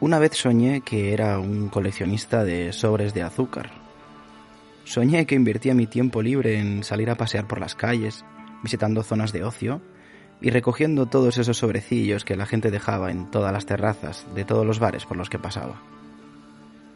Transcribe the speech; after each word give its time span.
Una 0.00 0.18
vez 0.18 0.34
soñé 0.34 0.80
que 0.80 1.12
era 1.12 1.38
un 1.38 1.68
coleccionista 1.68 2.42
de 2.42 2.72
sobres 2.72 3.12
de 3.12 3.22
azúcar. 3.22 3.70
Soñé 4.84 5.26
que 5.26 5.34
invertía 5.34 5.74
mi 5.74 5.86
tiempo 5.86 6.22
libre 6.22 6.58
en 6.58 6.84
salir 6.84 7.10
a 7.10 7.16
pasear 7.16 7.46
por 7.46 7.60
las 7.60 7.74
calles, 7.74 8.24
visitando 8.62 9.02
zonas 9.02 9.30
de 9.34 9.44
ocio 9.44 9.82
y 10.40 10.48
recogiendo 10.48 11.04
todos 11.04 11.36
esos 11.36 11.58
sobrecillos 11.58 12.24
que 12.24 12.34
la 12.34 12.46
gente 12.46 12.70
dejaba 12.70 13.10
en 13.10 13.30
todas 13.30 13.52
las 13.52 13.66
terrazas 13.66 14.26
de 14.34 14.46
todos 14.46 14.64
los 14.64 14.78
bares 14.78 15.04
por 15.04 15.18
los 15.18 15.28
que 15.28 15.38
pasaba. 15.38 15.82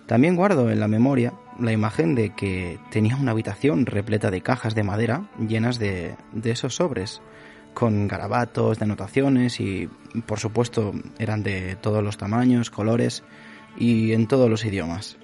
También 0.07 0.34
guardo 0.34 0.70
en 0.70 0.81
la 0.81 0.89
memoria 0.89 1.34
la 1.61 1.73
imagen 1.73 2.14
de 2.14 2.34
que 2.34 2.79
tenía 2.91 3.17
una 3.17 3.33
habitación 3.33 3.84
repleta 3.84 4.31
de 4.31 4.41
cajas 4.41 4.75
de 4.75 4.83
madera 4.83 5.29
llenas 5.39 5.79
de, 5.79 6.17
de 6.33 6.51
esos 6.51 6.77
sobres, 6.77 7.20
con 7.75 8.08
garabatos, 8.08 8.78
de 8.78 8.84
anotaciones 8.84 9.61
y, 9.61 9.89
por 10.27 10.39
supuesto, 10.39 10.92
eran 11.19 11.42
de 11.42 11.77
todos 11.77 12.03
los 12.03 12.17
tamaños, 12.17 12.70
colores 12.70 13.22
y 13.77 14.12
en 14.12 14.27
todos 14.28 14.48
los 14.48 14.64
idiomas. 14.64 15.19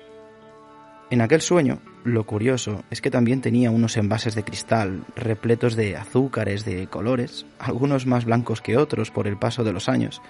En 1.10 1.20
aquel 1.20 1.40
sueño, 1.40 1.80
lo 2.04 2.24
curioso 2.24 2.84
es 2.90 3.00
que 3.00 3.10
también 3.10 3.40
tenía 3.40 3.70
unos 3.70 3.96
envases 3.96 4.34
de 4.34 4.44
cristal 4.44 5.04
repletos 5.16 5.74
de 5.74 5.96
azúcares 5.96 6.64
de 6.64 6.86
colores, 6.86 7.46
algunos 7.58 8.06
más 8.06 8.24
blancos 8.24 8.60
que 8.60 8.76
otros 8.76 9.10
por 9.10 9.26
el 9.26 9.36
paso 9.36 9.64
de 9.64 9.72
los 9.72 9.88
años, 9.88 10.22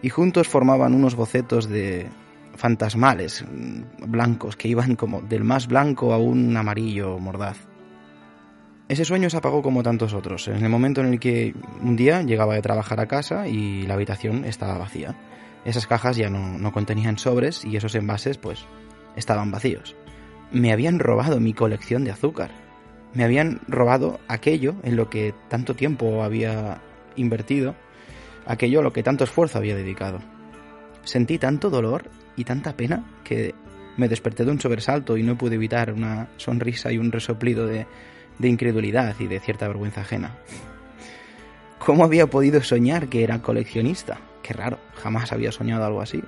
y 0.00 0.08
juntos 0.08 0.48
formaban 0.48 0.94
unos 0.94 1.14
bocetos 1.14 1.68
de 1.68 2.08
fantasmales 2.56 3.44
mm, 3.44 4.10
blancos 4.10 4.56
que 4.56 4.68
iban 4.68 4.96
como 4.96 5.20
del 5.20 5.44
más 5.44 5.66
blanco 5.66 6.14
a 6.14 6.18
un 6.18 6.56
amarillo 6.56 7.18
mordaz. 7.18 7.67
Ese 8.88 9.04
sueño 9.04 9.28
se 9.28 9.36
apagó 9.36 9.60
como 9.60 9.82
tantos 9.82 10.14
otros, 10.14 10.48
en 10.48 10.64
el 10.64 10.70
momento 10.70 11.02
en 11.02 11.12
el 11.12 11.20
que 11.20 11.54
un 11.82 11.94
día 11.94 12.22
llegaba 12.22 12.54
de 12.54 12.62
trabajar 12.62 13.00
a 13.00 13.06
casa 13.06 13.46
y 13.46 13.82
la 13.82 13.92
habitación 13.92 14.46
estaba 14.46 14.78
vacía. 14.78 15.14
Esas 15.66 15.86
cajas 15.86 16.16
ya 16.16 16.30
no, 16.30 16.58
no 16.58 16.72
contenían 16.72 17.18
sobres 17.18 17.66
y 17.66 17.76
esos 17.76 17.94
envases 17.94 18.38
pues 18.38 18.64
estaban 19.14 19.50
vacíos. 19.50 19.94
Me 20.52 20.72
habían 20.72 21.00
robado 21.00 21.38
mi 21.38 21.52
colección 21.52 22.02
de 22.04 22.12
azúcar. 22.12 22.50
Me 23.12 23.24
habían 23.24 23.60
robado 23.68 24.20
aquello 24.26 24.76
en 24.82 24.96
lo 24.96 25.10
que 25.10 25.34
tanto 25.48 25.74
tiempo 25.74 26.22
había 26.22 26.80
invertido, 27.14 27.74
aquello 28.46 28.80
a 28.80 28.82
lo 28.82 28.94
que 28.94 29.02
tanto 29.02 29.24
esfuerzo 29.24 29.58
había 29.58 29.76
dedicado. 29.76 30.20
Sentí 31.04 31.36
tanto 31.36 31.68
dolor 31.68 32.08
y 32.36 32.44
tanta 32.44 32.74
pena 32.74 33.04
que 33.22 33.54
me 33.98 34.08
desperté 34.08 34.46
de 34.46 34.52
un 34.52 34.60
sobresalto 34.60 35.18
y 35.18 35.22
no 35.22 35.36
pude 35.36 35.56
evitar 35.56 35.92
una 35.92 36.28
sonrisa 36.38 36.90
y 36.90 36.96
un 36.96 37.12
resoplido 37.12 37.66
de, 37.66 37.86
de 38.38 38.48
incredulidad 38.48 39.16
y 39.18 39.26
de 39.26 39.40
cierta 39.40 39.68
vergüenza 39.68 40.02
ajena. 40.02 40.36
¿Cómo 41.78 42.04
había 42.04 42.26
podido 42.26 42.62
soñar 42.62 43.08
que 43.08 43.24
era 43.24 43.40
coleccionista? 43.40 44.20
Qué 44.42 44.52
raro, 44.52 44.78
jamás 44.94 45.32
había 45.32 45.52
soñado 45.52 45.84
algo 45.84 46.00
así. 46.00 46.22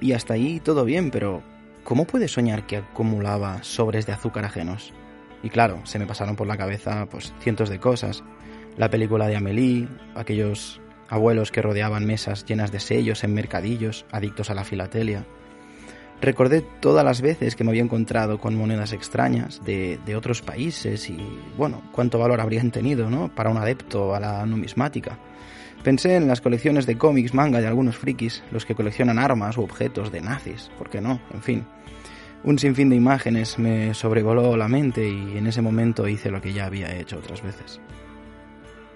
Y 0.00 0.12
hasta 0.12 0.34
ahí 0.34 0.60
todo 0.60 0.84
bien, 0.84 1.10
pero 1.10 1.42
¿cómo 1.84 2.06
puede 2.06 2.28
soñar 2.28 2.66
que 2.66 2.76
acumulaba 2.78 3.62
sobres 3.62 4.06
de 4.06 4.12
azúcar 4.12 4.44
ajenos? 4.44 4.92
Y 5.42 5.50
claro, 5.50 5.80
se 5.84 5.98
me 5.98 6.06
pasaron 6.06 6.36
por 6.36 6.46
la 6.46 6.56
cabeza 6.56 7.06
pues 7.06 7.32
cientos 7.40 7.70
de 7.70 7.78
cosas. 7.78 8.22
La 8.76 8.90
película 8.90 9.26
de 9.26 9.36
Amélie, 9.36 9.88
aquellos 10.14 10.80
abuelos 11.08 11.50
que 11.50 11.62
rodeaban 11.62 12.04
mesas 12.04 12.44
llenas 12.44 12.72
de 12.72 12.80
sellos 12.80 13.24
en 13.24 13.34
mercadillos, 13.34 14.06
adictos 14.10 14.50
a 14.50 14.54
la 14.54 14.64
filatelia. 14.64 15.26
Recordé 16.20 16.62
todas 16.80 17.04
las 17.04 17.20
veces 17.20 17.56
que 17.56 17.64
me 17.64 17.70
había 17.70 17.82
encontrado 17.82 18.38
con 18.38 18.56
monedas 18.56 18.92
extrañas 18.92 19.60
de, 19.64 19.98
otros 20.16 20.40
países 20.40 21.10
y, 21.10 21.18
bueno, 21.58 21.82
cuánto 21.92 22.18
valor 22.18 22.40
habrían 22.40 22.70
tenido, 22.70 23.10
¿no? 23.10 23.34
Para 23.34 23.50
un 23.50 23.58
adepto 23.58 24.14
a 24.14 24.20
la 24.20 24.46
numismática. 24.46 25.18
Pensé 25.82 26.16
en 26.16 26.26
las 26.26 26.40
colecciones 26.40 26.86
de 26.86 26.96
cómics, 26.96 27.34
manga 27.34 27.60
de 27.60 27.66
algunos 27.66 27.96
frikis, 27.96 28.42
los 28.50 28.64
que 28.64 28.74
coleccionan 28.74 29.18
armas 29.18 29.58
u 29.58 29.62
objetos 29.62 30.10
de 30.10 30.22
nazis, 30.22 30.70
¿por 30.78 30.88
qué 30.88 31.00
no? 31.00 31.20
En 31.32 31.42
fin. 31.42 31.66
Un 32.44 32.58
sinfín 32.58 32.88
de 32.88 32.96
imágenes 32.96 33.58
me 33.58 33.92
sobrevoló 33.92 34.56
la 34.56 34.68
mente 34.68 35.08
y 35.08 35.36
en 35.36 35.46
ese 35.46 35.62
momento 35.62 36.08
hice 36.08 36.30
lo 36.30 36.40
que 36.40 36.52
ya 36.52 36.66
había 36.66 36.94
hecho 36.96 37.18
otras 37.18 37.42
veces. 37.42 37.80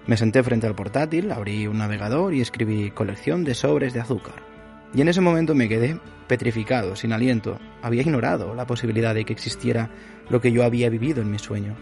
Me 0.07 0.17
senté 0.17 0.41
frente 0.41 0.67
al 0.67 0.75
portátil, 0.75 1.31
abrí 1.31 1.67
un 1.67 1.77
navegador 1.77 2.33
y 2.33 2.41
escribí 2.41 2.91
colección 2.91 3.43
de 3.43 3.53
sobres 3.53 3.93
de 3.93 3.99
azúcar. 3.99 4.50
Y 4.93 5.01
en 5.01 5.07
ese 5.07 5.21
momento 5.21 5.55
me 5.55 5.69
quedé 5.69 5.99
petrificado, 6.27 6.95
sin 6.95 7.13
aliento. 7.13 7.59
Había 7.81 8.01
ignorado 8.01 8.55
la 8.55 8.67
posibilidad 8.67 9.15
de 9.15 9.25
que 9.25 9.33
existiera 9.33 9.89
lo 10.29 10.41
que 10.41 10.51
yo 10.51 10.63
había 10.63 10.89
vivido 10.89 11.21
en 11.21 11.31
mi 11.31 11.39
sueño. 11.39 11.75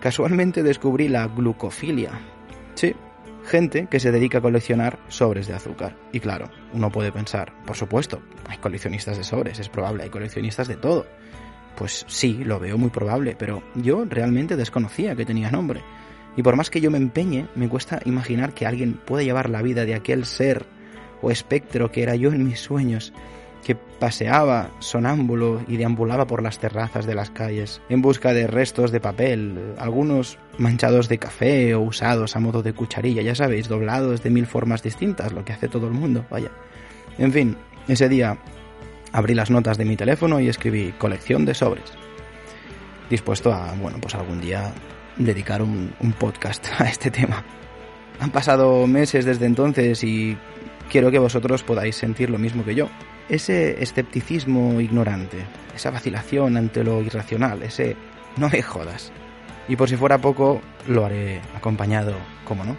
Casualmente 0.00 0.62
descubrí 0.62 1.08
la 1.08 1.26
glucofilia. 1.28 2.10
Sí, 2.74 2.94
gente 3.44 3.86
que 3.90 4.00
se 4.00 4.12
dedica 4.12 4.38
a 4.38 4.42
coleccionar 4.42 4.98
sobres 5.08 5.46
de 5.46 5.54
azúcar. 5.54 5.96
Y 6.12 6.20
claro, 6.20 6.50
uno 6.72 6.90
puede 6.90 7.12
pensar, 7.12 7.52
por 7.64 7.76
supuesto, 7.76 8.22
hay 8.48 8.58
coleccionistas 8.58 9.16
de 9.16 9.24
sobres, 9.24 9.58
es 9.58 9.68
probable, 9.68 10.04
hay 10.04 10.10
coleccionistas 10.10 10.68
de 10.68 10.76
todo. 10.76 11.06
Pues 11.76 12.04
sí, 12.08 12.42
lo 12.44 12.58
veo 12.58 12.78
muy 12.78 12.90
probable, 12.90 13.36
pero 13.38 13.62
yo 13.74 14.04
realmente 14.04 14.56
desconocía 14.56 15.16
que 15.16 15.24
tenía 15.24 15.50
nombre. 15.50 15.82
Y 16.36 16.42
por 16.42 16.56
más 16.56 16.70
que 16.70 16.80
yo 16.80 16.90
me 16.90 16.98
empeñe, 16.98 17.48
me 17.54 17.68
cuesta 17.68 18.00
imaginar 18.04 18.54
que 18.54 18.66
alguien 18.66 18.94
pueda 18.94 19.22
llevar 19.22 19.50
la 19.50 19.62
vida 19.62 19.84
de 19.84 19.94
aquel 19.94 20.24
ser 20.24 20.66
o 21.22 21.30
espectro 21.30 21.90
que 21.90 22.02
era 22.02 22.16
yo 22.16 22.32
en 22.32 22.44
mis 22.44 22.60
sueños, 22.60 23.12
que 23.64 23.76
paseaba 23.76 24.70
sonámbulo 24.80 25.62
y 25.68 25.76
deambulaba 25.76 26.26
por 26.26 26.42
las 26.42 26.58
terrazas 26.58 27.06
de 27.06 27.14
las 27.14 27.30
calles 27.30 27.80
en 27.88 28.02
busca 28.02 28.32
de 28.32 28.46
restos 28.46 28.90
de 28.90 29.00
papel, 29.00 29.74
algunos 29.78 30.38
manchados 30.58 31.08
de 31.08 31.18
café 31.18 31.74
o 31.74 31.80
usados 31.80 32.34
a 32.34 32.40
modo 32.40 32.62
de 32.62 32.72
cucharilla, 32.72 33.22
ya 33.22 33.34
sabéis, 33.34 33.68
doblados 33.68 34.22
de 34.22 34.30
mil 34.30 34.46
formas 34.46 34.82
distintas, 34.82 35.32
lo 35.32 35.44
que 35.44 35.52
hace 35.52 35.68
todo 35.68 35.86
el 35.86 35.92
mundo, 35.92 36.26
vaya. 36.28 36.50
En 37.18 37.32
fin, 37.32 37.56
ese 37.88 38.08
día 38.08 38.36
abrí 39.12 39.34
las 39.34 39.50
notas 39.50 39.78
de 39.78 39.84
mi 39.84 39.96
teléfono 39.96 40.40
y 40.40 40.48
escribí 40.48 40.92
colección 40.98 41.44
de 41.44 41.54
sobres, 41.54 41.92
dispuesto 43.08 43.52
a, 43.52 43.72
bueno, 43.74 43.98
pues 44.00 44.14
algún 44.14 44.40
día 44.40 44.72
dedicar 45.16 45.62
un, 45.62 45.94
un 46.00 46.12
podcast 46.12 46.66
a 46.78 46.84
este 46.88 47.10
tema. 47.10 47.44
Han 48.18 48.30
pasado 48.30 48.86
meses 48.86 49.24
desde 49.24 49.46
entonces 49.46 50.02
y 50.04 50.36
quiero 50.90 51.10
que 51.10 51.18
vosotros 51.18 51.62
podáis 51.62 51.96
sentir 51.96 52.30
lo 52.30 52.38
mismo 52.38 52.64
que 52.64 52.74
yo. 52.74 52.88
Ese 53.28 53.82
escepticismo 53.82 54.80
ignorante, 54.80 55.38
esa 55.74 55.90
vacilación 55.90 56.56
ante 56.56 56.84
lo 56.84 57.00
irracional, 57.00 57.62
ese 57.62 57.96
no 58.36 58.48
me 58.48 58.62
jodas. 58.62 59.12
Y 59.68 59.76
por 59.76 59.88
si 59.88 59.96
fuera 59.96 60.18
poco, 60.18 60.60
lo 60.88 61.04
haré 61.04 61.40
acompañado, 61.56 62.14
como 62.44 62.64
no, 62.64 62.76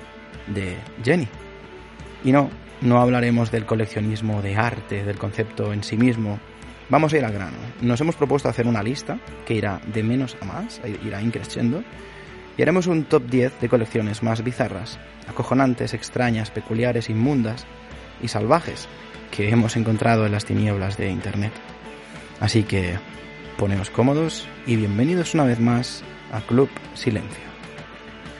de 0.48 0.76
Jenny. 1.04 1.28
Y 2.24 2.32
no, 2.32 2.50
no 2.82 3.02
hablaremos 3.02 3.52
del 3.52 3.66
coleccionismo 3.66 4.42
de 4.42 4.56
arte, 4.56 5.04
del 5.04 5.18
concepto 5.18 5.74
en 5.74 5.84
sí 5.84 5.98
mismo. 5.98 6.40
Vamos 6.90 7.14
a 7.14 7.18
ir 7.18 7.26
al 7.26 7.34
grano. 7.34 7.58
Nos 7.82 8.02
hemos 8.02 8.16
propuesto 8.16 8.50
hacer 8.50 8.68
una 8.68 8.84
lista 8.84 9.18
que 9.46 9.56
irá 9.56 9.80
de 9.94 10.04
menos 10.04 10.38
a 10.42 10.46
más, 10.46 10.82
irá 11.06 11.22
increciendo, 11.22 11.84
y 12.58 12.62
haremos 12.62 12.88
un 12.88 13.06
top 13.06 13.24
10 13.26 13.62
de 13.62 13.70
colecciones 13.70 14.22
más 14.22 14.44
bizarras, 14.44 15.00
acojonantes, 15.28 15.94
extrañas, 15.94 16.52
peculiares, 16.52 17.10
inmundas, 17.10 17.66
y 18.22 18.28
salvajes 18.28 18.88
que 19.32 19.50
hemos 19.50 19.76
encontrado 19.76 20.26
en 20.26 20.32
las 20.32 20.46
tinieblas 20.46 20.98
de 20.98 21.10
Internet. 21.10 21.54
Así 22.40 22.64
que 22.64 22.98
poneos 23.58 23.90
cómodos 23.90 24.48
y 24.68 24.76
bienvenidos 24.76 25.34
una 25.34 25.46
vez 25.46 25.60
más 25.60 26.04
a 26.32 26.42
Club 26.42 26.70
Silencio. 26.94 27.44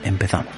Empezamos. 0.04 0.54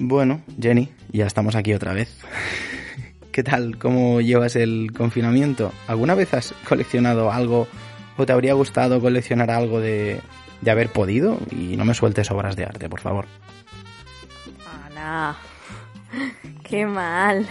Bueno, 0.00 0.42
Jenny, 0.60 0.88
ya 1.12 1.26
estamos 1.26 1.56
aquí 1.56 1.74
otra 1.74 1.92
vez. 1.92 2.16
¿Qué 3.38 3.44
tal? 3.44 3.78
¿Cómo 3.78 4.20
llevas 4.20 4.56
el 4.56 4.90
confinamiento? 4.92 5.72
¿Alguna 5.86 6.16
vez 6.16 6.34
has 6.34 6.52
coleccionado 6.68 7.30
algo 7.30 7.68
o 8.16 8.26
te 8.26 8.32
habría 8.32 8.52
gustado 8.54 9.00
coleccionar 9.00 9.52
algo 9.52 9.78
de, 9.78 10.20
haber 10.68 10.88
podido? 10.88 11.38
Y 11.52 11.76
no 11.76 11.84
me 11.84 11.94
sueltes 11.94 12.32
obras 12.32 12.56
de 12.56 12.64
arte, 12.64 12.88
por 12.88 12.98
favor. 12.98 13.26
¡Hala! 14.66 15.36
¡Qué 16.64 16.84
mal! 16.84 17.46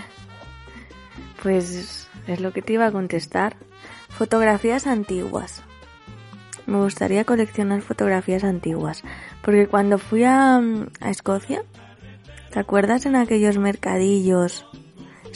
Pues 1.41 2.09
es 2.27 2.41
lo 2.41 2.51
que 2.51 2.61
te 2.61 2.73
iba 2.73 2.87
a 2.87 2.91
contestar. 2.91 3.55
Fotografías 4.09 4.87
antiguas. 4.87 5.63
Me 6.65 6.79
gustaría 6.79 7.23
coleccionar 7.23 7.79
fotografías 7.79 8.43
antiguas. 8.43 9.05
Porque 9.41 9.67
cuando 9.67 9.99
fui 9.99 10.25
a, 10.25 10.57
a 10.57 11.09
Escocia, 11.09 11.63
¿te 12.51 12.59
acuerdas 12.59 13.05
en 13.05 13.15
aquellos 13.15 13.57
mercadillos, 13.57 14.65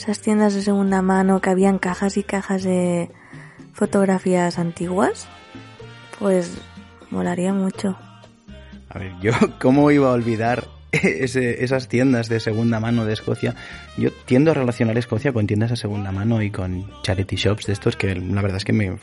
esas 0.02 0.20
tiendas 0.20 0.52
de 0.52 0.62
segunda 0.62 1.00
mano 1.00 1.40
que 1.40 1.48
habían 1.48 1.78
cajas 1.78 2.16
y 2.16 2.24
cajas 2.24 2.64
de 2.64 3.08
fotografías 3.72 4.58
antiguas? 4.58 5.28
Pues 6.18 6.58
molaría 7.10 7.54
mucho. 7.54 7.96
A 8.88 8.98
ver, 8.98 9.12
yo, 9.20 9.30
¿cómo 9.60 9.92
iba 9.92 10.08
a 10.08 10.12
olvidar 10.12 10.66
esas 11.02 11.88
tiendas 11.88 12.28
de 12.28 12.38
segunda 12.40 12.78
mano 12.80 13.04
de 13.04 13.14
Escocia? 13.14 13.54
Yo 13.96 14.10
tiendo 14.26 14.50
a 14.50 14.54
relacionar 14.54 14.96
Escocia 14.98 15.32
con 15.32 15.46
tiendas 15.46 15.70
de 15.70 15.76
segunda 15.76 16.12
mano 16.12 16.42
y 16.42 16.50
con 16.50 16.86
charity 17.02 17.36
shops 17.36 17.66
de 17.66 17.72
estos 17.72 17.96
que 17.96 18.14
la 18.14 18.42
verdad 18.42 18.58
es 18.58 18.64
que 18.64 18.72
me 18.72 18.98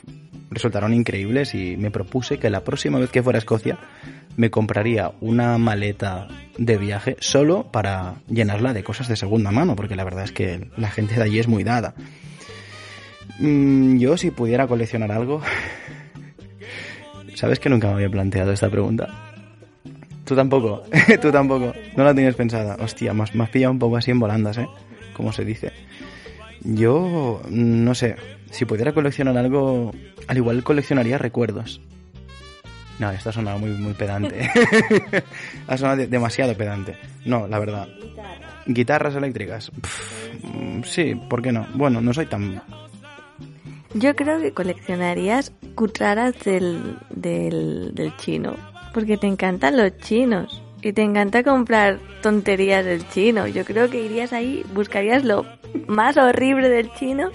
resultaron 0.52 0.94
increíbles 0.94 1.54
y 1.56 1.78
me 1.78 1.92
propuse 1.92 2.38
que 2.38 2.50
la 2.50 2.64
próxima 2.64 3.00
vez 3.00 3.10
que 3.10 3.24
fuera 3.24 3.38
a 3.38 3.40
Escocia 3.40 3.78
me 4.38 4.50
compraría 4.50 5.12
una 5.20 5.58
maleta 5.58 6.28
de 6.58 6.78
viaje 6.78 7.18
solo 7.20 7.72
para 7.72 8.16
llenarla 8.28 8.74
de 8.74 8.84
cosas 8.84 9.08
de 9.08 9.16
segunda 9.16 9.52
mano, 9.52 9.76
porque 9.76 9.96
la 9.96 10.04
verdad 10.04 10.24
es 10.24 10.32
que 10.32 10.70
la 10.78 10.90
gente 10.90 11.16
de 11.16 11.24
allí 11.24 11.40
es 11.40 11.48
muy 11.48 11.64
dada. 11.64 11.94
Mm, 13.40 13.98
Yo 13.98 14.16
si 14.18 14.32
pudiera 14.32 14.68
coleccionar 14.68 15.12
algo... 15.12 15.42
¿Sabes 17.36 17.60
que 17.60 17.70
nunca 17.70 17.88
me 17.88 17.94
había 17.94 18.10
planteado 18.10 18.52
esta 18.52 18.70
pregunta? 18.70 19.29
Tú 20.30 20.36
tampoco, 20.36 20.84
tú 21.24 21.32
tampoco. 21.32 21.74
No 21.98 22.04
la 22.04 22.14
tienes 22.14 22.36
pensada. 22.36 22.78
Hostia, 22.80 23.16
me 23.16 23.24
has, 23.24 23.32
pillado 23.50 23.72
un 23.72 23.80
poco 23.80 23.98
así 23.98 24.12
en 24.12 24.20
volandas, 24.20 24.60
¿eh? 24.60 24.68
Como 25.14 25.34
se 25.34 25.44
dice. 25.44 25.72
Yo, 26.62 27.42
no 27.50 27.96
sé, 27.96 28.16
si 28.52 28.66
pudiera 28.66 28.94
coleccionar 28.94 29.36
algo, 29.40 29.92
al 30.28 30.38
igual 30.38 30.64
coleccionaría 30.64 31.18
recuerdos. 31.18 31.82
No, 33.00 33.10
esto 33.10 33.30
ha 33.30 33.34
sonado 33.34 33.58
muy, 33.58 33.72
muy 33.72 33.94
pedante. 33.96 34.52
ha 35.68 35.78
sonado 35.78 35.98
de- 35.98 36.08
demasiado 36.08 36.54
pedante. 36.54 36.96
No, 37.26 37.48
la 37.48 37.58
verdad. 37.58 37.88
Guitarras 38.68 39.16
eléctricas. 39.16 39.72
Mm, 40.44 40.84
sí, 40.84 41.16
¿por 41.28 41.42
qué 41.42 41.52
no? 41.52 41.66
Bueno, 41.74 42.02
no 42.02 42.14
soy 42.14 42.28
tan... 42.28 42.62
Yo 43.96 44.16
creo 44.16 44.40
que 44.40 44.52
coleccionarías 44.52 45.52
cucharas 45.74 46.36
del, 46.46 46.98
del, 47.10 47.96
del 47.96 48.16
chino. 48.18 48.56
Porque 48.94 49.18
te 49.18 49.28
encantan 49.28 49.78
los 49.78 49.98
chinos. 50.00 50.62
Y 50.82 50.94
te 50.94 51.02
encanta 51.02 51.44
comprar 51.44 52.00
tonterías 52.22 52.86
del 52.86 53.08
chino. 53.10 53.48
Yo 53.48 53.66
creo 53.66 53.90
que 53.90 54.02
irías 54.02 54.32
ahí, 54.32 54.64
buscarías 54.74 55.26
lo 55.26 55.46
más 55.88 56.16
horrible 56.16 56.70
del 56.70 56.90
chino 56.94 57.32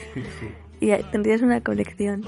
y 0.81 0.91
tendrías 1.13 1.43
una 1.43 1.61
colección. 1.61 2.25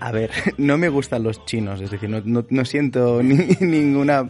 A 0.00 0.10
ver, 0.10 0.30
no 0.58 0.76
me 0.76 0.88
gustan 0.88 1.22
los 1.22 1.44
chinos, 1.46 1.80
es 1.80 1.90
decir, 1.92 2.10
no, 2.10 2.20
no- 2.24 2.44
no 2.50 2.64
siento 2.64 3.22
ni- 3.22 3.56
ninguna... 3.60 4.28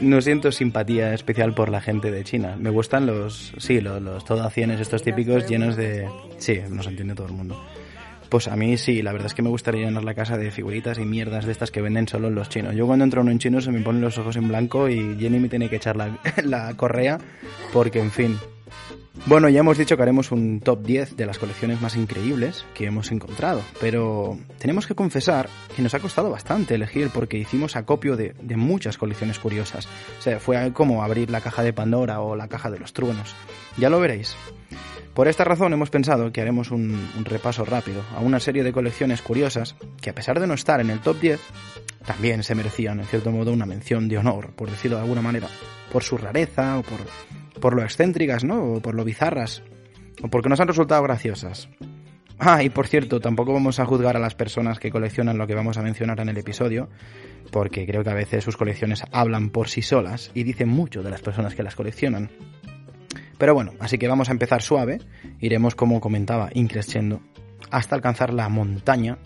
No 0.00 0.20
siento 0.20 0.50
simpatía 0.52 1.14
especial 1.14 1.54
por 1.54 1.68
la 1.68 1.80
gente 1.80 2.10
de 2.10 2.24
China. 2.24 2.56
Me 2.58 2.70
gustan 2.70 3.06
los, 3.06 3.52
sí, 3.58 3.80
los, 3.80 4.02
los 4.02 4.24
todacienes 4.24 4.80
estos 4.80 5.02
típicos 5.02 5.46
llenos 5.48 5.76
de... 5.76 6.08
Sí, 6.38 6.60
nos 6.70 6.86
entiende 6.86 7.14
todo 7.14 7.28
el 7.28 7.34
mundo. 7.34 7.62
Pues 8.32 8.48
a 8.48 8.56
mí 8.56 8.78
sí, 8.78 9.02
la 9.02 9.12
verdad 9.12 9.26
es 9.26 9.34
que 9.34 9.42
me 9.42 9.50
gustaría 9.50 9.84
llenar 9.84 10.04
la 10.04 10.14
casa 10.14 10.38
de 10.38 10.50
figuritas 10.50 10.96
y 10.96 11.04
mierdas 11.04 11.44
de 11.44 11.52
estas 11.52 11.70
que 11.70 11.82
venden 11.82 12.08
solo 12.08 12.30
los 12.30 12.48
chinos. 12.48 12.74
Yo 12.74 12.86
cuando 12.86 13.04
entro 13.04 13.20
en 13.20 13.28
un 13.28 13.38
chino 13.38 13.60
se 13.60 13.70
me 13.70 13.82
ponen 13.82 14.00
los 14.00 14.16
ojos 14.16 14.36
en 14.36 14.48
blanco 14.48 14.88
y 14.88 15.18
Jenny 15.20 15.38
me 15.38 15.50
tiene 15.50 15.68
que 15.68 15.76
echar 15.76 15.96
la, 15.96 16.18
la 16.42 16.74
correa 16.74 17.18
porque, 17.74 18.00
en 18.00 18.10
fin. 18.10 18.38
Bueno, 19.26 19.50
ya 19.50 19.60
hemos 19.60 19.76
dicho 19.76 19.98
que 19.98 20.02
haremos 20.02 20.32
un 20.32 20.60
top 20.60 20.82
10 20.82 21.14
de 21.18 21.26
las 21.26 21.38
colecciones 21.38 21.82
más 21.82 21.94
increíbles 21.94 22.64
que 22.72 22.86
hemos 22.86 23.12
encontrado, 23.12 23.60
pero 23.82 24.38
tenemos 24.58 24.86
que 24.86 24.94
confesar 24.94 25.50
que 25.76 25.82
nos 25.82 25.92
ha 25.92 26.00
costado 26.00 26.30
bastante 26.30 26.76
elegir 26.76 27.10
porque 27.12 27.36
hicimos 27.36 27.76
acopio 27.76 28.16
de, 28.16 28.34
de 28.40 28.56
muchas 28.56 28.96
colecciones 28.96 29.38
curiosas. 29.40 29.86
O 30.18 30.22
sea, 30.22 30.40
fue 30.40 30.72
como 30.72 31.04
abrir 31.04 31.28
la 31.28 31.42
caja 31.42 31.62
de 31.62 31.74
Pandora 31.74 32.22
o 32.22 32.34
la 32.34 32.48
caja 32.48 32.70
de 32.70 32.78
los 32.78 32.94
truenos. 32.94 33.36
Ya 33.76 33.90
lo 33.90 34.00
veréis. 34.00 34.34
Por 35.14 35.28
esta 35.28 35.44
razón 35.44 35.74
hemos 35.74 35.90
pensado 35.90 36.32
que 36.32 36.40
haremos 36.40 36.70
un, 36.70 36.98
repaso 37.24 37.66
rápido 37.66 38.02
a 38.16 38.20
una 38.20 38.40
serie 38.40 38.64
de 38.64 38.72
colecciones 38.72 39.20
curiosas 39.20 39.76
que 40.00 40.08
a 40.08 40.14
pesar 40.14 40.40
de 40.40 40.46
no 40.46 40.54
estar 40.54 40.80
en 40.80 40.88
el 40.88 41.00
top 41.00 41.20
10, 41.20 41.40
también 42.06 42.42
se 42.42 42.54
merecían 42.54 42.98
en 42.98 43.06
cierto 43.06 43.30
modo 43.30 43.52
una 43.52 43.66
mención 43.66 44.08
de 44.08 44.16
honor, 44.16 44.52
por 44.54 44.70
decirlo 44.70 44.96
de 44.96 45.02
alguna 45.02 45.20
manera, 45.20 45.48
por 45.92 46.02
su 46.02 46.16
rareza 46.16 46.78
o 46.78 46.82
por, 46.82 47.00
por 47.60 47.74
lo 47.74 47.82
excéntricas, 47.82 48.42
¿no? 48.42 48.64
O 48.64 48.80
por 48.80 48.94
lo 48.94 49.04
bizarras, 49.04 49.62
o 50.22 50.28
porque 50.28 50.48
nos 50.48 50.60
han 50.60 50.68
resultado 50.68 51.02
graciosas. 51.02 51.68
Ah, 52.38 52.62
y 52.62 52.70
por 52.70 52.88
cierto, 52.88 53.20
tampoco 53.20 53.52
vamos 53.52 53.78
a 53.80 53.86
juzgar 53.86 54.16
a 54.16 54.20
las 54.20 54.34
personas 54.34 54.80
que 54.80 54.90
coleccionan 54.90 55.38
lo 55.38 55.46
que 55.46 55.54
vamos 55.54 55.76
a 55.76 55.82
mencionar 55.82 56.18
en 56.20 56.30
el 56.30 56.38
episodio, 56.38 56.88
porque 57.50 57.86
creo 57.86 58.02
que 58.02 58.10
a 58.10 58.14
veces 58.14 58.42
sus 58.42 58.56
colecciones 58.56 59.04
hablan 59.12 59.50
por 59.50 59.68
sí 59.68 59.82
solas 59.82 60.30
y 60.34 60.42
dicen 60.42 60.68
mucho 60.68 61.02
de 61.02 61.10
las 61.10 61.20
personas 61.20 61.54
que 61.54 61.62
las 61.62 61.76
coleccionan. 61.76 62.30
Pero 63.42 63.54
bueno, 63.54 63.72
así 63.80 63.98
que 63.98 64.06
vamos 64.06 64.28
a 64.28 64.30
empezar 64.30 64.62
suave, 64.62 65.00
iremos 65.40 65.74
como 65.74 66.00
comentaba, 66.00 66.50
increciendo, 66.54 67.22
hasta 67.72 67.96
alcanzar 67.96 68.32
la 68.32 68.48
montaña 68.48 69.18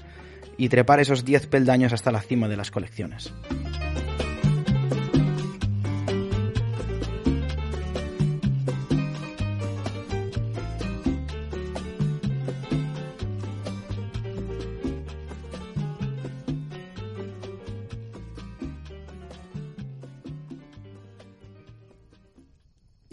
y 0.57 0.71
trepar 0.71 1.01
esos 1.01 1.27
10 1.27 1.49
peldaños 1.49 1.93
hasta 1.93 2.11
la 2.11 2.23
cima 2.23 2.49
de 2.49 2.57
las 2.57 2.71
colecciones. 2.71 3.35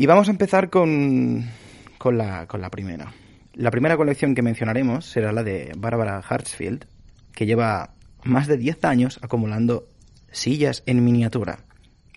Y 0.04 0.06
vamos 0.06 0.28
a 0.28 0.32
empezar 0.32 0.70
con, 0.70 1.50
con, 1.98 2.18
la, 2.18 2.46
con 2.46 2.60
la 2.60 2.70
primera. 2.70 3.14
La 3.54 3.72
primera 3.72 3.96
colección 3.96 4.36
que 4.36 4.42
mencionaremos 4.42 5.06
será 5.06 5.32
la 5.32 5.44
de 5.44 5.72
Barbara 5.78 6.18
Hartsfield, 6.18 6.88
que 7.32 7.46
lleva 7.46 7.94
más 8.26 8.48
de 8.48 8.58
10 8.58 8.84
años 8.84 9.18
acumulando 9.22 9.88
sillas 10.30 10.84
en 10.88 11.06
miniatura. 11.06 11.60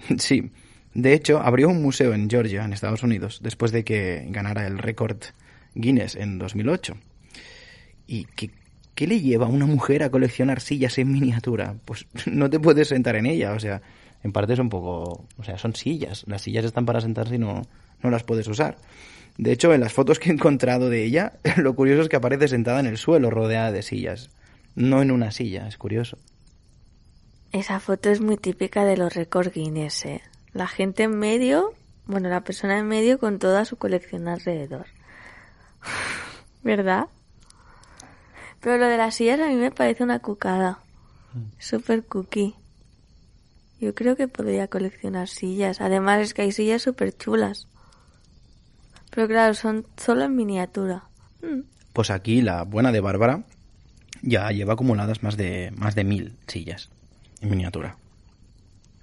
Sí, 0.19 0.51
de 0.95 1.13
hecho, 1.13 1.39
abrió 1.39 1.69
un 1.69 1.81
museo 1.81 2.13
en 2.13 2.29
Georgia, 2.29 2.65
en 2.65 2.73
Estados 2.73 3.05
Unidos, 3.05 3.39
después 3.41 3.71
de 3.71 3.85
que 3.85 4.27
ganara 4.31 4.67
el 4.67 4.79
récord 4.79 5.19
Guinness 5.77 6.17
en 6.17 6.39
2008. 6.39 6.97
¿Y 8.09 8.25
qué, 8.35 8.51
qué 8.97 9.07
le 9.07 9.21
lleva 9.21 9.47
a 9.47 9.49
una 9.49 9.67
mujer 9.67 10.03
a 10.03 10.11
coleccionar 10.11 10.61
sillas 10.61 10.99
en 10.99 11.13
miniatura? 11.13 11.77
Pues 11.85 12.05
no 12.27 12.51
te 12.51 12.59
puedes 12.59 12.89
sentar 12.89 13.15
en 13.15 13.27
ella, 13.27 13.53
o 13.53 13.61
sea, 13.61 13.81
en 14.27 14.33
parte 14.33 14.53
es 14.53 14.59
un 14.59 14.69
poco... 14.69 15.25
O 15.39 15.45
sea, 15.45 15.57
son 15.57 15.75
sillas. 15.75 16.25
Las 16.27 16.43
sillas 16.43 16.65
están 16.65 16.85
para 16.85 17.01
sentarse 17.01 17.37
y 17.37 17.39
no, 17.39 17.63
no 18.03 18.11
las 18.11 18.25
puedes 18.25 18.47
usar. 18.49 18.77
De 19.39 19.53
hecho, 19.53 19.73
en 19.73 19.81
las 19.81 19.93
fotos 19.93 20.19
que 20.19 20.31
he 20.31 20.33
encontrado 20.33 20.89
de 20.89 21.05
ella, 21.05 21.35
lo 21.57 21.75
curioso 21.75 22.03
es 22.03 22.09
que 22.09 22.17
aparece 22.17 22.49
sentada 22.49 22.81
en 22.81 22.87
el 22.87 22.99
suelo, 22.99 23.31
rodeada 23.31 23.73
de 23.73 23.83
sillas. 23.83 24.31
No 24.75 25.01
en 25.03 25.11
una 25.11 25.31
silla, 25.31 25.67
es 25.69 25.79
curioso. 25.79 26.19
Esa 27.53 27.81
foto 27.81 28.11
es 28.11 28.21
muy 28.21 28.37
típica 28.37 28.85
de 28.85 28.97
los 28.97 29.15
récords 29.15 29.53
Guinness, 29.53 30.05
¿eh? 30.05 30.23
La 30.53 30.67
gente 30.67 31.05
en 31.05 31.19
medio, 31.19 31.73
bueno, 32.07 32.29
la 32.29 32.43
persona 32.43 32.79
en 32.79 32.87
medio 32.87 33.19
con 33.19 33.39
toda 33.39 33.65
su 33.65 33.77
colección 33.77 34.29
alrededor. 34.29 34.87
¿Verdad? 36.63 37.07
Pero 38.61 38.79
lo 38.79 38.87
de 38.87 38.97
las 38.97 39.15
sillas 39.15 39.41
a 39.41 39.49
mí 39.49 39.55
me 39.55 39.71
parece 39.71 40.03
una 40.03 40.19
cucada. 40.19 40.81
Super 41.59 42.05
cookie. 42.05 42.55
Yo 43.81 43.95
creo 43.95 44.17
que 44.17 44.29
podría 44.29 44.69
coleccionar 44.69 45.29
sillas. 45.29 45.81
Además 45.81 46.21
es 46.21 46.35
que 46.35 46.43
hay 46.43 46.53
sillas 46.53 46.83
súper 46.83 47.17
chulas. 47.17 47.69
Pero 49.11 49.29
claro, 49.29 49.55
son 49.55 49.87
solo 49.97 50.25
en 50.25 50.37
miniatura. 50.37 51.05
Mm. 51.43 51.61
Pues 51.93 52.11
aquí 52.11 52.43
la 52.43 52.65
buena 52.65 52.93
de 52.93 53.01
Bárbara 53.01 53.45
ya 54.23 54.51
lleva 54.51 54.75
acumuladas 54.75 55.23
más 55.23 55.37
de, 55.37 55.73
más 55.77 55.95
de 55.95 56.05
mil 56.05 56.37
sillas 56.47 56.91
en 57.41 57.51
miniatura. 57.51 57.97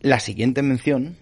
La 0.02 0.20
siguiente 0.20 0.62
mención, 0.62 1.16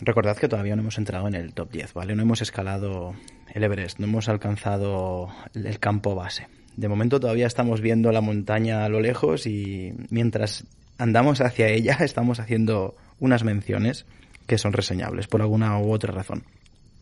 recordad 0.00 0.36
que 0.36 0.48
todavía 0.48 0.76
no 0.76 0.82
hemos 0.82 0.98
entrado 0.98 1.26
en 1.26 1.34
el 1.34 1.54
top 1.54 1.70
10, 1.70 1.94
¿vale? 1.94 2.14
No 2.14 2.22
hemos 2.22 2.42
escalado 2.42 3.14
el 3.52 3.64
Everest, 3.64 3.98
no 3.98 4.06
hemos 4.06 4.28
alcanzado 4.28 5.28
el 5.54 5.78
campo 5.78 6.14
base. 6.14 6.48
De 6.76 6.88
momento 6.88 7.18
todavía 7.18 7.46
estamos 7.46 7.80
viendo 7.80 8.12
la 8.12 8.20
montaña 8.20 8.84
a 8.84 8.88
lo 8.88 9.00
lejos 9.00 9.46
y 9.46 9.94
mientras 10.10 10.64
andamos 10.98 11.40
hacia 11.40 11.68
ella 11.68 11.98
estamos 12.00 12.40
haciendo 12.40 12.96
unas 13.18 13.44
menciones 13.44 14.06
que 14.46 14.58
son 14.58 14.72
reseñables 14.72 15.26
por 15.26 15.42
alguna 15.42 15.78
u 15.78 15.92
otra 15.92 16.12
razón. 16.12 16.44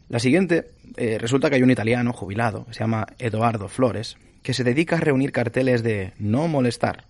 La 0.09 0.19
siguiente, 0.19 0.71
eh, 0.97 1.19
resulta 1.19 1.49
que 1.49 1.57
hay 1.57 1.63
un 1.63 1.71
italiano 1.71 2.13
jubilado, 2.13 2.67
se 2.71 2.81
llama 2.81 3.07
Eduardo 3.19 3.69
Flores, 3.69 4.17
que 4.43 4.55
se 4.55 4.65
dedica 4.65 4.97
a 4.97 5.01
reunir 5.01 5.33
carteles 5.33 5.83
de 5.83 6.13
no 6.19 6.47
molestar. 6.49 7.05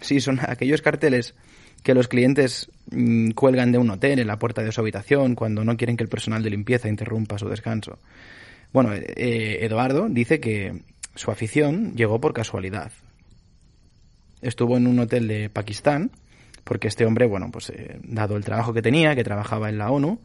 Sí, 0.00 0.20
son 0.20 0.38
aquellos 0.46 0.82
carteles 0.82 1.34
que 1.82 1.94
los 1.94 2.08
clientes 2.08 2.70
mm, 2.90 3.30
cuelgan 3.30 3.72
de 3.72 3.78
un 3.78 3.90
hotel 3.90 4.18
en 4.18 4.26
la 4.26 4.38
puerta 4.38 4.62
de 4.62 4.72
su 4.72 4.80
habitación 4.80 5.34
cuando 5.34 5.64
no 5.64 5.76
quieren 5.76 5.96
que 5.96 6.04
el 6.04 6.10
personal 6.10 6.42
de 6.42 6.50
limpieza 6.50 6.88
interrumpa 6.88 7.38
su 7.38 7.48
descanso. 7.48 7.98
Bueno, 8.72 8.92
eh, 8.92 9.04
eh, 9.16 9.58
Eduardo 9.62 10.08
dice 10.08 10.40
que 10.40 10.82
su 11.14 11.30
afición 11.30 11.94
llegó 11.96 12.20
por 12.20 12.32
casualidad. 12.32 12.92
Estuvo 14.42 14.76
en 14.76 14.86
un 14.86 14.98
hotel 14.98 15.28
de 15.28 15.50
Pakistán 15.50 16.10
porque 16.64 16.88
este 16.88 17.04
hombre, 17.04 17.26
bueno, 17.26 17.50
pues 17.50 17.70
eh, 17.70 17.98
dado 18.04 18.36
el 18.36 18.44
trabajo 18.44 18.72
que 18.72 18.82
tenía, 18.82 19.14
que 19.14 19.24
trabajaba 19.24 19.68
en 19.68 19.78
la 19.78 19.90
ONU, 19.90 20.20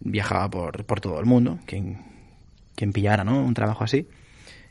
viajaba 0.00 0.48
por, 0.48 0.84
por 0.84 1.00
todo 1.00 1.18
el 1.18 1.26
mundo, 1.26 1.58
quien, 1.66 1.98
quien 2.74 2.92
pillara, 2.92 3.24
¿no? 3.24 3.42
Un 3.42 3.54
trabajo 3.54 3.84
así. 3.84 4.06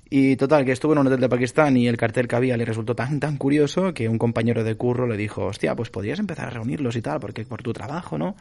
Y 0.09 0.37
total, 0.37 0.63
que 0.63 0.71
estuvo 0.71 0.93
en 0.93 0.99
un 0.99 1.07
hotel 1.07 1.19
de 1.19 1.27
Pakistán 1.27 1.75
y 1.75 1.87
el 1.87 1.97
cartel 1.97 2.27
que 2.27 2.35
había 2.37 2.55
le 2.55 2.63
resultó 2.63 2.95
tan, 2.95 3.19
tan 3.19 3.35
curioso 3.35 3.93
que 3.93 4.07
un 4.07 4.17
compañero 4.17 4.63
de 4.63 4.75
curro 4.75 5.05
le 5.05 5.17
dijo, 5.17 5.45
hostia, 5.45 5.75
pues 5.75 5.89
podrías 5.89 6.19
empezar 6.19 6.47
a 6.47 6.51
reunirlos 6.51 6.95
y 6.95 7.01
tal, 7.01 7.19
porque 7.19 7.43
por 7.43 7.61
tu 7.61 7.73
trabajo, 7.73 8.17
¿no? 8.17 8.35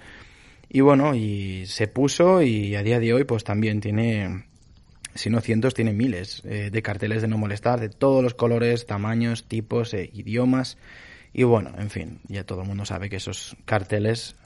Y 0.68 0.80
bueno, 0.80 1.14
y 1.14 1.64
se 1.66 1.88
puso 1.88 2.42
y 2.42 2.76
a 2.76 2.82
día 2.82 3.00
de 3.00 3.12
hoy 3.12 3.24
pues 3.24 3.42
también 3.42 3.80
tiene, 3.80 4.44
si 5.16 5.30
no 5.30 5.40
cientos, 5.40 5.74
tiene 5.74 5.92
miles 5.92 6.42
eh, 6.44 6.70
de 6.70 6.82
carteles 6.82 7.22
de 7.22 7.28
no 7.28 7.38
molestar, 7.38 7.80
de 7.80 7.88
todos 7.88 8.22
los 8.22 8.34
colores, 8.34 8.86
tamaños, 8.86 9.44
tipos, 9.44 9.94
e 9.94 10.10
idiomas. 10.12 10.78
Y 11.32 11.42
bueno, 11.42 11.72
en 11.78 11.90
fin, 11.90 12.20
ya 12.28 12.44
todo 12.44 12.62
el 12.62 12.68
mundo 12.68 12.84
sabe 12.84 13.10
que 13.10 13.16
esos 13.16 13.56
carteles 13.64 14.36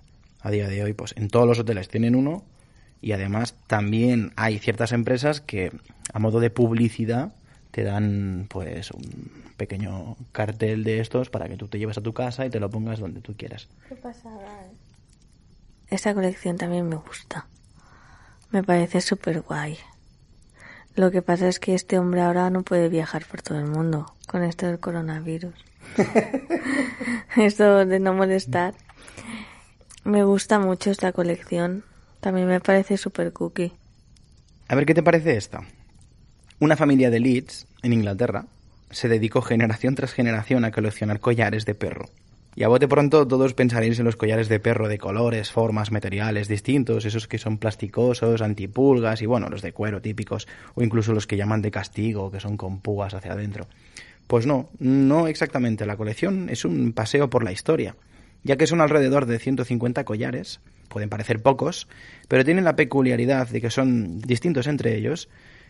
a 0.40 0.50
día 0.50 0.68
de 0.68 0.82
hoy, 0.82 0.92
pues 0.92 1.14
en 1.16 1.28
todos 1.28 1.46
los 1.46 1.58
hoteles 1.58 1.88
tienen 1.88 2.14
uno 2.14 2.44
y 3.00 3.12
además 3.12 3.54
también 3.66 4.32
hay 4.36 4.58
ciertas 4.58 4.92
empresas 4.92 5.40
que 5.40 5.72
a 6.12 6.18
modo 6.18 6.40
de 6.40 6.50
publicidad 6.50 7.32
te 7.70 7.84
dan 7.84 8.46
pues 8.48 8.90
un 8.90 9.54
pequeño 9.56 10.16
cartel 10.32 10.84
de 10.84 11.00
estos 11.00 11.30
para 11.30 11.48
que 11.48 11.56
tú 11.56 11.68
te 11.68 11.78
lleves 11.78 11.98
a 11.98 12.02
tu 12.02 12.12
casa 12.12 12.46
y 12.46 12.50
te 12.50 12.60
lo 12.60 12.70
pongas 12.70 12.98
donde 12.98 13.20
tú 13.20 13.36
quieras. 13.36 13.68
Qué 13.88 13.94
pasada, 13.94 14.64
¿eh? 14.64 14.90
Esta 15.88 16.14
colección 16.14 16.56
también 16.56 16.88
me 16.88 16.96
gusta. 16.96 17.46
Me 18.50 18.62
parece 18.62 19.00
súper 19.00 19.40
guay. 19.42 19.76
Lo 20.96 21.10
que 21.10 21.22
pasa 21.22 21.48
es 21.48 21.60
que 21.60 21.74
este 21.74 21.98
hombre 21.98 22.20
ahora 22.20 22.50
no 22.50 22.62
puede 22.62 22.88
viajar 22.88 23.24
por 23.24 23.42
todo 23.42 23.58
el 23.58 23.66
mundo 23.66 24.14
con 24.26 24.42
esto 24.42 24.66
del 24.66 24.78
coronavirus. 24.78 25.54
esto 27.36 27.86
de 27.86 28.00
no 28.00 28.14
molestar. 28.14 28.74
Me 30.04 30.24
gusta 30.24 30.58
mucho 30.58 30.90
esta 30.90 31.12
colección. 31.12 31.84
También 32.20 32.48
me 32.48 32.60
parece 32.60 32.96
súper 32.96 33.32
cookie. 33.32 33.72
A 34.68 34.74
ver 34.74 34.86
qué 34.86 34.94
te 34.94 35.02
parece 35.02 35.36
esta. 35.36 35.62
Una 36.58 36.76
familia 36.76 37.10
de 37.10 37.20
Leeds, 37.20 37.66
en 37.82 37.92
Inglaterra, 37.92 38.46
se 38.90 39.08
dedicó 39.08 39.42
generación 39.42 39.94
tras 39.94 40.12
generación 40.12 40.64
a 40.64 40.72
coleccionar 40.72 41.20
collares 41.20 41.64
de 41.64 41.74
perro. 41.74 42.06
Y 42.56 42.64
a 42.64 42.68
bote 42.68 42.88
pronto 42.88 43.26
todos 43.28 43.54
pensaréis 43.54 43.98
en 44.00 44.04
los 44.04 44.16
collares 44.16 44.48
de 44.48 44.58
perro 44.58 44.88
de 44.88 44.98
colores, 44.98 45.52
formas, 45.52 45.92
materiales 45.92 46.48
distintos, 46.48 47.04
esos 47.04 47.28
que 47.28 47.38
son 47.38 47.58
plasticosos, 47.58 48.42
antipulgas 48.42 49.22
y 49.22 49.26
bueno, 49.26 49.48
los 49.48 49.62
de 49.62 49.72
cuero 49.72 50.02
típicos, 50.02 50.48
o 50.74 50.82
incluso 50.82 51.12
los 51.12 51.26
que 51.26 51.36
llaman 51.36 51.62
de 51.62 51.70
castigo, 51.70 52.30
que 52.30 52.40
son 52.40 52.56
con 52.56 52.80
púas 52.80 53.14
hacia 53.14 53.32
adentro. 53.32 53.68
Pues 54.26 54.46
no, 54.46 54.68
no 54.78 55.28
exactamente. 55.28 55.86
La 55.86 55.96
colección 55.96 56.48
es 56.50 56.64
un 56.64 56.92
paseo 56.92 57.30
por 57.30 57.44
la 57.44 57.52
historia, 57.52 57.94
ya 58.42 58.56
que 58.56 58.66
son 58.66 58.80
alrededor 58.80 59.26
de 59.26 59.38
150 59.38 60.04
collares, 60.04 60.60
pueden 60.88 61.08
parecer 61.08 61.40
pocos, 61.40 61.86
pero 62.26 62.44
tienen 62.44 62.64
la 62.64 62.74
peculiaridad 62.76 63.48
de 63.48 63.60
que 63.60 63.70
son 63.70 64.20
distintos 64.20 64.66
entre 64.66 64.96
ellos, 64.96 65.28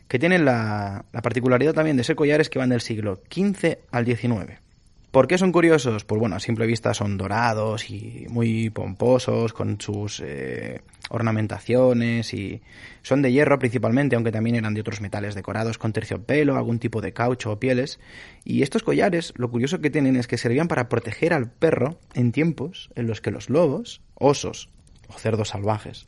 que 0.09 0.19
tienen 0.19 0.47
la, 0.47 1.05
la 1.13 1.23
particularidad 1.23 1.75
también 1.75 1.99
de 1.99 2.05
ser 2.05 2.17
collares 2.17 2.49
que 2.49 2.59
van 2.59 2.71
del 2.71 2.81
siglo 2.81 3.21
XV 3.31 3.79
al 3.93 4.07
XIX. 4.07 4.61
¿Por 5.11 5.27
qué 5.27 5.39
son 5.39 5.51
curiosos? 5.51 6.05
Pues 6.05 6.21
bueno, 6.21 6.37
a 6.37 6.41
simple 6.41 6.67
vista 6.67 6.95
son 6.95 7.19
dorados 7.19 7.91
y 7.91 8.27
muy 8.29 8.71
pomposos, 8.71 9.53
con 9.53 9.81
sus 9.81 10.23
eh, 10.25 10.83
ornamentaciones 11.09 12.33
y 12.33 12.63
son 13.03 13.21
de 13.21 13.33
hierro 13.33 13.59
principalmente, 13.59 14.15
aunque 14.15 14.31
también 14.31 14.55
eran 14.55 14.73
de 14.73 14.83
otros 14.83 15.01
metales 15.01 15.35
decorados 15.35 15.79
con 15.79 15.93
terciopelo, 15.93 16.57
algún 16.57 16.79
tipo 16.79 17.01
de 17.01 17.13
caucho 17.13 17.51
o 17.51 17.59
pieles. 17.59 17.99
Y 18.45 18.63
estos 18.63 18.85
collares, 18.85 19.33
lo 19.37 19.51
curioso 19.51 19.81
que 19.81 19.91
tienen 19.91 20.15
es 20.15 20.29
que 20.29 20.39
servían 20.39 20.69
para 20.69 20.89
proteger 20.89 21.33
al 21.33 21.51
perro 21.51 21.99
en 22.15 22.31
tiempos 22.31 22.91
en 22.95 23.09
los 23.09 23.21
que 23.21 23.33
los 23.33 23.51
lobos, 23.51 24.03
osos 24.15 24.69
o 25.09 25.19
cerdos 25.19 25.49
salvajes 25.49 26.07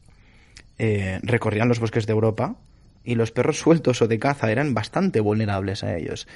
eh, 0.79 1.19
recorrían 1.23 1.69
los 1.69 1.81
bosques 1.81 2.07
de 2.07 2.13
Europa 2.13 2.57
y 3.05 3.17
los 3.17 3.33
perros 3.33 3.59
sueltos 3.59 4.01
o 4.01 4.07
de 4.07 4.19
caza 4.19 4.53
eran 4.53 4.75
bastante 4.75 5.21
vulnerables 5.21 5.83
a 5.83 5.97
ellos. 5.97 6.29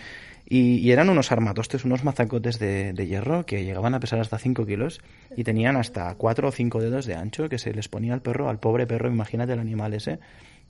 Y, 0.48 0.92
eran 0.92 1.10
unos 1.10 1.32
armatostes, 1.32 1.84
unos 1.84 2.04
mazacotes 2.04 2.60
de, 2.60 2.94
hierro 3.06 3.44
que 3.44 3.64
llegaban 3.64 3.94
a 3.94 4.00
pesar 4.00 4.20
hasta 4.20 4.38
5 4.38 4.64
kilos 4.64 5.00
y 5.36 5.42
tenían 5.42 5.76
hasta 5.76 6.14
4 6.14 6.48
o 6.48 6.52
5 6.52 6.80
dedos 6.80 7.06
de 7.06 7.16
ancho 7.16 7.48
que 7.48 7.58
se 7.58 7.74
les 7.74 7.88
ponía 7.88 8.14
al 8.14 8.22
perro, 8.22 8.48
al 8.48 8.60
pobre 8.60 8.86
perro, 8.86 9.10
imagínate 9.10 9.54
el 9.54 9.58
animal 9.58 9.92
ese, 9.94 10.20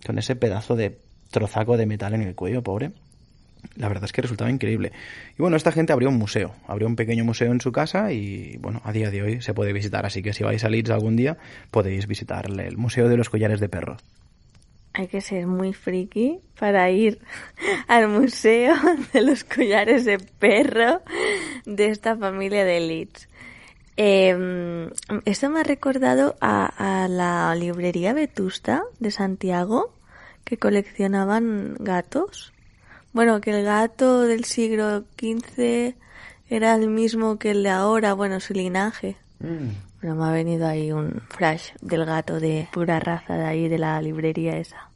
con 0.05 0.19
ese 0.19 0.35
pedazo 0.35 0.77
de 0.77 0.99
trozaco 1.31 1.77
de 1.77 1.85
metal 1.85 2.15
en 2.15 2.23
el 2.23 2.35
cuello, 2.35 2.63
pobre. 2.63 2.93
La 3.75 3.89
verdad 3.89 4.05
es 4.05 4.13
que 4.13 4.23
resultaba 4.23 4.51
increíble. 4.51 4.93
Y 5.39 5.43
bueno, 5.43 5.57
esta 5.57 5.73
gente 5.73 5.93
abrió 5.93 6.09
un 6.09 6.17
museo, 6.17 6.55
abrió 6.69 6.87
un 6.87 6.97
pequeño 6.97 7.25
museo 7.25 7.53
en 7.53 7.61
su 7.61 7.73
casa 7.73 8.13
y 8.13 8.57
bueno, 8.59 8.81
a 8.85 8.93
día 8.93 9.11
de 9.11 9.23
hoy 9.23 9.43
se 9.43 9.53
puede 9.53 9.75
visitar, 9.75 10.07
así 10.07 10.23
que 10.23 10.33
si 10.33 10.43
vais 10.45 10.65
a 10.65 10.71
Leeds 10.71 10.91
algún 10.91 11.17
día 11.17 11.37
podéis 11.71 12.07
visitarle 12.07 12.67
el 12.67 12.79
Museo 12.79 13.09
de 13.09 13.17
los 13.17 13.29
Collares 13.29 13.61
de 13.61 13.69
Perro 13.69 13.99
hay 14.97 15.09
que 15.09 15.21
ser 15.21 15.47
muy 15.47 15.75
friki 15.75 16.41
para 16.59 16.91
ir 16.91 17.21
al 17.89 18.09
museo 18.09 18.75
de 19.13 19.23
los 19.23 19.45
collares 19.45 20.05
de 20.05 20.19
perro 20.19 21.03
de 21.65 21.87
esta 21.87 22.17
familia 22.17 22.65
de 22.65 22.81
Leeds. 22.81 23.29
Eh, 23.99 24.91
esto 25.25 25.49
me 25.49 25.61
ha 25.61 25.63
recordado 25.63 26.37
a, 26.41 27.05
a, 27.05 27.09
la 27.09 27.55
librería 27.55 28.13
Vetusta 28.13 28.85
de 29.01 29.11
Santiago 29.11 29.95
que 30.45 30.59
coleccionaban 30.59 31.77
gatos. 31.79 32.53
Bueno, 33.13 33.41
que 33.41 33.51
el 33.51 33.65
gato 33.65 34.23
del 34.23 34.45
siglo 34.45 35.05
XV 35.19 35.95
era 36.49 36.75
el 36.75 36.89
mismo 36.89 37.39
que 37.39 37.53
el 37.53 37.63
de 37.63 37.71
ahora, 37.71 38.13
bueno, 38.13 38.39
su 38.41 38.53
linaje. 38.53 39.17
Mm. 39.41 39.71
Pero 40.01 40.15
me 40.15 40.25
ha 40.25 40.33
venido 40.33 40.67
ahí 40.67 40.93
un 40.93 41.23
flash 41.29 41.71
del 41.81 42.05
gato 42.05 42.39
de 42.39 42.69
pura 42.73 43.01
raza 43.01 43.37
de 43.37 43.45
ahí 43.45 43.69
de 43.69 43.79
la 43.79 44.01
librería 44.03 44.59
esa. 44.59 44.91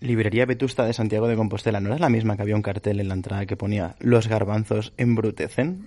Librería 0.00 0.44
Vetusta 0.44 0.84
de 0.84 0.92
Santiago 0.92 1.28
de 1.28 1.36
Compostela, 1.36 1.80
¿no 1.80 1.88
era 1.88 1.98
la 1.98 2.10
misma 2.10 2.36
que 2.36 2.42
había 2.42 2.56
un 2.56 2.62
cartel 2.62 3.00
en 3.00 3.08
la 3.08 3.14
entrada 3.14 3.46
que 3.46 3.56
ponía 3.56 3.96
Los 4.00 4.28
garbanzos 4.28 4.92
embrutecen? 4.98 5.86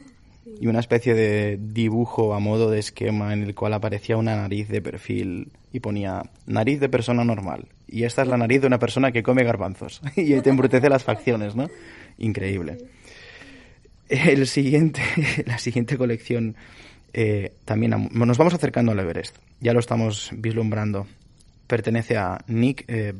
Y 0.60 0.68
una 0.68 0.80
especie 0.80 1.14
de 1.14 1.60
dibujo 1.62 2.34
a 2.34 2.40
modo 2.40 2.72
de 2.72 2.80
esquema 2.80 3.34
en 3.34 3.44
el 3.44 3.54
cual 3.54 3.74
aparecía 3.74 4.18
una 4.18 4.36
nariz 4.36 4.70
de 4.70 4.82
perfil 4.82 5.52
y 5.72 5.82
ponía 5.82 6.24
nariz 6.46 6.80
de 6.80 6.90
persona 6.90 7.24
normal. 7.24 7.68
Y 7.88 8.04
esta 8.04 8.22
es 8.22 8.28
la 8.28 8.38
nariz 8.38 8.62
de 8.62 8.68
una 8.68 8.80
persona 8.80 9.12
que 9.12 9.24
come 9.24 9.44
garbanzos. 9.44 10.02
y 10.16 10.40
te 10.42 10.50
embrutece 10.50 10.90
las 10.90 11.04
facciones, 11.04 11.56
¿no? 11.56 11.70
Increíble. 12.18 12.78
El 14.10 14.48
siguiente, 14.48 15.02
la 15.46 15.58
siguiente 15.60 15.98
colección 15.98 16.56
eh, 17.20 17.54
también 17.66 18.12
nos 18.12 18.38
vamos 18.38 18.54
acercando 18.54 18.92
al 18.92 19.00
Everest. 19.00 19.38
Ya 19.60 19.74
lo 19.74 19.80
estamos 19.80 20.30
vislumbrando. 20.38 21.08
Pertenece 21.66 22.16
a 22.16 22.38
Nick 22.46 22.86
eh, 22.88 23.12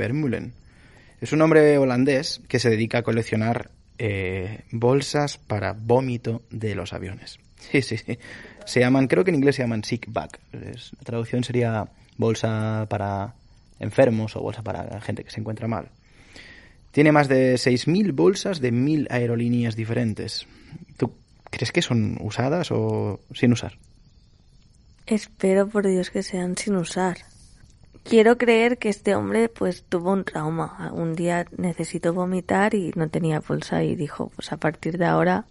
es 1.20 1.34
un 1.34 1.42
hombre 1.42 1.80
holandés 1.80 2.40
que 2.48 2.60
se 2.60 2.70
dedica 2.70 3.00
a 3.00 3.02
coleccionar 3.02 3.72
eh, 3.98 4.66
bolsas 4.70 5.40
para 5.40 5.74
vómito 5.74 6.44
de 6.52 6.76
los 6.76 6.94
aviones. 6.94 7.40
Sí, 7.72 7.82
sí, 7.82 7.98
sí. 7.98 8.20
Se 8.66 8.82
llaman, 8.82 9.08
creo 9.08 9.24
que 9.24 9.32
en 9.32 9.36
inglés 9.36 9.56
se 9.56 9.64
llaman 9.64 9.84
sick 9.84 10.06
bag. 10.10 10.30
la 10.52 11.04
traducción 11.04 11.44
sería 11.44 11.90
bolsa 12.18 12.86
para 12.88 13.34
enfermos 13.80 14.36
o 14.36 14.42
bolsa 14.42 14.62
para 14.62 15.02
gente 15.02 15.24
que 15.24 15.32
se 15.32 15.40
encuentra 15.40 15.68
mal. 15.68 15.90
Tiene 16.92 17.12
más 17.12 17.28
de 17.28 17.56
6.000 17.56 18.14
bolsas 18.14 18.62
de 18.62 18.72
1.000 18.72 19.08
aerolíneas 19.10 19.76
diferentes. 19.76 20.46
¿Tú 20.98 21.14
crees 21.50 21.72
que 21.72 21.82
son 21.82 22.20
usadas 22.22 22.70
o 22.72 23.22
sin 23.34 23.54
usar? 23.54 23.74
Espero 25.08 25.68
por 25.70 25.88
Dios 25.88 26.12
que 26.12 26.22
sean 26.22 26.58
sin 26.58 26.76
usar. 26.76 27.20
Quiero 28.04 28.38
creer 28.38 28.78
que 28.78 28.90
este 28.90 29.16
hombre 29.16 29.48
pues 29.48 29.86
tuvo 29.88 30.12
un 30.12 30.26
trauma. 30.26 30.92
Un 30.94 31.16
día 31.16 31.46
necesitó 31.58 32.14
vomitar 32.14 32.74
y 32.74 32.92
no 32.96 33.08
tenía 33.08 33.40
bolsa 33.40 33.84
y 33.84 33.96
dijo, 33.96 34.30
pues 34.36 34.52
a 34.52 34.58
partir 34.58 34.98
de 34.98 35.06
ahora 35.06 35.46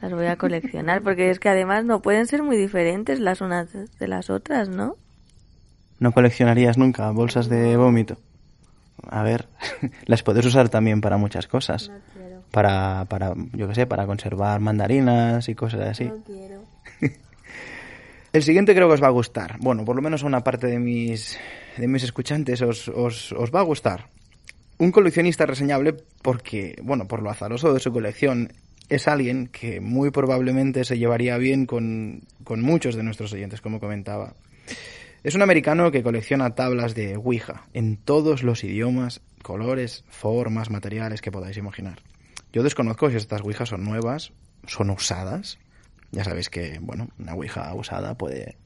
las 0.00 0.12
voy 0.14 0.24
a 0.26 0.36
coleccionar 0.36 1.02
porque 1.02 1.28
es 1.28 1.38
que 1.38 1.50
además 1.50 1.84
no 1.84 2.00
pueden 2.00 2.26
ser 2.26 2.42
muy 2.42 2.56
diferentes 2.56 3.20
las 3.20 3.42
unas 3.42 3.68
de 3.72 4.08
las 4.08 4.30
otras, 4.30 4.70
¿no? 4.70 4.96
No 5.98 6.12
coleccionarías 6.12 6.78
nunca 6.78 7.10
bolsas 7.10 7.50
de 7.50 7.76
vómito. 7.76 8.16
A 9.10 9.22
ver, 9.22 9.48
las 10.06 10.22
puedes 10.22 10.46
usar 10.46 10.70
también 10.70 11.02
para 11.02 11.18
muchas 11.18 11.46
cosas. 11.46 11.90
No 11.90 11.98
quiero. 12.14 12.42
Para, 12.52 13.04
para, 13.06 13.34
yo 13.52 13.68
qué 13.68 13.74
sé, 13.74 13.86
para 13.86 14.06
conservar 14.06 14.60
mandarinas 14.60 15.46
y 15.50 15.54
cosas 15.54 15.82
así. 15.82 16.04
No 16.04 16.22
quiero. 16.24 16.62
El 18.32 18.42
siguiente 18.42 18.74
creo 18.74 18.88
que 18.88 18.94
os 18.94 19.02
va 19.02 19.06
a 19.06 19.10
gustar. 19.10 19.56
Bueno, 19.58 19.84
por 19.84 19.96
lo 19.96 20.02
menos 20.02 20.22
a 20.22 20.26
una 20.26 20.44
parte 20.44 20.66
de 20.66 20.78
mis, 20.78 21.38
de 21.76 21.88
mis 21.88 22.02
escuchantes 22.02 22.60
os, 22.62 22.88
os, 22.88 23.32
os 23.32 23.54
va 23.54 23.60
a 23.60 23.64
gustar. 23.64 24.08
Un 24.78 24.92
coleccionista 24.92 25.46
reseñable 25.46 25.94
porque, 26.22 26.76
bueno, 26.82 27.08
por 27.08 27.22
lo 27.22 27.30
azaroso 27.30 27.72
de 27.72 27.80
su 27.80 27.92
colección, 27.92 28.52
es 28.88 29.08
alguien 29.08 29.48
que 29.48 29.80
muy 29.80 30.10
probablemente 30.10 30.84
se 30.84 30.98
llevaría 30.98 31.36
bien 31.36 31.66
con, 31.66 32.22
con 32.44 32.62
muchos 32.62 32.94
de 32.94 33.02
nuestros 33.02 33.32
oyentes, 33.32 33.60
como 33.60 33.80
comentaba. 33.80 34.34
Es 35.24 35.34
un 35.34 35.42
americano 35.42 35.90
que 35.90 36.02
colecciona 36.02 36.54
tablas 36.54 36.94
de 36.94 37.16
Ouija 37.16 37.66
en 37.74 37.96
todos 37.96 38.42
los 38.42 38.62
idiomas, 38.62 39.20
colores, 39.42 40.04
formas, 40.08 40.70
materiales 40.70 41.22
que 41.22 41.32
podáis 41.32 41.56
imaginar. 41.56 42.02
Yo 42.52 42.62
desconozco 42.62 43.10
si 43.10 43.16
estas 43.16 43.42
Ouijas 43.42 43.70
son 43.70 43.84
nuevas, 43.84 44.32
son 44.66 44.90
usadas. 44.90 45.58
Ya 46.12 46.24
sabéis 46.24 46.48
que, 46.48 46.78
bueno, 46.80 47.08
una 47.18 47.34
Ouija 47.34 47.74
usada 47.74 48.14
puede 48.16 48.56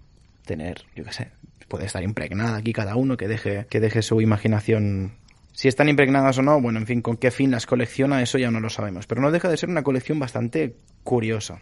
tener, 0.44 0.82
yo 0.94 1.04
qué 1.04 1.12
sé, 1.12 1.30
puede 1.68 1.86
estar 1.86 2.02
impregnada 2.02 2.56
aquí 2.56 2.72
cada 2.72 2.96
uno 2.96 3.16
que 3.16 3.28
deje, 3.28 3.66
que 3.68 3.80
deje 3.80 4.02
su 4.02 4.20
imaginación. 4.20 5.14
Si 5.52 5.68
están 5.68 5.88
impregnadas 5.88 6.38
o 6.38 6.42
no, 6.42 6.60
bueno, 6.60 6.78
en 6.78 6.86
fin, 6.86 7.02
con 7.02 7.16
qué 7.16 7.30
fin 7.30 7.50
las 7.50 7.66
colecciona, 7.66 8.22
eso 8.22 8.38
ya 8.38 8.50
no 8.50 8.60
lo 8.60 8.70
sabemos. 8.70 9.06
Pero 9.06 9.20
no 9.20 9.30
deja 9.30 9.48
de 9.48 9.56
ser 9.56 9.68
una 9.68 9.82
colección 9.82 10.18
bastante 10.18 10.76
curiosa. 11.04 11.60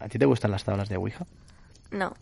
¿A 0.00 0.08
ti 0.08 0.18
te 0.18 0.26
gustan 0.26 0.50
las 0.50 0.64
tablas 0.64 0.88
de 0.88 0.96
Ouija? 0.96 1.26
No. 1.90 2.14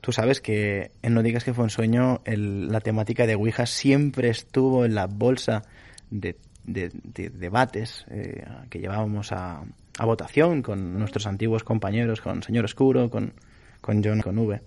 Tú 0.00 0.12
sabes 0.12 0.40
que 0.40 0.92
en 1.02 1.14
No 1.14 1.22
digas 1.22 1.42
que 1.44 1.52
fue 1.52 1.64
un 1.64 1.70
sueño, 1.70 2.20
el- 2.24 2.68
la 2.68 2.80
temática 2.80 3.26
de 3.26 3.34
Ouija 3.34 3.66
siempre 3.66 4.28
estuvo 4.30 4.84
en 4.84 4.94
la 4.94 5.06
bolsa 5.06 5.62
de, 6.10 6.36
de- 6.64 6.90
de 7.02 7.28
debates 7.30 8.04
eh, 8.10 8.44
que 8.70 8.78
llevábamos 8.78 9.32
a, 9.32 9.62
a 9.98 10.04
votación 10.04 10.62
con 10.62 10.98
nuestros 10.98 11.26
antiguos 11.26 11.64
compañeros, 11.64 12.20
con 12.20 12.42
Señor 12.42 12.64
Oscuro, 12.64 13.10
con, 13.10 13.34
con 13.80 14.02
John, 14.02 14.20
con 14.20 14.38
V. 14.38 14.60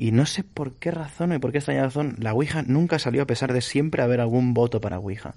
Y 0.00 0.12
no 0.12 0.26
sé 0.26 0.44
por 0.44 0.74
qué 0.74 0.92
razón 0.92 1.32
y 1.32 1.38
por 1.38 1.50
qué 1.50 1.58
extraña 1.58 1.82
razón, 1.82 2.14
la 2.20 2.32
Ouija 2.32 2.62
nunca 2.62 3.00
salió 3.00 3.22
a 3.22 3.26
pesar 3.26 3.52
de 3.52 3.60
siempre 3.60 4.00
haber 4.00 4.20
algún 4.20 4.54
voto 4.54 4.80
para 4.80 4.98
Ouija. 4.98 5.34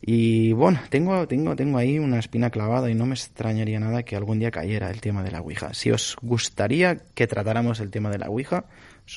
Y 0.00 0.52
bueno, 0.52 0.80
tengo, 0.88 1.28
tengo, 1.28 1.54
tengo 1.56 1.76
ahí 1.76 1.98
una 1.98 2.18
espina 2.18 2.48
clavada 2.48 2.90
y 2.90 2.94
no 2.94 3.04
me 3.04 3.14
extrañaría 3.14 3.78
nada 3.78 4.02
que 4.02 4.16
algún 4.16 4.38
día 4.38 4.50
cayera 4.50 4.90
el 4.90 5.02
tema 5.02 5.22
de 5.22 5.30
la 5.30 5.42
Ouija. 5.42 5.74
Si 5.74 5.90
os 5.90 6.16
gustaría 6.22 6.96
que 7.14 7.26
tratáramos 7.26 7.80
el 7.80 7.90
tema 7.90 8.08
de 8.08 8.18
la 8.18 8.30
Ouija, 8.30 8.64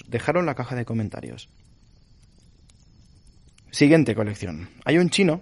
dejadlo 0.10 0.42
en 0.42 0.48
la 0.48 0.56
caja 0.56 0.76
de 0.76 0.84
comentarios. 0.84 1.48
Siguiente 3.72 4.14
colección. 4.14 4.68
Hay 4.84 4.98
un 4.98 5.10
chino 5.10 5.42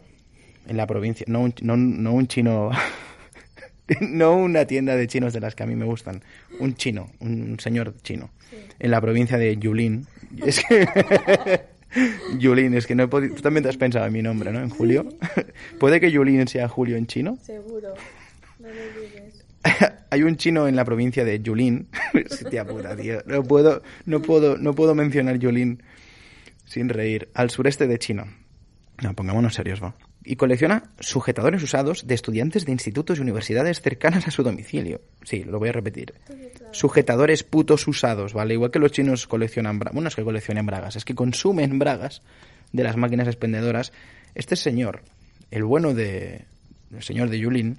en 0.68 0.78
la 0.78 0.86
provincia, 0.86 1.26
no 1.28 1.42
un, 1.42 1.56
no, 1.64 1.76
no 1.76 2.14
un 2.14 2.28
chino, 2.28 2.70
no 4.02 4.36
una 4.36 4.66
tienda 4.66 4.96
de 4.96 5.08
chinos 5.08 5.34
de 5.34 5.40
las 5.40 5.56
que 5.56 5.64
a 5.64 5.66
mí 5.66 5.76
me 5.76 5.86
gustan, 5.86 6.24
un 6.60 6.76
chino, 6.76 7.12
un 7.20 7.60
señor 7.60 7.96
chino, 8.02 8.32
en 8.80 8.92
la 8.92 9.02
provincia 9.02 9.38
de 9.38 9.58
Yulin. 9.58 10.08
Es 10.46 10.64
que... 10.64 10.88
Yulin, 12.40 12.74
es 12.74 12.88
que 12.88 12.96
no 12.96 13.04
he 13.04 13.08
podido... 13.08 13.36
Tú 13.36 13.42
también 13.42 13.64
te 13.64 13.70
has 13.70 13.78
pensado 13.78 14.06
en 14.06 14.14
mi 14.14 14.22
nombre, 14.22 14.52
¿no? 14.52 14.60
En 14.60 14.70
Julio. 14.70 15.10
¿Puede 15.80 16.00
que 16.00 16.12
Yulin 16.12 16.48
sea 16.48 16.70
Julio 16.70 16.96
en 16.96 17.06
chino? 17.06 17.38
Seguro. 17.42 17.94
No 18.60 18.68
lo 18.70 19.02
dices. 19.02 19.44
Hay 20.10 20.24
un 20.24 20.38
chino 20.38 20.68
en 20.68 20.76
la 20.76 20.86
provincia 20.86 21.26
de 21.26 21.42
Yulin. 21.42 21.88
Hostia 22.14 22.66
puta, 22.66 22.96
tío. 22.96 23.22
No 23.26 23.44
puedo, 23.44 23.82
no 24.06 24.22
puedo, 24.22 24.58
no 24.58 24.74
puedo 24.74 24.96
mencionar 24.96 25.38
Yulin 25.38 25.84
sin 26.66 26.90
reír. 26.90 27.30
Al 27.34 27.50
sureste 27.50 27.88
de 27.88 28.00
China. 28.00 28.26
No, 29.02 29.14
pongámonos 29.14 29.54
serios, 29.54 29.82
va. 29.84 29.96
Y 30.24 30.36
colecciona 30.36 30.84
sujetadores 31.00 31.64
usados 31.64 32.06
de 32.06 32.14
estudiantes 32.14 32.66
de 32.66 32.72
institutos 32.72 33.18
y 33.18 33.22
universidades 33.22 33.82
cercanas 33.82 34.28
a 34.28 34.32
su 34.32 34.44
domicilio. 34.44 35.02
Sí, 35.24 35.44
lo 35.44 35.58
voy 35.58 35.70
a 35.70 35.72
repetir. 35.72 36.14
Sujetadores 36.72 37.44
putos 37.44 37.88
usados, 37.88 38.34
¿vale? 38.34 38.54
Igual 38.54 38.70
que 38.70 38.80
los 38.80 38.92
chinos 38.92 39.26
coleccionan 39.26 39.80
bragas. 39.80 39.94
Bueno, 39.94 40.04
no 40.04 40.10
es 40.10 40.16
que 40.16 40.24
coleccionen 40.24 40.66
bragas, 40.66 40.96
es 40.96 41.06
que 41.06 41.16
consumen 41.16 41.80
bragas 41.80 42.22
de 42.72 42.84
las 42.84 42.98
máquinas 42.98 43.28
expendedoras. 43.28 43.94
Este 44.36 44.56
señor, 44.56 45.02
el 45.50 45.64
bueno 45.64 45.94
de. 45.94 46.46
El 46.92 47.04
señor 47.04 47.30
de 47.30 47.40
Yulin, 47.40 47.78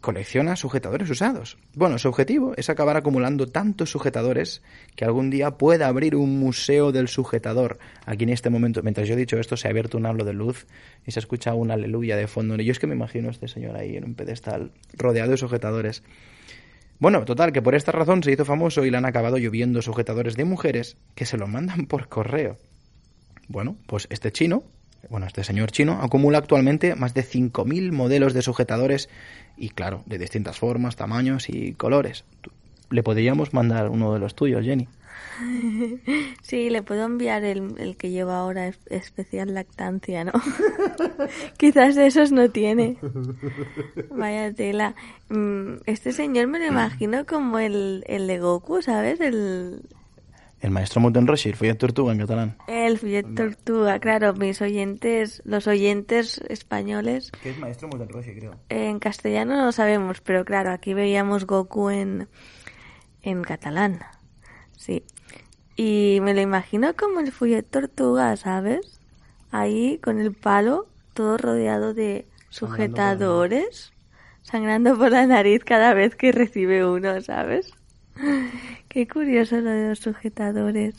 colecciona 0.00 0.56
sujetadores 0.56 1.10
usados. 1.10 1.58
Bueno, 1.74 1.98
su 1.98 2.08
objetivo 2.08 2.52
es 2.56 2.70
acabar 2.70 2.96
acumulando 2.96 3.46
tantos 3.46 3.90
sujetadores 3.90 4.62
que 4.94 5.04
algún 5.04 5.30
día 5.30 5.52
pueda 5.52 5.88
abrir 5.88 6.14
un 6.16 6.38
museo 6.38 6.92
del 6.92 7.08
sujetador. 7.08 7.78
Aquí 8.04 8.24
en 8.24 8.30
este 8.30 8.50
momento, 8.50 8.82
mientras 8.82 9.08
yo 9.08 9.14
he 9.14 9.16
dicho 9.16 9.38
esto, 9.38 9.56
se 9.56 9.68
ha 9.68 9.70
abierto 9.70 9.98
un 9.98 10.06
halo 10.06 10.24
de 10.24 10.32
luz 10.32 10.66
y 11.06 11.10
se 11.10 11.18
escucha 11.18 11.54
un 11.54 11.70
aleluya 11.70 12.16
de 12.16 12.26
fondo. 12.26 12.54
Y 12.56 12.64
yo 12.64 12.72
es 12.72 12.78
que 12.78 12.86
me 12.86 12.94
imagino 12.94 13.28
a 13.28 13.32
este 13.32 13.48
señor 13.48 13.76
ahí 13.76 13.96
en 13.96 14.04
un 14.04 14.14
pedestal, 14.14 14.72
rodeado 14.94 15.32
de 15.32 15.38
sujetadores. 15.38 16.02
Bueno, 16.98 17.24
total, 17.24 17.52
que 17.52 17.60
por 17.60 17.74
esta 17.74 17.92
razón 17.92 18.22
se 18.22 18.32
hizo 18.32 18.44
famoso 18.44 18.84
y 18.84 18.90
le 18.90 18.96
han 18.96 19.04
acabado 19.04 19.36
lloviendo 19.36 19.82
sujetadores 19.82 20.36
de 20.36 20.44
mujeres 20.44 20.96
que 21.14 21.26
se 21.26 21.36
lo 21.36 21.46
mandan 21.46 21.86
por 21.86 22.08
correo. 22.08 22.56
Bueno, 23.48 23.76
pues 23.86 24.06
este 24.10 24.32
chino, 24.32 24.64
bueno, 25.10 25.26
este 25.26 25.44
señor 25.44 25.70
chino, 25.70 26.00
acumula 26.02 26.38
actualmente 26.38 26.94
más 26.94 27.14
de 27.14 27.22
5.000 27.22 27.92
modelos 27.92 28.34
de 28.34 28.42
sujetadores 28.42 29.08
y, 29.56 29.70
claro, 29.70 30.02
de 30.06 30.18
distintas 30.18 30.58
formas, 30.58 30.96
tamaños 30.96 31.48
y 31.48 31.72
colores. 31.74 32.24
Le 32.90 33.02
podríamos 33.02 33.52
mandar 33.54 33.88
uno 33.88 34.12
de 34.12 34.20
los 34.20 34.34
tuyos, 34.34 34.64
Jenny. 34.64 34.88
Sí, 36.42 36.70
le 36.70 36.82
puedo 36.82 37.04
enviar 37.04 37.42
el, 37.44 37.74
el 37.78 37.96
que 37.96 38.10
lleva 38.10 38.38
ahora 38.38 38.68
es- 38.68 38.78
especial 38.88 39.52
lactancia, 39.54 40.24
¿no? 40.24 40.32
Quizás 41.58 41.94
de 41.96 42.06
esos 42.06 42.30
no 42.32 42.48
tiene. 42.50 42.96
Vaya 44.10 44.52
tela. 44.52 44.94
Mm, 45.28 45.78
Este 45.86 46.12
señor 46.12 46.46
me 46.46 46.58
lo 46.60 46.66
imagino 46.66 47.26
como 47.26 47.58
el, 47.58 48.04
el 48.06 48.26
de 48.26 48.38
Goku, 48.38 48.80
¿sabes? 48.82 49.20
El, 49.20 49.82
El 50.66 50.72
maestro 50.72 51.00
el 51.48 51.54
follet 51.54 51.78
tortuga 51.78 52.12
en 52.12 52.18
catalán. 52.18 52.56
el 52.66 52.98
Fillet 52.98 53.36
Tortuga. 53.36 54.00
Claro, 54.00 54.34
mis 54.34 54.60
oyentes, 54.60 55.40
los 55.44 55.68
oyentes 55.68 56.38
españoles, 56.48 57.30
Que 57.40 57.50
es 57.50 57.58
maestro 57.60 57.88
creo. 58.34 58.56
en 58.68 58.98
castellano 58.98 59.54
no 59.54 59.66
lo 59.66 59.70
sabemos, 59.70 60.20
pero 60.22 60.44
claro, 60.44 60.72
aquí 60.72 60.92
veíamos 60.92 61.46
Goku 61.46 61.90
en, 61.90 62.26
en 63.22 63.44
catalán. 63.44 64.00
Sí. 64.76 65.04
Y 65.76 66.18
me 66.22 66.34
lo 66.34 66.40
imagino 66.40 66.94
como 66.96 67.20
el 67.20 67.30
Fillet 67.30 67.62
Tortuga, 67.62 68.36
¿sabes? 68.36 69.00
Ahí 69.52 69.98
con 69.98 70.18
el 70.18 70.32
palo, 70.34 70.88
todo 71.14 71.36
rodeado 71.36 71.94
de 71.94 72.26
sujetadores, 72.48 73.92
sangrando 74.42 74.98
por 74.98 75.12
la 75.12 75.28
nariz 75.28 75.62
cada 75.62 75.94
vez 75.94 76.16
que 76.16 76.32
recibe 76.32 76.84
uno, 76.84 77.20
¿sabes? 77.20 77.72
Qué 78.88 79.06
curioso 79.06 79.60
lo 79.60 79.70
de 79.70 79.88
los 79.90 79.98
sujetadores. 79.98 80.94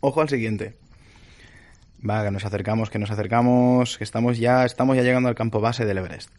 Ojo 0.00 0.20
al 0.20 0.28
siguiente. 0.28 0.74
Va, 2.08 2.22
que 2.22 2.30
nos 2.30 2.44
acercamos, 2.44 2.90
que 2.90 2.98
nos 2.98 3.10
acercamos, 3.10 3.96
que 3.96 4.04
estamos 4.04 4.38
ya, 4.38 4.64
estamos 4.64 4.96
ya 4.96 5.02
llegando 5.02 5.28
al 5.28 5.34
campo 5.34 5.60
base 5.60 5.86
del 5.86 5.98
Everest. 5.98 6.30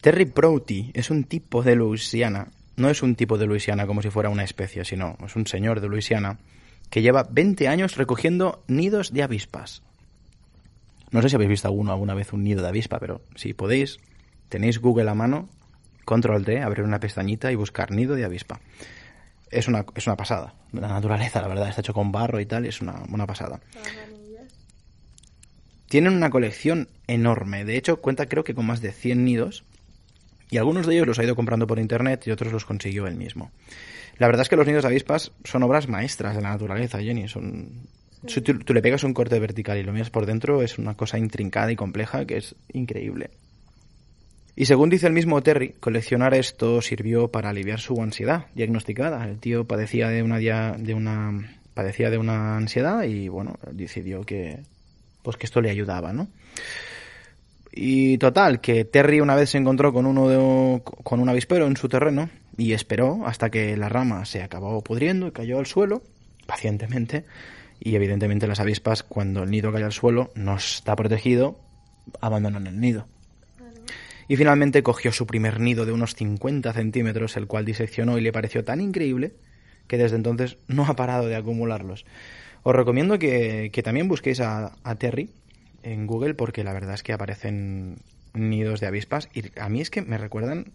Terry 0.00 0.24
Prouty 0.24 0.92
es 0.94 1.10
un 1.10 1.24
tipo 1.24 1.62
de 1.62 1.74
Luisiana, 1.74 2.48
no 2.76 2.88
es 2.88 3.02
un 3.02 3.16
tipo 3.16 3.36
de 3.36 3.46
Luisiana 3.46 3.86
como 3.86 4.00
si 4.00 4.10
fuera 4.10 4.30
una 4.30 4.44
especie, 4.44 4.84
sino 4.84 5.18
es 5.26 5.36
un 5.36 5.46
señor 5.46 5.80
de 5.80 5.88
Luisiana 5.88 6.38
que 6.88 7.02
lleva 7.02 7.26
20 7.30 7.68
años 7.68 7.96
recogiendo 7.96 8.62
nidos 8.68 9.12
de 9.12 9.22
avispas. 9.22 9.82
No 11.10 11.20
sé 11.20 11.28
si 11.28 11.34
habéis 11.34 11.50
visto 11.50 11.68
alguno 11.68 11.92
alguna 11.92 12.14
vez 12.14 12.32
un 12.32 12.44
nido 12.44 12.62
de 12.62 12.68
avispa, 12.68 12.98
pero 12.98 13.20
si 13.34 13.52
podéis, 13.52 13.98
tenéis 14.48 14.78
Google 14.78 15.10
a 15.10 15.14
mano, 15.14 15.48
control 16.08 16.42
D, 16.42 16.62
abrir 16.62 16.86
una 16.86 16.98
pestañita 16.98 17.52
y 17.52 17.54
buscar 17.54 17.90
nido 17.90 18.16
de 18.16 18.24
avispa. 18.24 18.60
Es 19.50 19.68
una, 19.68 19.84
es 19.94 20.06
una 20.06 20.16
pasada. 20.16 20.54
La 20.72 20.88
naturaleza, 20.88 21.42
la 21.42 21.48
verdad, 21.48 21.68
está 21.68 21.82
hecho 21.82 21.92
con 21.92 22.10
barro 22.10 22.40
y 22.40 22.46
tal, 22.46 22.64
y 22.64 22.68
es 22.68 22.80
una, 22.80 23.02
una 23.10 23.26
pasada. 23.26 23.60
Tienen 25.86 26.14
una 26.14 26.30
colección 26.30 26.88
enorme. 27.06 27.66
De 27.66 27.76
hecho, 27.76 28.00
cuenta 28.00 28.26
creo 28.26 28.42
que 28.42 28.54
con 28.54 28.64
más 28.64 28.80
de 28.80 28.92
100 28.92 29.22
nidos. 29.22 29.64
Y 30.50 30.56
algunos 30.56 30.86
de 30.86 30.94
ellos 30.94 31.06
los 31.06 31.18
ha 31.18 31.24
ido 31.24 31.36
comprando 31.36 31.66
por 31.66 31.78
internet 31.78 32.26
y 32.26 32.30
otros 32.30 32.54
los 32.54 32.64
consiguió 32.64 33.06
él 33.06 33.16
mismo. 33.16 33.50
La 34.16 34.28
verdad 34.28 34.42
es 34.42 34.48
que 34.48 34.56
los 34.56 34.66
nidos 34.66 34.84
de 34.84 34.88
avispas 34.88 35.32
son 35.44 35.62
obras 35.62 35.88
maestras 35.88 36.34
de 36.34 36.40
la 36.40 36.50
naturaleza, 36.50 37.02
Jenny. 37.02 37.28
Son... 37.28 37.86
Si 38.26 38.40
tú, 38.40 38.58
tú 38.60 38.72
le 38.72 38.80
pegas 38.80 39.04
un 39.04 39.12
corte 39.12 39.38
vertical 39.38 39.76
y 39.76 39.82
lo 39.82 39.92
miras 39.92 40.08
por 40.08 40.24
dentro, 40.24 40.62
es 40.62 40.78
una 40.78 40.94
cosa 40.94 41.18
intrincada 41.18 41.70
y 41.70 41.76
compleja 41.76 42.24
que 42.24 42.38
es 42.38 42.54
increíble. 42.72 43.30
Y 44.60 44.64
según 44.64 44.90
dice 44.90 45.06
el 45.06 45.12
mismo 45.12 45.40
Terry, 45.40 45.74
coleccionar 45.78 46.34
esto 46.34 46.82
sirvió 46.82 47.28
para 47.28 47.50
aliviar 47.50 47.78
su 47.78 48.02
ansiedad 48.02 48.46
diagnosticada. 48.56 49.24
El 49.24 49.38
tío 49.38 49.68
padecía 49.68 50.08
de 50.08 50.24
una, 50.24 50.40
de 50.40 50.94
una 50.94 51.60
padecía 51.74 52.10
de 52.10 52.18
una 52.18 52.56
ansiedad 52.56 53.04
y 53.04 53.28
bueno, 53.28 53.56
decidió 53.70 54.22
que 54.22 54.58
pues 55.22 55.36
que 55.36 55.46
esto 55.46 55.60
le 55.60 55.70
ayudaba, 55.70 56.12
¿no? 56.12 56.26
Y 57.70 58.18
total, 58.18 58.60
que 58.60 58.84
Terry 58.84 59.20
una 59.20 59.36
vez 59.36 59.50
se 59.50 59.58
encontró 59.58 59.92
con 59.92 60.06
uno 60.06 60.28
de, 60.28 60.82
con 60.82 61.20
un 61.20 61.28
avispero 61.28 61.68
en 61.68 61.76
su 61.76 61.88
terreno 61.88 62.28
y 62.56 62.72
esperó 62.72 63.28
hasta 63.28 63.50
que 63.50 63.76
la 63.76 63.88
rama 63.88 64.24
se 64.24 64.42
acabó 64.42 64.82
pudriendo 64.82 65.28
y 65.28 65.30
cayó 65.30 65.60
al 65.60 65.66
suelo, 65.66 66.02
pacientemente, 66.46 67.26
y 67.78 67.94
evidentemente 67.94 68.48
las 68.48 68.58
avispas 68.58 69.04
cuando 69.04 69.44
el 69.44 69.52
nido 69.52 69.72
cae 69.72 69.84
al 69.84 69.92
suelo 69.92 70.32
no 70.34 70.56
está 70.56 70.96
protegido, 70.96 71.60
abandonan 72.20 72.66
el 72.66 72.80
nido. 72.80 73.06
Y 74.28 74.36
finalmente 74.36 74.82
cogió 74.82 75.10
su 75.10 75.26
primer 75.26 75.58
nido 75.58 75.86
de 75.86 75.92
unos 75.92 76.14
50 76.14 76.72
centímetros, 76.72 77.36
el 77.36 77.46
cual 77.46 77.64
diseccionó 77.64 78.18
y 78.18 78.20
le 78.20 78.32
pareció 78.32 78.62
tan 78.64 78.80
increíble 78.80 79.32
que 79.86 79.96
desde 79.96 80.16
entonces 80.16 80.58
no 80.68 80.84
ha 80.84 80.94
parado 80.94 81.26
de 81.26 81.34
acumularlos. 81.34 82.04
Os 82.62 82.76
recomiendo 82.76 83.18
que, 83.18 83.72
también 83.82 84.06
busquéis 84.06 84.40
a, 84.40 84.76
a 84.84 84.94
Terry 84.96 85.30
en 85.82 86.06
Google 86.06 86.34
porque 86.34 86.62
la 86.62 86.74
verdad 86.74 86.94
es 86.94 87.02
que 87.02 87.14
aparecen 87.14 87.96
nidos 88.34 88.80
de 88.80 88.86
avispas 88.86 89.28
y 89.32 89.58
a 89.58 89.68
mí 89.68 89.80
es 89.80 89.90
que 89.90 90.02
me 90.02 90.18
recuerdan, 90.18 90.72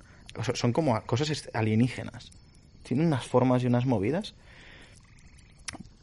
son 0.54 0.74
como 0.74 1.00
cosas 1.02 1.50
alienígenas. 1.54 2.32
Tienen 2.84 3.08
unas 3.08 3.26
formas 3.28 3.64
y 3.64 3.68
unas 3.68 3.86
movidas. 3.86 4.34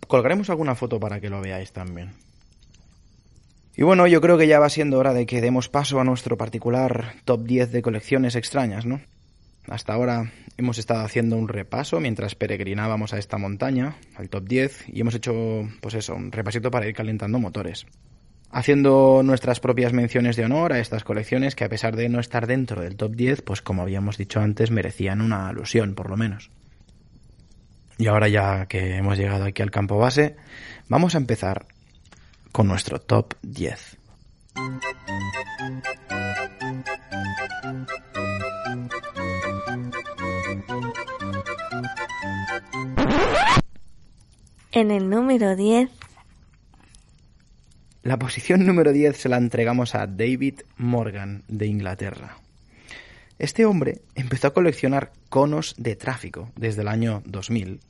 Colgaremos 0.07 0.51
alguna 0.51 0.75
foto 0.75 1.01
para 1.01 1.21
que 1.21 1.31
lo 1.31 1.41
veáis 1.41 1.73
también. 1.73 2.13
Y 3.77 3.83
bueno, 3.83 4.07
yo 4.07 4.21
creo 4.21 4.37
que 4.37 4.47
ya 4.47 4.59
va 4.59 4.69
siendo 4.69 4.99
hora 4.99 5.15
de 5.15 5.27
que 5.27 5.41
demos 5.41 5.69
paso 5.69 6.01
a 6.01 6.05
nuestro 6.05 6.37
particular 6.37 7.15
top 7.25 7.45
10 7.45 7.73
de 7.73 7.83
colecciones 7.83 8.37
extrañas, 8.37 8.85
¿no? 8.85 9.01
Hasta 9.69 9.95
ahora 9.95 10.33
hemos 10.57 10.79
estado 10.79 11.05
haciendo 11.05 11.37
un 11.37 11.49
repaso 11.49 12.01
mientras 12.01 12.35
peregrinábamos 12.35 13.15
a 13.15 13.19
esta 13.19 13.39
montaña, 13.39 13.97
al 14.17 14.29
top 14.29 14.49
10, 14.49 14.89
y 14.89 15.01
hemos 15.01 15.15
hecho, 15.15 15.69
pues 15.81 15.95
eso, 15.95 16.15
un 16.15 16.33
repasito 16.33 16.71
para 16.71 16.89
ir 16.89 16.95
calentando 16.95 17.39
motores 17.39 17.87
haciendo 18.51 19.23
nuestras 19.25 19.61
propias 19.61 19.93
menciones 19.93 20.37
de 20.37 20.45
honor 20.45 20.73
a 20.73 20.81
estas 20.81 21.05
colecciones 21.05 21.55
que 21.55 21.65
a 21.65 21.69
pesar 21.69 21.97
de 21.97 22.09
no 22.09 22.21
estar 22.21 22.47
dentro 22.47 22.83
del 22.83 22.97
top 22.97 23.15
10, 23.15 23.43
pues 23.43 23.63
como 23.63 23.83
habíamos 23.83 24.19
dicho 24.19 24.41
antes, 24.41 24.71
merecían 24.71 25.21
una 25.21 25.49
alusión, 25.49 25.95
por 25.95 26.11
lo 26.11 26.17
menos. 26.17 26.51
Y 27.99 28.07
ahora 28.07 28.29
ya 28.29 28.67
que 28.67 28.97
hemos 28.97 29.19
llegado 29.19 29.45
aquí 29.45 29.63
al 29.63 29.71
campo 29.71 29.99
base, 29.99 30.37
vamos 30.89 31.15
a 31.15 31.19
empezar 31.19 31.67
con 32.53 32.69
nuestro 32.69 33.01
top 33.01 33.35
10. 33.43 33.99
En 44.73 44.91
el 44.91 45.11
número 45.11 45.57
10 45.57 45.91
la 48.03 48.19
posición 48.19 48.65
número 48.65 48.93
10 48.93 49.15
se 49.15 49.29
la 49.29 49.37
entregamos 49.37 49.95
a 49.95 50.07
David 50.07 50.61
Morgan 50.79 51.45
de 51.49 51.67
Inglaterra. 51.67 52.39
Este 53.39 53.67
hombre 53.67 54.01
empezó 54.15 54.49
a 54.49 54.55
coleccionar 54.55 55.13
conos 55.29 55.75
de 55.77 55.97
tráfico 55.97 56.51
desde 56.57 56.81
el 56.81 56.89
año 56.89 57.23
2000 57.27 57.81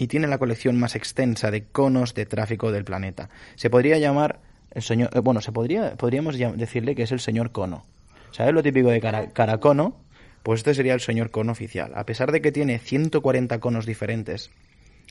y 0.00 0.06
tiene 0.06 0.26
la 0.26 0.38
colección 0.38 0.80
más 0.80 0.96
extensa 0.96 1.50
de 1.50 1.64
conos 1.64 2.14
de 2.14 2.24
tráfico 2.24 2.72
del 2.72 2.84
planeta. 2.84 3.28
Se 3.54 3.68
podría 3.68 3.98
llamar 3.98 4.40
el 4.70 4.80
señor, 4.80 5.10
eh, 5.12 5.18
bueno, 5.18 5.42
se 5.42 5.52
podría, 5.52 5.94
podríamos 5.96 6.38
decirle 6.38 6.94
que 6.94 7.02
es 7.02 7.12
el 7.12 7.20
señor 7.20 7.52
cono. 7.52 7.84
¿Sabes 8.30 8.54
lo 8.54 8.62
típico 8.62 8.88
de 8.88 8.98
cara, 8.98 9.28
caracono? 9.28 10.00
Pues 10.42 10.60
este 10.60 10.72
sería 10.72 10.94
el 10.94 11.00
señor 11.00 11.30
cono 11.30 11.52
oficial. 11.52 11.92
A 11.94 12.06
pesar 12.06 12.32
de 12.32 12.40
que 12.40 12.50
tiene 12.50 12.78
140 12.78 13.60
conos 13.60 13.84
diferentes, 13.84 14.50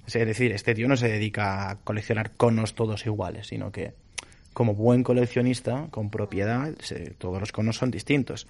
es 0.08 0.14
decir, 0.14 0.54
este 0.54 0.74
tío 0.74 0.88
no 0.88 0.98
se 0.98 1.08
dedica 1.08 1.70
a 1.70 1.76
coleccionar 1.76 2.32
conos 2.32 2.74
todos 2.74 3.06
iguales, 3.06 3.46
sino 3.46 3.72
que 3.72 3.94
como 4.54 4.74
buen 4.74 5.04
coleccionista, 5.04 5.88
con 5.92 6.10
propiedad, 6.10 6.74
todos 7.20 7.40
los 7.40 7.52
conos 7.52 7.78
son 7.78 7.92
distintos. 7.92 8.48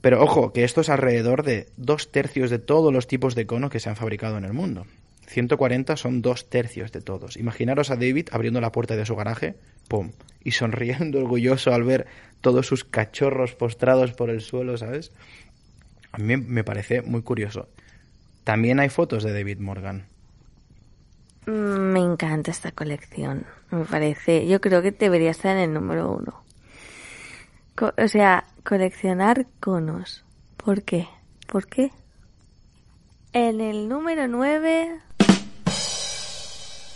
Pero 0.00 0.24
ojo, 0.24 0.52
que 0.52 0.64
esto 0.64 0.80
es 0.80 0.88
alrededor 0.88 1.44
de 1.44 1.68
dos 1.76 2.10
tercios 2.10 2.50
de 2.50 2.58
todos 2.58 2.92
los 2.92 3.06
tipos 3.06 3.36
de 3.36 3.46
cono 3.46 3.70
que 3.70 3.78
se 3.78 3.88
han 3.88 3.96
fabricado 3.96 4.38
en 4.38 4.44
el 4.44 4.52
mundo. 4.52 4.86
140 5.26 5.96
son 5.96 6.22
dos 6.22 6.48
tercios 6.48 6.92
de 6.92 7.00
todos. 7.00 7.36
Imaginaros 7.36 7.90
a 7.90 7.96
David 7.96 8.28
abriendo 8.32 8.60
la 8.60 8.72
puerta 8.72 8.96
de 8.96 9.06
su 9.06 9.16
garaje, 9.16 9.56
¡pum! 9.88 10.12
Y 10.42 10.52
sonriendo 10.52 11.18
orgulloso 11.22 11.72
al 11.72 11.84
ver 11.84 12.06
todos 12.40 12.66
sus 12.66 12.84
cachorros 12.84 13.54
postrados 13.54 14.12
por 14.12 14.30
el 14.30 14.40
suelo, 14.40 14.76
¿sabes? 14.78 15.12
A 16.12 16.18
mí 16.18 16.36
me 16.36 16.64
parece 16.64 17.02
muy 17.02 17.22
curioso. 17.22 17.68
También 18.44 18.78
hay 18.80 18.88
fotos 18.88 19.24
de 19.24 19.32
David 19.32 19.58
Morgan. 19.58 20.06
Mm, 21.46 21.92
me 21.92 22.00
encanta 22.00 22.50
esta 22.50 22.72
colección. 22.72 23.44
Me 23.70 23.84
parece. 23.84 24.46
Yo 24.46 24.60
creo 24.60 24.82
que 24.82 24.92
debería 24.92 25.30
estar 25.30 25.56
en 25.56 25.62
el 25.62 25.74
número 25.74 26.12
uno. 26.12 26.42
o 27.98 28.08
sea, 28.08 28.44
coleccionar 28.64 29.46
conos. 29.60 30.24
¿Por 30.56 30.82
qué? 30.82 31.08
¿Por 31.46 31.66
qué? 31.66 31.90
En 33.32 33.60
el 33.60 33.88
número 33.88 34.28
nueve. 34.28 35.00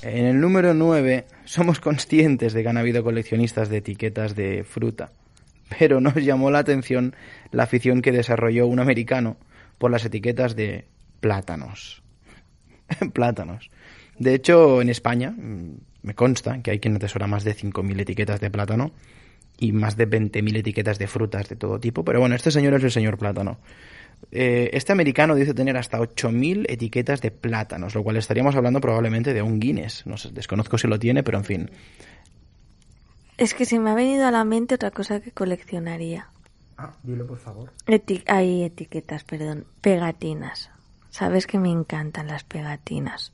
En 0.02 0.24
el 0.24 0.40
número 0.40 0.72
nueve 0.72 1.26
somos 1.44 1.78
conscientes 1.78 2.54
de 2.54 2.62
que 2.62 2.68
han 2.68 2.78
habido 2.78 3.04
coleccionistas 3.04 3.68
de 3.68 3.78
etiquetas 3.78 4.34
de 4.34 4.64
fruta, 4.64 5.12
pero 5.78 6.00
nos 6.00 6.14
llamó 6.14 6.50
la 6.50 6.60
atención 6.60 7.14
la 7.50 7.64
afición 7.64 8.00
que 8.00 8.12
desarrolló 8.12 8.66
un 8.66 8.80
americano 8.80 9.36
por 9.76 9.90
las 9.90 10.04
etiquetas 10.04 10.56
de 10.56 10.86
plátanos. 11.20 12.02
plátanos. 13.12 13.70
De 14.18 14.34
hecho, 14.34 14.80
en 14.80 14.88
España 14.88 15.32
mm, 15.32 15.74
me 16.02 16.14
consta 16.14 16.62
que 16.62 16.70
hay 16.70 16.80
quien 16.80 16.96
atesora 16.96 17.26
más 17.26 17.44
de 17.44 17.54
5.000 17.54 18.00
etiquetas 18.00 18.40
de 18.40 18.50
plátano 18.50 18.92
y 19.58 19.72
más 19.72 19.98
de 19.98 20.08
20.000 20.08 20.56
etiquetas 20.56 20.98
de 20.98 21.06
frutas 21.08 21.48
de 21.48 21.56
todo 21.56 21.78
tipo. 21.78 22.04
Pero 22.04 22.20
bueno, 22.20 22.34
este 22.34 22.50
señor 22.50 22.74
es 22.74 22.84
el 22.84 22.90
señor 22.90 23.18
plátano. 23.18 23.58
Eh, 24.32 24.70
este 24.72 24.92
americano 24.92 25.34
dice 25.34 25.54
tener 25.54 25.76
hasta 25.76 25.98
8.000 25.98 26.66
etiquetas 26.68 27.20
de 27.20 27.30
plátanos, 27.30 27.94
lo 27.94 28.02
cual 28.02 28.16
estaríamos 28.16 28.54
hablando 28.54 28.80
probablemente 28.80 29.34
de 29.34 29.42
un 29.42 29.58
Guinness. 29.58 30.06
No 30.06 30.16
sé, 30.16 30.30
desconozco 30.30 30.78
si 30.78 30.86
lo 30.86 30.98
tiene, 30.98 31.22
pero 31.22 31.38
en 31.38 31.44
fin. 31.44 31.70
Es 33.36 33.54
que 33.54 33.64
se 33.64 33.78
me 33.78 33.90
ha 33.90 33.94
venido 33.94 34.26
a 34.26 34.30
la 34.30 34.44
mente 34.44 34.74
otra 34.74 34.90
cosa 34.90 35.20
que 35.20 35.32
coleccionaría. 35.32 36.28
Ah, 36.76 36.92
dilo 37.02 37.26
por 37.26 37.38
favor. 37.38 37.72
hay 38.26 38.62
etiquetas, 38.62 39.24
perdón. 39.24 39.66
Pegatinas. 39.80 40.70
Sabes 41.10 41.46
que 41.46 41.58
me 41.58 41.70
encantan 41.70 42.28
las 42.28 42.44
pegatinas. 42.44 43.32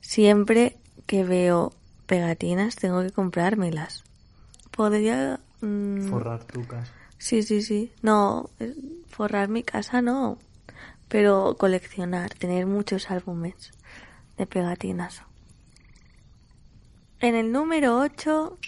Siempre 0.00 0.76
que 1.06 1.24
veo 1.24 1.72
pegatinas 2.06 2.76
tengo 2.76 3.02
que 3.02 3.10
comprármelas. 3.10 4.04
Podría... 4.70 5.40
Mm, 5.60 6.08
Forrar 6.08 6.44
tu 6.44 6.66
casa. 6.66 6.92
Sí, 7.24 7.42
sí, 7.42 7.62
sí. 7.62 7.90
No, 8.02 8.50
forrar 9.08 9.48
mi 9.48 9.62
casa 9.62 10.02
no. 10.02 10.36
Pero 11.08 11.56
coleccionar, 11.58 12.34
tener 12.34 12.66
muchos 12.66 13.10
álbumes 13.10 13.72
de 14.36 14.46
pegatinas. 14.46 15.22
En 17.20 17.34
el 17.34 17.50
número 17.50 17.98
8... 17.98 18.58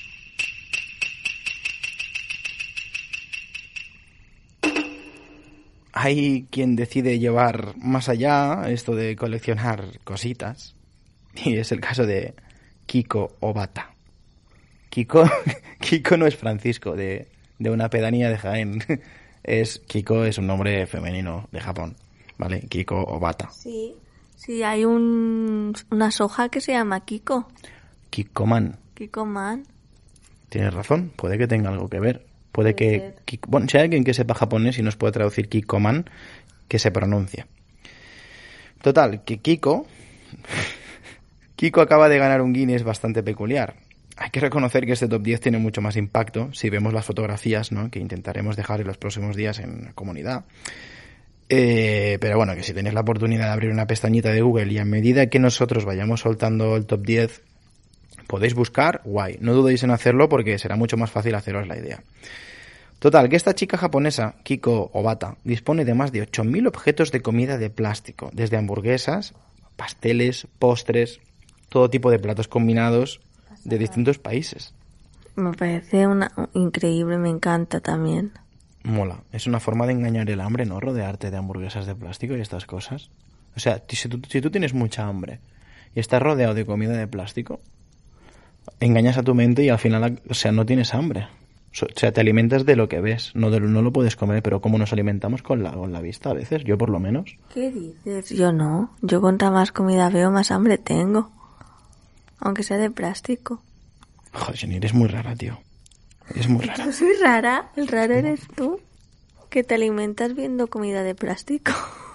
Hay 5.92 6.47
quien 6.51 6.77
decide 6.77 7.19
llevar 7.19 7.77
más 7.77 8.09
allá 8.09 8.71
esto 8.71 8.95
de 8.95 9.16
coleccionar 9.16 9.99
cositas 10.05 10.75
y 11.35 11.59
es 11.59 11.73
el 11.73 11.81
caso 11.81 12.07
de 12.07 12.33
Kiko 12.87 13.37
Obata. 13.40 13.95
Kiko, 14.88 15.31
Kiko 15.81 16.16
no 16.16 16.27
es 16.27 16.37
Francisco, 16.37 16.97
de, 16.97 17.29
una 17.59 17.88
pedanía 17.90 18.29
de 18.31 18.38
Jaén. 18.38 18.83
Es, 19.42 19.79
Kiko 19.79 20.25
es 20.25 20.38
un 20.38 20.49
nombre 20.49 20.85
femenino 20.88 21.49
de 21.53 21.61
Japón, 21.61 21.95
¿vale? 22.37 22.62
Kiko 22.62 22.97
Obata. 22.97 23.49
Sí, 23.53 23.95
sí, 24.35 24.64
hay 24.64 24.85
un, 24.85 25.73
una 25.92 26.11
soja 26.11 26.49
que 26.49 26.61
se 26.61 26.73
llama 26.73 27.05
Kiko. 27.05 27.47
Kikoman. 28.11 28.77
Kikoman. 28.95 29.62
Tienes 30.49 30.75
razón, 30.75 31.12
puede 31.14 31.38
que 31.38 31.47
tenga 31.47 31.71
algo 31.71 31.88
que 31.88 32.01
ver. 32.01 32.27
Puede, 32.51 32.75
que... 32.75 33.14
bueno, 33.47 33.69
si 33.69 33.77
hay 33.77 33.85
alguien 33.85 34.03
que 34.03 34.14
sepa 34.14 34.35
japonés 34.35 34.81
y 34.81 34.83
nos 34.83 34.97
puede 34.97 35.12
traducir 35.12 35.49
Kikoman, 35.49 36.11
que 36.66 36.81
se 36.81 36.90
pronuncia. 36.90 37.47
Total, 38.83 39.23
que 39.23 39.38
Kiko 39.38 39.87
Kiko 41.57 41.81
acaba 41.81 42.09
de 42.09 42.19
ganar 42.19 42.42
un 42.42 42.53
Guinness 42.53 42.85
bastante 42.85 43.23
peculiar. 43.23 43.77
Hay 44.16 44.31
que 44.31 44.40
reconocer 44.40 44.87
que 44.87 44.92
este 44.92 45.09
top 45.09 45.22
10 45.22 45.40
tiene 45.40 45.59
mucho 45.59 45.83
más 45.83 45.96
impacto 45.96 46.48
si 46.52 46.70
vemos 46.70 46.94
las 46.94 47.05
fotografías 47.05 47.70
¿no? 47.70 47.90
que 47.90 47.98
intentaremos 47.98 48.57
dejar 48.57 48.81
en 48.81 48.87
los 48.87 48.96
próximos 48.96 49.37
días 49.37 49.59
en 49.59 49.85
la 49.85 49.92
comunidad. 49.92 50.44
Eh, 51.48 52.16
pero 52.20 52.37
bueno, 52.38 52.55
que 52.55 52.62
si 52.62 52.72
tenéis 52.72 52.94
la 52.94 53.02
oportunidad 53.02 53.46
de 53.46 53.52
abrir 53.52 53.70
una 53.70 53.87
pestañita 53.87 54.31
de 54.31 54.40
Google 54.40 54.72
y 54.72 54.79
a 54.79 54.85
medida 54.85 55.26
que 55.26 55.38
nosotros 55.38 55.85
vayamos 55.85 56.20
soltando 56.20 56.76
el 56.76 56.87
top 56.87 57.05
10, 57.05 57.42
podéis 58.26 58.55
buscar, 58.55 59.02
guay. 59.05 59.37
No 59.40 59.52
dudéis 59.52 59.83
en 59.83 59.90
hacerlo 59.90 60.29
porque 60.29 60.59
será 60.59 60.76
mucho 60.76 60.96
más 60.96 61.11
fácil 61.11 61.35
haceros 61.35 61.68
la 61.68 61.76
idea. 61.76 62.02
Total, 62.98 63.29
que 63.29 63.37
esta 63.37 63.55
chica 63.55 63.76
japonesa, 63.76 64.37
Kiko 64.42 64.90
Obata, 64.94 65.37
dispone 65.44 65.85
de 65.85 65.92
más 65.92 66.11
de 66.11 66.26
8.000 66.26 66.66
objetos 66.66 67.12
de 67.12 67.20
comida 67.20 67.59
de 67.59 67.68
plástico, 67.68 68.31
desde 68.33 68.57
hamburguesas, 68.57 69.35
pasteles, 69.76 70.48
postres, 70.59 71.20
todo 71.68 71.90
tipo 71.90 72.11
de 72.11 72.18
platos 72.18 72.48
combinados 72.48 73.20
de 73.68 73.79
distintos 73.79 74.18
países. 74.18 74.74
Me 75.35 75.52
parece 75.52 76.07
una, 76.07 76.31
increíble, 76.55 77.18
me 77.18 77.29
encanta 77.29 77.81
también. 77.81 78.33
Mola. 78.85 79.18
Es 79.33 79.46
una 79.46 79.61
forma 79.61 79.87
de 79.87 79.92
engañar 79.92 80.31
el 80.31 80.40
hambre, 80.40 80.64
¿no? 80.64 80.81
Rodearte 80.81 81.31
de 81.31 81.37
hamburguesas 81.37 81.87
de 81.87 81.94
plástico 81.94 82.37
y 82.37 82.40
estas 82.40 82.66
cosas. 82.66 83.11
O 83.57 83.61
sea, 83.61 83.83
si 83.88 84.09
tú, 84.09 84.20
si 84.29 84.40
tú 84.40 84.50
tienes 84.50 84.72
mucha 84.74 85.07
hambre 85.07 85.40
y 85.94 86.00
estás 86.00 86.22
rodeado 86.22 86.55
de 86.55 86.64
comida 86.64 86.92
de 86.92 87.07
plástico, 87.09 87.61
engañas 88.81 89.18
a 89.18 89.22
tu 89.22 89.35
mente 89.35 89.64
y 89.64 89.68
al 89.68 89.79
final, 89.79 90.20
o 90.29 90.35
sea, 90.35 90.52
no 90.52 90.64
tienes 90.66 90.94
hambre. 90.94 91.29
O 91.72 91.87
sea, 91.94 92.11
te 92.11 92.20
alimentas 92.22 92.64
de 92.64 92.74
lo 92.74 92.88
que 92.88 93.00
ves, 93.02 93.33
no, 93.35 93.50
de, 93.50 93.61
lo- 93.61 93.68
no 93.68 93.83
lo 93.83 93.92
puedes 93.92 94.16
comer, 94.16 94.42
pero 94.42 94.62
como 94.62 94.79
nos 94.79 94.92
alimentamos 94.94 95.42
con 95.42 95.62
la, 95.62 95.72
con 95.72 95.92
la 95.92 96.00
vista 96.00 96.31
a 96.31 96.35
veces, 96.35 96.64
yo 96.64 96.79
por 96.79 96.88
lo 96.88 96.98
menos. 97.00 97.37
¿Qué 97.52 97.70
dices? 97.70 98.31
Yo 98.31 98.50
no. 98.52 98.94
Yo 99.02 99.20
cuanta 99.20 99.50
más 99.50 99.72
comida 99.72 100.09
veo, 100.09 100.31
más 100.31 100.50
hambre 100.50 100.79
tengo. 100.79 101.31
Aunque 102.38 102.62
sea 102.62 102.79
de 102.79 102.90
plástico. 102.90 103.62
Joder, 104.33 104.57
Jenny, 104.57 104.77
eres 104.77 104.94
muy 104.94 105.09
rara, 105.09 105.35
tío. 105.35 105.59
Eres 106.31 106.49
muy 106.49 106.64
rara. 106.64 106.85
Yo 106.85 106.92
soy 106.92 107.12
rara. 107.20 107.70
El 107.77 107.88
raro 107.88 108.14
eres 108.14 108.46
tú. 108.55 108.81
Que 109.51 109.64
te 109.64 109.75
alimentas 109.75 110.35
viendo 110.35 110.68
comida 110.68 111.03
de 111.03 111.14
plástico. 111.14 111.72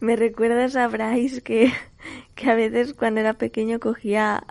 Me 0.00 0.16
recuerdas 0.16 0.76
a 0.76 0.86
Bryce 0.88 1.42
que, 1.42 1.72
que 2.34 2.50
a 2.50 2.54
veces 2.54 2.94
cuando 2.94 3.20
era 3.20 3.34
pequeño 3.34 3.80
cogía 3.80 4.44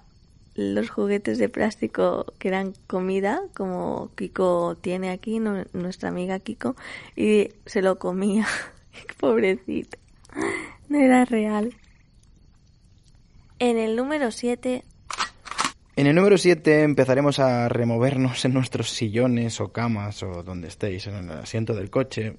los 0.56 0.90
juguetes 0.90 1.38
de 1.38 1.50
plástico 1.50 2.26
que 2.40 2.48
eran 2.50 2.74
comida, 2.88 3.42
como 3.56 4.12
Kiko 4.16 4.76
tiene 4.82 5.12
aquí, 5.12 5.40
nu- 5.40 5.66
nuestra 5.74 6.10
amiga 6.10 6.40
Kiko, 6.40 6.76
y 7.16 7.50
se 7.66 7.82
lo 7.82 7.98
comía. 8.00 8.48
Pobrecito. 9.20 9.98
No 10.90 11.00
era 11.00 11.26
real. 11.26 11.76
En 13.60 13.80
el 13.80 13.96
número 13.96 14.30
7 14.30 14.84
En 15.96 16.08
el 16.08 16.15
número 16.15 16.38
7 16.38 16.84
empezaremos 16.84 17.39
a 17.39 17.67
removernos 17.70 18.46
en 18.46 18.54
nuestros 18.54 18.91
sillones 18.91 19.60
o 19.60 19.70
camas 19.70 20.22
o 20.22 20.43
donde 20.43 20.67
estéis, 20.67 21.08
en 21.08 21.15
el 21.15 21.32
asiento 21.32 21.74
del 21.74 21.89
coche, 21.89 22.36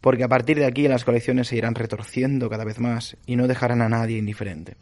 porque 0.00 0.24
a 0.24 0.28
partir 0.28 0.58
de 0.58 0.66
aquí 0.66 0.88
las 0.88 1.04
colecciones 1.04 1.46
se 1.46 1.56
irán 1.56 1.76
retorciendo 1.76 2.50
cada 2.50 2.64
vez 2.64 2.80
más 2.80 3.16
y 3.24 3.36
no 3.36 3.46
dejarán 3.46 3.82
a 3.82 3.88
nadie 3.88 4.18
indiferente. 4.18 4.74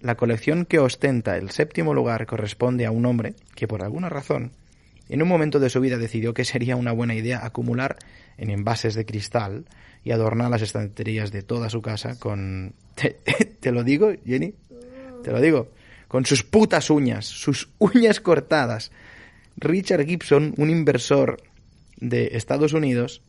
La 0.00 0.16
colección 0.16 0.64
que 0.64 0.78
ostenta 0.78 1.36
el 1.36 1.50
séptimo 1.50 1.94
lugar 1.94 2.26
corresponde 2.26 2.86
a 2.86 2.92
un 2.92 3.04
hombre 3.04 3.34
que 3.56 3.66
por 3.66 3.82
alguna 3.82 4.08
razón 4.08 4.52
en 5.08 5.22
un 5.22 5.28
momento 5.28 5.58
de 5.58 5.70
su 5.70 5.80
vida 5.80 5.96
decidió 5.96 6.34
que 6.34 6.44
sería 6.44 6.76
una 6.76 6.92
buena 6.92 7.14
idea 7.14 7.44
acumular 7.44 7.96
en 8.36 8.50
envases 8.50 8.94
de 8.94 9.06
cristal 9.06 9.64
y 10.04 10.12
adornar 10.12 10.50
las 10.50 10.62
estanterías 10.62 11.32
de 11.32 11.42
toda 11.42 11.70
su 11.70 11.82
casa 11.82 12.18
con... 12.18 12.74
¿Te, 12.94 13.16
te 13.60 13.72
lo 13.72 13.84
digo, 13.84 14.12
Jenny? 14.24 14.54
Te 15.28 15.34
lo 15.34 15.42
digo. 15.42 15.68
Con 16.08 16.24
sus 16.24 16.42
putas 16.42 16.88
uñas, 16.88 17.26
sus 17.26 17.68
uñas 17.78 18.18
cortadas. 18.18 18.90
Richard 19.58 20.06
Gibson, 20.06 20.54
un 20.56 20.70
inversor 20.70 21.42
de 21.98 22.30
Estados 22.32 22.72
Unidos, 22.72 23.20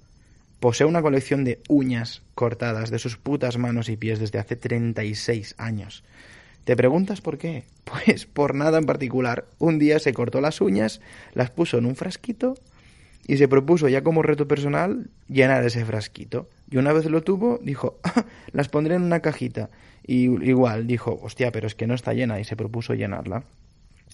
posee 0.62 0.88
una 0.88 1.02
colección 1.02 1.44
de 1.44 1.60
uñas 1.68 2.22
cortadas 2.36 2.90
de 2.90 3.00
sus 3.00 3.18
putas 3.18 3.58
manos 3.58 3.90
y 3.90 3.98
pies 3.98 4.18
desde 4.22 4.40
hace 4.40 4.56
36 4.56 5.56
años. 5.58 6.06
¿Te 6.64 6.78
preguntas 6.78 7.20
por 7.20 7.38
qué? 7.38 7.66
Pues 7.84 8.26
por 8.26 8.56
nada 8.56 8.78
en 8.78 8.86
particular. 8.86 9.46
Un 9.58 9.78
día 9.78 10.00
se 10.00 10.14
cortó 10.14 10.40
las 10.40 10.62
uñas, 10.62 11.02
las 11.34 11.52
puso 11.52 11.80
en 11.80 11.86
un 11.86 11.98
frasquito 11.98 12.56
y 13.28 13.36
se 13.36 13.50
propuso 13.50 13.90
ya 13.90 14.04
como 14.04 14.22
reto 14.22 14.48
personal 14.48 15.10
llenar 15.28 15.66
ese 15.66 15.84
frasquito. 15.84 16.48
Y 16.69 16.77
una 16.77 16.93
vez 16.93 17.05
lo 17.05 17.23
tuvo, 17.23 17.60
dijo, 17.62 17.99
"Ah, 18.03 18.25
las 18.51 18.69
pondré 18.69 18.95
en 18.95 19.03
una 19.03 19.21
cajita. 19.21 19.69
Y 20.05 20.23
igual 20.49 20.88
dijo, 20.88 21.19
hostia, 21.21 21.51
pero 21.51 21.67
es 21.67 21.75
que 21.75 21.88
no 21.88 21.93
está 21.93 22.13
llena 22.13 22.39
y 22.39 22.43
se 22.43 22.55
propuso 22.55 22.93
llenarla. 22.93 23.43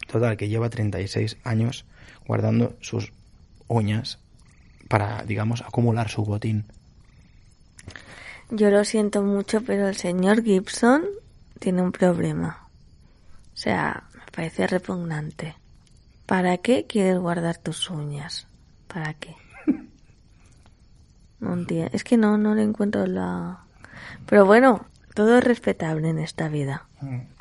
Total, 0.07 0.35
que 0.35 0.49
lleva 0.49 0.69
36 0.69 1.37
años 1.43 1.85
guardando 2.27 2.75
sus 2.81 3.13
uñas 3.67 4.19
para, 4.87 5.23
digamos, 5.23 5.61
acumular 5.61 6.09
su 6.09 6.23
botín. 6.23 6.65
Yo 8.51 8.69
lo 8.69 8.83
siento 8.83 9.21
mucho, 9.23 9.61
pero 9.61 9.87
el 9.87 9.95
señor 9.95 10.43
Gibson 10.43 11.03
tiene 11.59 11.81
un 11.81 11.91
problema. 11.91 12.67
O 13.53 13.57
sea, 13.57 14.03
me 14.13 14.31
parece 14.31 14.67
repugnante. 14.67 15.55
¿Para 16.25 16.57
qué 16.57 16.85
quieres 16.87 17.17
guardar 17.17 17.57
tus 17.57 17.89
uñas? 17.89 18.47
¿Para 18.87 19.13
qué? 19.13 19.35
No 21.39 21.53
entiendo. 21.53 21.89
Es 21.93 22.03
que 22.03 22.17
no, 22.17 22.37
no 22.37 22.55
le 22.55 22.63
encuentro 22.63 23.05
la... 23.07 23.59
Pero 24.25 24.45
bueno, 24.45 24.85
todo 25.13 25.37
es 25.37 25.43
respetable 25.43 26.09
en 26.09 26.19
esta 26.19 26.47
vida. 26.47 26.85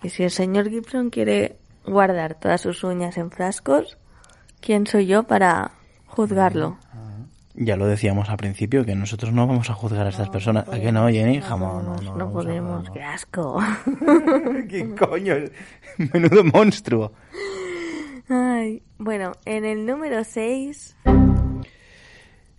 Y 0.02 0.10
si 0.10 0.24
el 0.24 0.30
señor 0.30 0.68
Gibson 0.68 1.10
quiere 1.10 1.56
guardar 1.86 2.34
todas 2.34 2.60
sus 2.60 2.84
uñas 2.84 3.16
en 3.16 3.30
frascos, 3.30 3.96
¿quién 4.60 4.86
soy 4.86 5.06
yo 5.06 5.22
para 5.24 5.70
juzgarlo? 6.06 6.76
Ya 7.56 7.76
lo 7.76 7.86
decíamos 7.86 8.28
al 8.30 8.36
principio, 8.36 8.84
que 8.84 8.96
nosotros 8.96 9.32
no 9.32 9.46
vamos 9.46 9.70
a 9.70 9.74
juzgar 9.74 10.06
a 10.06 10.10
estas 10.10 10.28
personas. 10.28 10.68
¿A 10.68 10.80
qué 10.80 10.90
no, 10.90 11.06
Jenny? 11.08 11.38
No, 11.38 11.80
no, 11.82 11.96
No, 12.16 12.24
a- 12.24 12.32
podemos, 12.32 12.84
no. 12.84 12.92
qué 12.92 13.02
asco. 13.02 13.60
¿Qué 14.68 14.92
coño? 14.96 15.34
Menudo 16.12 16.42
monstruo. 16.44 17.12
Ay, 18.28 18.82
bueno, 18.98 19.32
en 19.44 19.64
el 19.64 19.86
número 19.86 20.24
6 20.24 20.96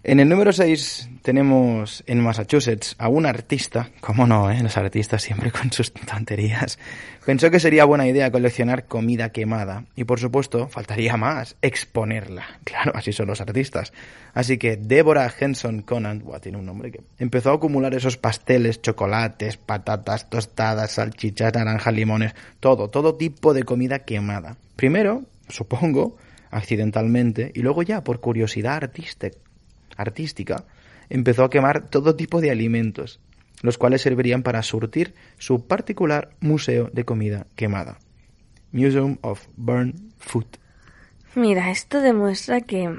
En 0.07 0.19
el 0.19 0.29
número 0.29 0.53
6 0.53 1.09
tenemos 1.23 2.03
en 2.05 2.21
Massachusetts 2.21 2.93
a 2.99 3.09
un 3.09 3.25
artista, 3.25 3.89
cómo 4.01 4.27
no, 4.27 4.51
¿eh? 4.51 4.61
los 4.61 4.77
artistas 4.77 5.23
siempre 5.23 5.51
con 5.51 5.71
sus 5.71 5.91
tonterías, 5.91 6.77
pensó 7.25 7.49
que 7.49 7.59
sería 7.59 7.85
buena 7.85 8.07
idea 8.07 8.29
coleccionar 8.29 8.85
comida 8.85 9.31
quemada 9.31 9.85
y 9.95 10.03
por 10.03 10.19
supuesto 10.19 10.67
faltaría 10.67 11.17
más, 11.17 11.55
exponerla. 11.63 12.45
Claro, 12.63 12.91
así 12.93 13.13
son 13.13 13.25
los 13.25 13.41
artistas. 13.41 13.93
Así 14.35 14.59
que 14.59 14.77
Deborah 14.77 15.33
Henson 15.39 15.81
Conant, 15.81 16.21
buah, 16.21 16.39
tiene 16.39 16.59
un 16.59 16.67
nombre 16.67 16.91
que 16.91 17.01
empezó 17.17 17.49
a 17.49 17.55
acumular 17.55 17.95
esos 17.95 18.17
pasteles, 18.17 18.83
chocolates, 18.83 19.57
patatas, 19.57 20.29
tostadas, 20.29 20.91
salchichas, 20.91 21.51
naranjas, 21.55 21.95
limones, 21.95 22.35
todo, 22.59 22.91
todo 22.91 23.15
tipo 23.15 23.55
de 23.55 23.63
comida 23.63 24.05
quemada. 24.05 24.55
Primero, 24.75 25.23
supongo, 25.49 26.15
accidentalmente 26.51 27.51
y 27.55 27.61
luego 27.61 27.81
ya 27.81 28.03
por 28.03 28.19
curiosidad 28.19 28.75
artística 28.75 29.35
artística, 29.95 30.65
empezó 31.10 31.43
a 31.43 31.49
quemar 31.49 31.88
todo 31.88 32.15
tipo 32.15 32.41
de 32.41 32.51
alimentos, 32.51 33.19
los 33.62 33.77
cuales 33.77 34.01
servirían 34.01 34.43
para 34.43 34.63
surtir 34.63 35.13
su 35.38 35.65
particular 35.67 36.29
museo 36.39 36.89
de 36.91 37.05
comida 37.05 37.47
quemada. 37.55 37.97
Museum 38.71 39.17
of 39.21 39.47
Burned 39.55 39.95
Food. 40.19 40.45
Mira, 41.36 41.71
esto 41.71 42.01
demuestra 42.01 42.62
que 42.62 42.97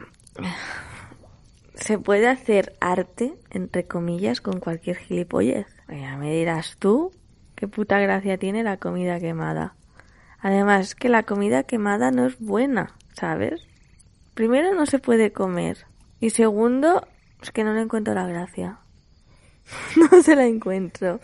se 1.74 1.98
puede 1.98 2.28
hacer 2.28 2.74
arte, 2.80 3.34
entre 3.50 3.86
comillas, 3.86 4.40
con 4.40 4.60
cualquier 4.60 4.96
gilipollez. 4.96 5.66
Ya 5.88 6.16
me 6.16 6.32
dirás 6.32 6.76
tú 6.78 7.12
qué 7.54 7.68
puta 7.68 7.98
gracia 7.98 8.38
tiene 8.38 8.62
la 8.62 8.76
comida 8.76 9.20
quemada. 9.20 9.74
Además, 10.40 10.94
que 10.94 11.08
la 11.08 11.24
comida 11.24 11.64
quemada 11.64 12.10
no 12.10 12.26
es 12.26 12.38
buena, 12.38 12.94
¿sabes? 13.14 13.66
Primero, 14.34 14.74
no 14.74 14.86
se 14.86 14.98
puede 14.98 15.32
comer. 15.32 15.86
Y 16.20 16.30
segundo, 16.30 17.06
es 17.42 17.50
que 17.50 17.64
no 17.64 17.74
le 17.74 17.82
encuentro 17.82 18.14
la 18.14 18.26
gracia. 18.26 18.78
No 19.96 20.22
se 20.22 20.36
la 20.36 20.46
encuentro. 20.46 21.20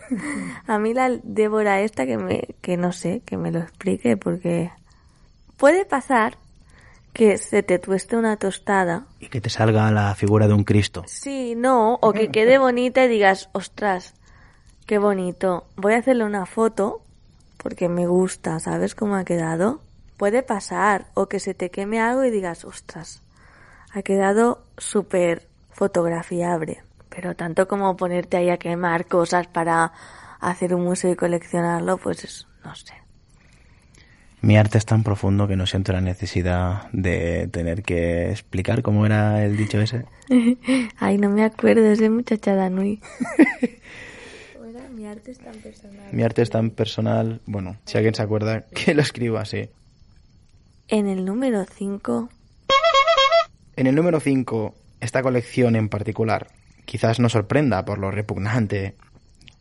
A 0.67 0.79
mí 0.79 0.95
la 0.95 1.11
Débora 1.23 1.81
esta 1.81 2.07
que 2.07 2.19
me, 2.19 2.49
que 2.61 2.77
no 2.77 2.93
sé, 2.93 3.23
que 3.25 3.37
me 3.37 3.53
lo 3.53 3.61
explique 3.61 4.17
porque 4.17 4.73
puede 5.57 5.85
pasar 5.85 6.39
que 7.13 7.37
se 7.39 7.63
te 7.63 7.79
tueste 7.79 8.17
una 8.17 8.37
tostada. 8.37 9.07
Y 9.21 9.29
que 9.29 9.41
te 9.41 9.51
salga 9.51 9.91
la 9.91 10.15
figura 10.15 10.49
de 10.49 10.55
un 10.55 10.65
Cristo. 10.65 11.05
Sí, 11.07 11.55
no, 11.57 11.99
o 12.01 12.13
que 12.13 12.31
quede 12.31 12.59
bonita 12.59 13.05
y 13.05 13.09
digas, 13.09 13.51
ostras, 13.53 14.15
qué 14.87 14.99
bonito. 14.99 15.67
Voy 15.77 15.95
a 15.95 15.99
hacerle 15.99 16.25
una 16.25 16.47
foto 16.47 17.03
porque 17.59 17.89
me 17.89 18.07
gusta, 18.07 18.59
¿sabes 18.61 18.95
cómo 18.95 19.15
ha 19.15 19.25
quedado? 19.25 19.83
Puede 20.17 20.43
pasar, 20.43 21.07
o 21.15 21.27
que 21.27 21.39
se 21.39 21.55
te 21.55 21.71
queme 21.71 22.01
algo 22.01 22.25
y 22.25 22.31
digas, 22.31 22.65
ostras, 22.65 23.23
ha 23.93 24.03
quedado 24.03 24.65
súper 24.79 25.49
fotografiable. 25.71 26.83
Pero 27.09 27.35
tanto 27.37 27.69
como 27.69 27.97
ponerte 27.97 28.37
ahí 28.39 28.49
a 28.51 28.57
quemar 28.57 29.07
cosas 29.07 29.47
para 29.47 29.93
hacer 30.41 30.75
un 30.75 30.83
museo 30.85 31.13
y 31.13 31.17
coleccionarlo, 31.17 31.99
pues 31.99 32.25
es- 32.25 32.47
no 32.65 32.75
sé. 32.75 32.95
Mi 34.41 34.57
arte 34.57 34.77
es 34.79 34.87
tan 34.87 35.05
profundo 35.05 35.47
que 35.47 35.55
no 35.55 35.67
siento 35.67 35.93
la 35.93 36.01
necesidad 36.01 36.91
de 36.93 37.49
tener 37.53 37.83
que 37.85 38.31
explicar 38.31 38.83
cómo 38.83 39.07
era 39.07 39.45
el 39.45 39.57
dicho 39.57 39.81
ese. 39.81 40.05
Ay, 40.99 41.19
no 41.19 41.29
me 41.31 41.45
acuerdo, 41.45 41.85
es 41.87 41.99
de 42.01 42.11
muchachada 42.11 42.69
Nui. 42.71 43.01
Mi 44.95 45.07
arte 45.07 45.33
es 45.33 45.39
tan 45.39 45.55
personal. 45.57 46.09
Mi 46.13 46.23
arte 46.23 46.43
es 46.43 46.51
tan 46.51 46.71
personal, 46.71 47.41
bueno, 47.47 47.77
si 47.87 47.97
alguien 47.99 48.15
se 48.15 48.23
acuerda, 48.23 48.63
que 48.75 48.95
lo 48.95 49.03
escriba 49.03 49.41
así. 49.41 49.69
En 50.89 51.09
el 51.09 51.25
número 51.25 51.65
5 51.65 52.29
En 53.75 53.87
el 53.87 53.95
número 53.95 54.21
5, 54.21 54.75
esta 55.01 55.23
colección 55.23 55.77
en 55.77 55.89
particular 55.89 56.49
quizás 56.85 57.21
nos 57.21 57.33
sorprenda 57.33 57.85
por 57.85 57.99
lo 57.99 58.11
repugnante 58.11 58.97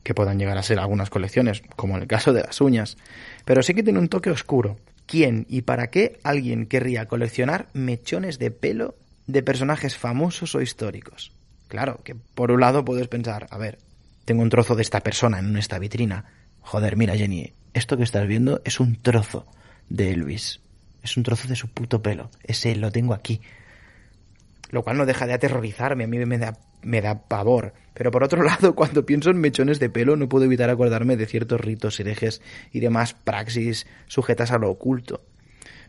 que 0.03 0.13
puedan 0.13 0.39
llegar 0.39 0.57
a 0.57 0.63
ser 0.63 0.79
algunas 0.79 1.09
colecciones, 1.09 1.61
como 1.75 1.95
en 1.95 2.01
el 2.01 2.07
caso 2.07 2.33
de 2.33 2.41
las 2.41 2.59
uñas, 2.59 2.97
pero 3.45 3.63
sí 3.63 3.73
que 3.73 3.83
tiene 3.83 3.99
un 3.99 4.09
toque 4.09 4.31
oscuro. 4.31 4.77
¿Quién 5.05 5.45
y 5.49 5.61
para 5.61 5.87
qué 5.87 6.19
alguien 6.23 6.65
querría 6.65 7.05
coleccionar 7.05 7.67
mechones 7.73 8.39
de 8.39 8.51
pelo 8.51 8.95
de 9.27 9.43
personajes 9.43 9.97
famosos 9.97 10.55
o 10.55 10.61
históricos? 10.61 11.31
Claro, 11.67 12.01
que 12.03 12.15
por 12.15 12.51
un 12.51 12.61
lado 12.61 12.83
puedes 12.83 13.07
pensar, 13.07 13.47
a 13.49 13.57
ver, 13.57 13.77
tengo 14.25 14.41
un 14.41 14.49
trozo 14.49 14.75
de 14.75 14.81
esta 14.81 15.01
persona 15.01 15.39
en 15.39 15.55
esta 15.57 15.79
vitrina. 15.79 16.25
Joder, 16.61 16.97
mira 16.97 17.15
Jenny, 17.15 17.53
esto 17.73 17.97
que 17.97 18.03
estás 18.03 18.27
viendo 18.27 18.61
es 18.65 18.79
un 18.79 18.95
trozo 18.95 19.45
de 19.89 20.11
Elvis. 20.11 20.59
Es 21.03 21.17
un 21.17 21.23
trozo 21.23 21.47
de 21.47 21.55
su 21.55 21.67
puto 21.69 22.01
pelo. 22.01 22.29
Ese 22.43 22.75
lo 22.75 22.91
tengo 22.91 23.13
aquí. 23.13 23.41
Lo 24.71 24.83
cual 24.83 24.97
no 24.97 25.05
deja 25.05 25.27
de 25.27 25.33
aterrorizarme, 25.33 26.05
a 26.05 26.07
mí 26.07 26.17
me 26.25 26.37
da, 26.37 26.57
me 26.81 27.01
da 27.01 27.27
pavor. 27.27 27.73
Pero 27.93 28.09
por 28.09 28.23
otro 28.23 28.41
lado, 28.43 28.73
cuando 28.73 29.05
pienso 29.05 29.29
en 29.29 29.37
mechones 29.37 29.79
de 29.79 29.89
pelo, 29.89 30.15
no 30.15 30.27
puedo 30.27 30.45
evitar 30.45 30.69
acordarme 30.69 31.17
de 31.17 31.27
ciertos 31.27 31.61
ritos, 31.61 31.99
herejes 31.99 32.41
y 32.71 32.79
demás 32.79 33.13
praxis 33.13 33.85
sujetas 34.07 34.51
a 34.51 34.57
lo 34.57 34.69
oculto. 34.69 35.21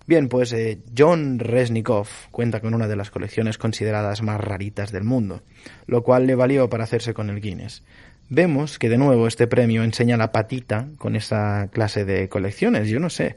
Bien, 0.06 0.28
pues 0.28 0.52
eh, 0.52 0.80
John 0.96 1.38
Resnikov 1.38 2.08
cuenta 2.32 2.60
con 2.60 2.74
una 2.74 2.88
de 2.88 2.96
las 2.96 3.10
colecciones 3.10 3.56
consideradas 3.56 4.22
más 4.22 4.40
raritas 4.40 4.90
del 4.90 5.04
mundo, 5.04 5.42
lo 5.86 6.02
cual 6.02 6.26
le 6.26 6.34
valió 6.34 6.68
para 6.68 6.84
hacerse 6.84 7.14
con 7.14 7.30
el 7.30 7.40
Guinness. 7.40 7.84
Vemos 8.28 8.78
que 8.78 8.88
de 8.88 8.98
nuevo 8.98 9.26
este 9.26 9.46
premio 9.46 9.84
enseña 9.84 10.16
la 10.16 10.32
patita 10.32 10.88
con 10.98 11.14
esa 11.14 11.68
clase 11.70 12.04
de 12.04 12.28
colecciones, 12.28 12.88
yo 12.88 12.98
no 12.98 13.10
sé. 13.10 13.36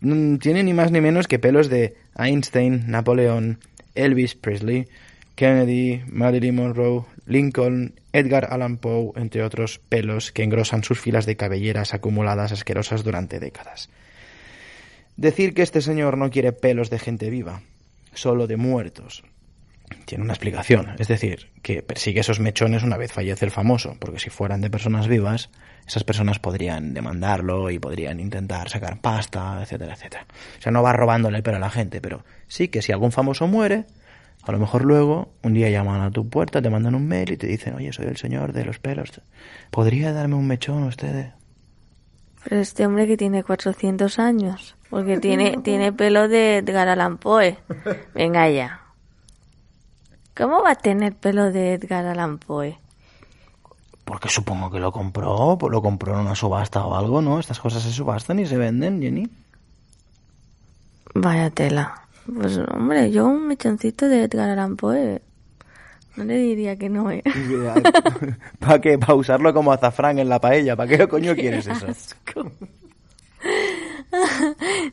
Mm, 0.00 0.36
tiene 0.36 0.62
ni 0.62 0.74
más 0.74 0.90
ni 0.90 1.00
menos 1.00 1.26
que 1.26 1.38
pelos 1.38 1.70
de 1.70 1.94
Einstein, 2.18 2.84
Napoleón, 2.90 3.60
Elvis 3.94 4.34
Presley, 4.34 4.88
Kennedy, 5.34 6.02
Marilyn 6.06 6.54
Monroe, 6.54 7.04
Lincoln, 7.26 7.94
Edgar 8.12 8.48
Allan 8.50 8.76
Poe, 8.76 9.12
entre 9.16 9.42
otros 9.42 9.78
pelos 9.78 10.32
que 10.32 10.42
engrosan 10.42 10.84
sus 10.84 11.00
filas 11.00 11.26
de 11.26 11.36
cabelleras 11.36 11.94
acumuladas 11.94 12.52
asquerosas 12.52 13.02
durante 13.02 13.40
décadas. 13.40 13.90
Decir 15.16 15.54
que 15.54 15.62
este 15.62 15.80
señor 15.80 16.18
no 16.18 16.30
quiere 16.30 16.52
pelos 16.52 16.90
de 16.90 16.98
gente 16.98 17.30
viva, 17.30 17.62
solo 18.14 18.46
de 18.46 18.56
muertos, 18.56 19.24
tiene 20.04 20.24
una 20.24 20.32
explicación. 20.32 20.94
Es 20.98 21.08
decir, 21.08 21.50
que 21.62 21.82
persigue 21.82 22.20
esos 22.20 22.40
mechones 22.40 22.82
una 22.82 22.96
vez 22.96 23.12
fallece 23.12 23.44
el 23.44 23.50
famoso, 23.50 23.96
porque 23.98 24.18
si 24.18 24.30
fueran 24.30 24.60
de 24.60 24.70
personas 24.70 25.08
vivas, 25.08 25.50
esas 25.86 26.04
personas 26.04 26.38
podrían 26.38 26.94
demandarlo 26.94 27.70
y 27.70 27.78
podrían 27.78 28.20
intentar 28.20 28.68
sacar 28.68 29.00
pasta, 29.00 29.60
etcétera, 29.62 29.94
etcétera. 29.94 30.26
O 30.58 30.62
sea, 30.62 30.72
no 30.72 30.82
va 30.82 30.92
robándole 30.92 31.36
el 31.36 31.42
pelo 31.42 31.58
a 31.58 31.60
la 31.60 31.70
gente, 31.70 32.00
pero 32.00 32.24
sí 32.48 32.68
que 32.68 32.82
si 32.82 32.92
algún 32.92 33.12
famoso 33.12 33.46
muere, 33.46 33.84
a 34.42 34.52
lo 34.52 34.58
mejor 34.58 34.84
luego 34.84 35.32
un 35.42 35.54
día 35.54 35.70
llaman 35.70 36.02
a 36.02 36.10
tu 36.10 36.28
puerta, 36.28 36.60
te 36.60 36.70
mandan 36.70 36.94
un 36.94 37.06
mail 37.06 37.32
y 37.32 37.36
te 37.36 37.46
dicen, 37.46 37.74
oye, 37.74 37.92
soy 37.92 38.06
el 38.06 38.16
señor 38.16 38.52
de 38.52 38.64
los 38.64 38.78
pelos. 38.78 39.20
¿Podría 39.70 40.12
darme 40.12 40.36
un 40.36 40.46
mechón 40.46 40.84
usted? 40.84 41.32
Pero 42.44 42.60
este 42.60 42.84
hombre 42.84 43.06
que 43.06 43.16
tiene 43.16 43.42
400 43.42 44.18
años, 44.18 44.76
porque 44.90 45.18
tiene, 45.18 45.58
tiene 45.64 45.92
pelo 45.92 46.28
de 46.28 46.58
Edgar 46.58 46.88
Allan 46.88 47.18
Poe. 47.18 47.58
Venga 48.14 48.48
ya. 48.50 48.80
¿Cómo 50.36 50.62
va 50.62 50.72
a 50.72 50.76
tener 50.76 51.14
pelo 51.14 51.52
de 51.52 51.74
Edgar 51.74 52.04
Allan 52.06 52.38
Poe? 52.38 52.78
Porque 54.04 54.28
supongo 54.28 54.70
que 54.70 54.80
lo 54.80 54.92
compró, 54.92 55.56
pues 55.58 55.72
lo 55.72 55.80
compró 55.80 56.14
en 56.14 56.20
una 56.20 56.34
subasta 56.34 56.84
o 56.84 56.94
algo, 56.94 57.22
¿no? 57.22 57.40
Estas 57.40 57.58
cosas 57.58 57.82
se 57.82 57.90
subastan 57.90 58.38
y 58.38 58.46
se 58.46 58.56
venden, 58.56 59.00
Jenny. 59.00 59.28
Vaya 61.14 61.50
tela. 61.50 62.06
Pues 62.26 62.58
hombre, 62.58 63.10
yo 63.10 63.26
un 63.26 63.46
mechoncito 63.46 64.08
de 64.08 64.24
Edgar 64.24 64.50
Allan 64.50 64.76
Poe 64.76 65.22
no 66.16 66.24
le 66.24 66.36
diría 66.36 66.76
que 66.76 66.88
no, 66.88 67.10
¿eh? 67.10 67.22
¿Para 68.58 68.80
qué? 68.80 68.98
¿Para 68.98 69.14
usarlo 69.14 69.52
como 69.52 69.72
azafrán 69.72 70.18
en 70.18 70.28
la 70.28 70.40
paella? 70.40 70.76
¿Para 70.76 70.88
qué 70.88 71.08
coño 71.08 71.34
quieres 71.36 71.66
eso? 71.66 71.86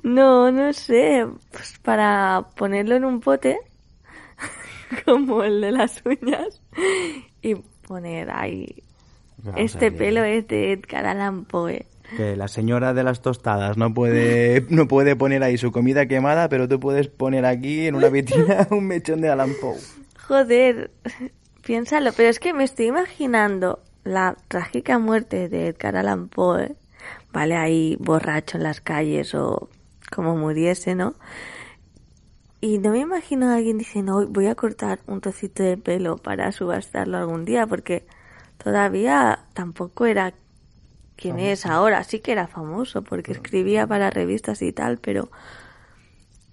No, 0.04 0.52
no 0.52 0.74
sé. 0.74 1.28
Pues 1.52 1.78
para 1.84 2.48
ponerlo 2.56 2.96
en 2.96 3.06
un 3.06 3.20
pote, 3.20 3.58
como 5.06 5.44
el 5.44 5.62
de 5.62 5.72
las 5.72 6.02
uñas, 6.06 6.62
y 7.42 7.56
poner 7.56 8.32
ahí. 8.32 8.84
Este 9.56 9.92
pelo 9.92 10.24
es 10.24 10.48
de 10.48 10.74
Edgar 10.74 11.06
Allan 11.06 11.46
Poe. 11.46 11.86
Que 12.18 12.36
la 12.36 12.48
señora 12.48 12.94
de 12.94 13.04
las 13.04 13.22
tostadas 13.22 13.78
no 13.78 13.94
puede, 13.94 14.66
no 14.70 14.88
puede 14.88 15.16
poner 15.16 15.44
ahí 15.44 15.58
su 15.58 15.72
comida 15.72 16.06
quemada, 16.06 16.50
pero 16.50 16.68
tú 16.68 16.80
puedes 16.80 17.08
poner 17.08 17.46
aquí 17.46 17.88
en 17.88 17.96
una 17.96 18.10
vitrina 18.10 18.68
un 18.72 18.86
mechón 18.88 19.22
de 19.22 19.30
Allan 19.30 19.54
Poe. 19.60 19.78
Joder, 20.28 20.92
piénsalo, 21.66 22.12
pero 22.14 22.30
es 22.30 22.40
que 22.40 22.54
me 22.54 22.64
estoy 22.64 22.88
imaginando 22.88 23.80
la 24.04 24.36
trágica 24.48 25.00
muerte 25.00 25.48
de 25.50 25.68
Edgar 25.68 25.96
Allan 25.96 26.28
Poe, 26.28 26.76
vale, 27.32 27.56
ahí 27.56 27.98
borracho 28.00 28.58
en 28.58 28.64
las 28.64 28.82
calles 28.82 29.34
o 29.36 29.70
como 30.12 30.36
muriese, 30.36 30.96
¿no? 30.96 31.16
Y 32.60 32.78
no 32.78 32.92
me 32.92 33.00
imagino 33.00 33.50
a 33.50 33.56
alguien 33.56 33.80
diciendo, 33.80 34.16
hoy 34.16 34.28
voy 34.30 34.46
a 34.46 34.56
cortar 34.56 35.00
un 35.08 35.20
trocito 35.20 35.64
de 35.64 35.78
pelo 35.78 36.18
para 36.18 36.52
subastarlo 36.52 37.18
algún 37.18 37.44
día, 37.44 37.66
porque 37.66 38.06
todavía 38.64 39.40
tampoco 39.54 40.06
era 40.06 40.34
quien 41.16 41.40
es 41.40 41.66
ahora. 41.66 42.04
Sí 42.04 42.20
que 42.20 42.32
era 42.32 42.48
famoso, 42.48 43.04
porque 43.04 43.32
escribía 43.32 43.88
para 43.88 44.10
revistas 44.10 44.62
y 44.62 44.72
tal, 44.72 44.98
pero 44.98 45.32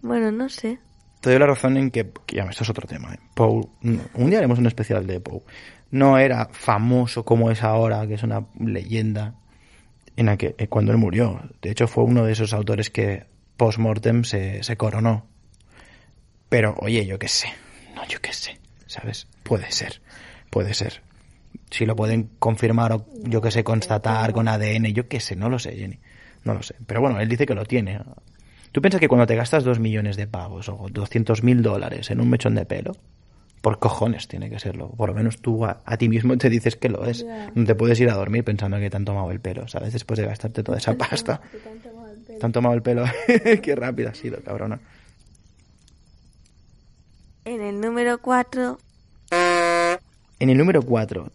bueno, 0.02 0.30
no 0.32 0.48
sé. 0.48 0.78
Te 1.20 1.30
doy 1.30 1.38
la 1.38 1.46
razón 1.46 1.76
en 1.76 1.90
que, 1.90 2.12
ya, 2.28 2.44
esto 2.44 2.62
es 2.62 2.70
otro 2.70 2.86
tema. 2.86 3.14
¿eh? 3.14 3.18
Poe, 3.34 3.66
un 3.82 4.30
día 4.30 4.38
haremos 4.38 4.58
un 4.58 4.66
especial 4.66 5.06
de 5.06 5.20
Poe. 5.20 5.42
No 5.90 6.18
era 6.18 6.48
famoso 6.52 7.24
como 7.24 7.50
es 7.50 7.62
ahora, 7.62 8.06
que 8.06 8.14
es 8.14 8.22
una 8.22 8.46
leyenda 8.60 9.34
en 10.16 10.26
la 10.26 10.36
que 10.36 10.54
eh, 10.58 10.68
cuando 10.68 10.92
él 10.92 10.98
murió. 10.98 11.40
De 11.62 11.70
hecho, 11.70 11.88
fue 11.88 12.04
uno 12.04 12.24
de 12.24 12.32
esos 12.32 12.52
autores 12.52 12.90
que 12.90 13.26
post-mortem 13.56 14.24
se, 14.24 14.62
se 14.62 14.76
coronó. 14.76 15.26
Pero, 16.48 16.74
oye, 16.80 17.04
yo 17.06 17.18
qué 17.18 17.28
sé. 17.28 17.48
No, 17.94 18.06
yo 18.06 18.20
qué 18.20 18.32
sé. 18.32 18.58
¿Sabes? 18.86 19.26
Puede 19.42 19.70
ser. 19.72 20.00
Puede 20.50 20.74
ser. 20.74 21.02
Si 21.70 21.84
lo 21.84 21.94
pueden 21.94 22.30
confirmar 22.38 22.92
o, 22.92 23.06
yo 23.24 23.40
qué 23.40 23.50
sé, 23.50 23.62
constatar 23.62 24.32
con 24.32 24.48
ADN, 24.48 24.86
yo 24.86 25.08
qué 25.08 25.20
sé, 25.20 25.36
no 25.36 25.48
lo 25.48 25.58
sé, 25.58 25.76
Jenny. 25.76 25.98
No 26.44 26.54
lo 26.54 26.62
sé. 26.62 26.74
Pero 26.86 27.00
bueno, 27.00 27.20
él 27.20 27.28
dice 27.28 27.46
que 27.46 27.54
lo 27.54 27.64
tiene. 27.64 28.00
¿Tú 28.72 28.80
piensas 28.80 29.00
que 29.00 29.08
cuando 29.08 29.26
te 29.26 29.36
gastas 29.36 29.64
dos 29.64 29.78
millones 29.78 30.16
de 30.16 30.26
pavos 30.26 30.68
o 30.68 30.86
doscientos 30.90 31.42
mil 31.42 31.62
dólares 31.62 32.10
en 32.10 32.20
un 32.20 32.30
mechón 32.30 32.54
de 32.54 32.64
pelo, 32.64 32.92
por 33.60 33.78
cojones 33.78 34.28
tiene 34.28 34.48
que 34.48 34.58
serlo? 34.58 34.90
Por 34.90 35.10
lo 35.10 35.14
menos 35.14 35.38
tú 35.38 35.64
a, 35.64 35.82
ti 35.98 36.08
mismo 36.08 36.36
te 36.38 36.48
dices 36.48 36.76
que 36.76 36.88
lo 36.88 37.04
es. 37.04 37.24
No 37.54 37.64
te 37.64 37.74
puedes 37.74 37.98
ir 38.00 38.10
a 38.10 38.14
dormir 38.14 38.44
pensando 38.44 38.78
que 38.78 38.88
te 38.88 38.96
han 38.96 39.04
tomado 39.04 39.30
el 39.30 39.40
pelo, 39.40 39.68
¿sabes? 39.68 39.92
Después 39.92 40.18
de 40.18 40.26
gastarte 40.26 40.62
toda 40.62 40.78
esa 40.78 40.94
pasta. 40.98 41.40
Te 42.38 42.46
han 42.46 42.52
tomado 42.52 42.74
el 42.74 42.82
pelo. 42.82 43.04
Qué 43.62 43.74
rápido 43.74 44.10
ha 44.10 44.14
sido, 44.14 44.40
cabrona. 44.42 44.80
En 47.44 47.62
el 47.62 47.80
número 47.80 48.18
4. 48.18 48.78
En 50.40 50.50
el 50.50 50.58
número 50.58 50.82
4. 50.82 51.32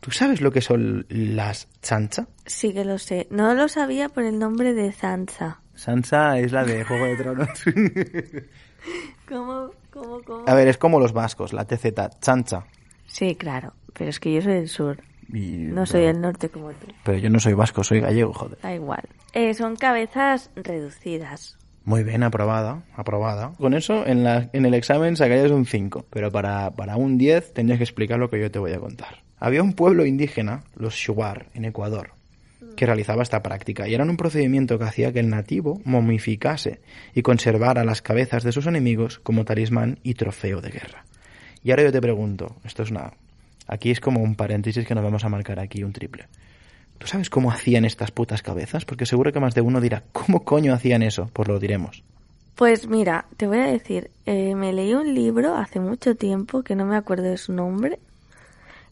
¿Tú 0.00 0.10
sabes 0.10 0.40
lo 0.40 0.50
que 0.50 0.60
son 0.60 1.06
las 1.08 1.68
chancha? 1.80 2.26
Sí 2.44 2.72
que 2.72 2.84
lo 2.84 2.98
sé. 2.98 3.26
No 3.30 3.54
lo 3.54 3.68
sabía 3.68 4.08
por 4.08 4.24
el 4.24 4.38
nombre 4.38 4.74
de 4.74 4.92
Sansa. 4.92 5.60
Sansa 5.74 6.38
es 6.38 6.52
la 6.52 6.64
de 6.64 6.84
Juego 6.84 7.06
de 7.06 7.16
Tronos. 7.16 7.64
¿Cómo, 9.28 9.70
cómo, 9.90 10.20
cómo? 10.22 10.44
A 10.46 10.54
ver, 10.54 10.68
es 10.68 10.76
como 10.76 11.00
los 11.00 11.12
vascos, 11.12 11.52
la 11.52 11.64
TZ, 11.64 12.18
chancha. 12.20 12.64
Sí, 13.06 13.34
claro, 13.34 13.72
pero 13.94 14.10
es 14.10 14.20
que 14.20 14.32
yo 14.32 14.42
soy 14.42 14.54
del 14.54 14.68
sur. 14.68 14.98
no 15.28 15.86
soy 15.86 16.02
del 16.02 16.20
norte 16.20 16.48
como 16.48 16.70
tú. 16.72 16.86
Pero 17.04 17.18
yo 17.18 17.30
no 17.30 17.40
soy 17.40 17.54
vasco, 17.54 17.82
soy 17.82 18.00
gallego, 18.00 18.32
joder. 18.34 18.58
Da 18.60 18.74
igual. 18.74 19.08
Eh, 19.32 19.54
son 19.54 19.76
cabezas 19.76 20.50
reducidas. 20.54 21.56
Muy 21.84 22.02
bien, 22.02 22.22
aprobada, 22.22 22.82
aprobada. 22.96 23.52
Con 23.58 23.74
eso, 23.74 24.06
en, 24.06 24.24
la, 24.24 24.48
en 24.54 24.64
el 24.64 24.72
examen 24.72 25.16
sacarías 25.16 25.50
un 25.50 25.66
5, 25.66 26.06
pero 26.08 26.32
para, 26.32 26.70
para 26.70 26.96
un 26.96 27.18
10 27.18 27.52
tenías 27.52 27.76
que 27.76 27.84
explicar 27.84 28.18
lo 28.18 28.30
que 28.30 28.40
yo 28.40 28.50
te 28.50 28.58
voy 28.58 28.72
a 28.72 28.78
contar. 28.78 29.22
Había 29.38 29.62
un 29.62 29.74
pueblo 29.74 30.06
indígena, 30.06 30.64
los 30.76 30.94
Shuar, 30.94 31.46
en 31.52 31.66
Ecuador, 31.66 32.12
que 32.74 32.86
realizaba 32.86 33.22
esta 33.22 33.42
práctica 33.42 33.86
y 33.86 33.94
era 33.94 34.04
un 34.04 34.16
procedimiento 34.16 34.78
que 34.78 34.84
hacía 34.84 35.12
que 35.12 35.20
el 35.20 35.28
nativo 35.28 35.82
momificase 35.84 36.80
y 37.14 37.20
conservara 37.20 37.84
las 37.84 38.00
cabezas 38.00 38.44
de 38.44 38.52
sus 38.52 38.66
enemigos 38.66 39.18
como 39.18 39.44
talismán 39.44 39.98
y 40.02 40.14
trofeo 40.14 40.62
de 40.62 40.70
guerra. 40.70 41.04
Y 41.62 41.70
ahora 41.70 41.82
yo 41.82 41.92
te 41.92 42.00
pregunto, 42.00 42.56
esto 42.64 42.82
es 42.82 42.90
una... 42.90 43.12
Aquí 43.66 43.90
es 43.90 44.00
como 44.00 44.22
un 44.22 44.34
paréntesis 44.34 44.86
que 44.86 44.94
nos 44.94 45.04
vamos 45.04 45.24
a 45.24 45.28
marcar 45.28 45.58
aquí 45.58 45.82
un 45.84 45.92
triple. 45.92 46.26
¿Tú 46.98 47.06
sabes 47.06 47.30
cómo 47.30 47.50
hacían 47.50 47.84
estas 47.84 48.10
putas 48.10 48.42
cabezas? 48.42 48.84
Porque 48.84 49.06
seguro 49.06 49.32
que 49.32 49.40
más 49.40 49.54
de 49.54 49.60
uno 49.60 49.80
dirá, 49.80 50.04
¿cómo 50.12 50.44
coño 50.44 50.72
hacían 50.72 51.02
eso? 51.02 51.28
Pues 51.32 51.48
lo 51.48 51.58
diremos. 51.58 52.02
Pues 52.54 52.86
mira, 52.86 53.26
te 53.36 53.48
voy 53.48 53.58
a 53.58 53.66
decir, 53.66 54.10
eh, 54.26 54.54
me 54.54 54.72
leí 54.72 54.94
un 54.94 55.12
libro 55.12 55.56
hace 55.56 55.80
mucho 55.80 56.14
tiempo 56.14 56.62
que 56.62 56.76
no 56.76 56.84
me 56.84 56.96
acuerdo 56.96 57.24
de 57.24 57.36
su 57.36 57.52
nombre. 57.52 57.98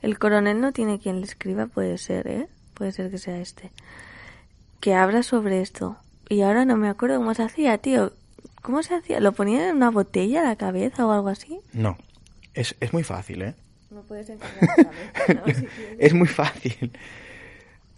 El 0.03 0.19
coronel 0.19 0.61
no 0.61 0.73
tiene 0.73 0.99
quien 0.99 1.21
le 1.21 1.27
escriba, 1.27 1.67
puede 1.67 1.97
ser, 1.97 2.27
¿eh? 2.27 2.49
puede 2.75 2.91
ser 2.91 3.11
que 3.11 3.19
sea 3.19 3.39
este, 3.39 3.71
que 4.81 4.95
habla 4.95 5.23
sobre 5.23 5.61
esto. 5.61 5.97
Y 6.29 6.43
ahora 6.43 6.65
no 6.65 6.77
me 6.77 6.89
acuerdo 6.89 7.19
cómo 7.19 7.35
se 7.35 7.45
hacía, 7.45 7.79
tío. 7.79 8.13
¿Cómo 8.63 8.83
se 8.83 8.95
hacía? 8.95 9.21
¿Lo 9.21 9.33
ponían 9.33 9.63
en 9.63 9.77
una 9.77 9.91
botella 9.91 10.41
a 10.41 10.45
la 10.45 10.57
cabeza 10.57 11.07
o 11.07 11.13
algo 11.13 11.29
así? 11.29 11.61
No, 11.73 11.97
es, 12.55 12.75
es 12.81 12.93
muy 12.93 13.05
fácil, 13.05 13.43
¿eh? 13.43 13.55
No 13.91 14.03
puedes 14.03 14.29
encargar 14.29 14.79
la 14.79 14.85
cabeza, 14.85 15.67
es 15.99 16.15
muy 16.15 16.27
fácil. 16.27 16.93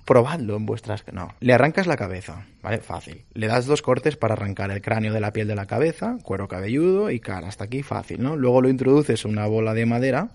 Probadlo 0.04 0.56
en 0.56 0.66
vuestras... 0.66 1.04
No, 1.12 1.34
le 1.40 1.54
arrancas 1.54 1.86
la 1.86 1.96
cabeza, 1.96 2.46
¿vale? 2.62 2.78
Fácil. 2.78 3.24
Le 3.32 3.46
das 3.46 3.66
dos 3.66 3.80
cortes 3.80 4.16
para 4.16 4.34
arrancar 4.34 4.70
el 4.70 4.82
cráneo 4.82 5.12
de 5.12 5.20
la 5.20 5.32
piel 5.32 5.48
de 5.48 5.54
la 5.54 5.66
cabeza, 5.66 6.18
cuero 6.22 6.46
cabelludo 6.46 7.10
y 7.10 7.20
cara. 7.20 7.48
Hasta 7.48 7.64
aquí 7.64 7.82
fácil, 7.82 8.22
¿no? 8.22 8.36
Luego 8.36 8.60
lo 8.60 8.68
introduces 8.68 9.24
en 9.24 9.30
una 9.30 9.46
bola 9.46 9.72
de 9.72 9.86
madera 9.86 10.28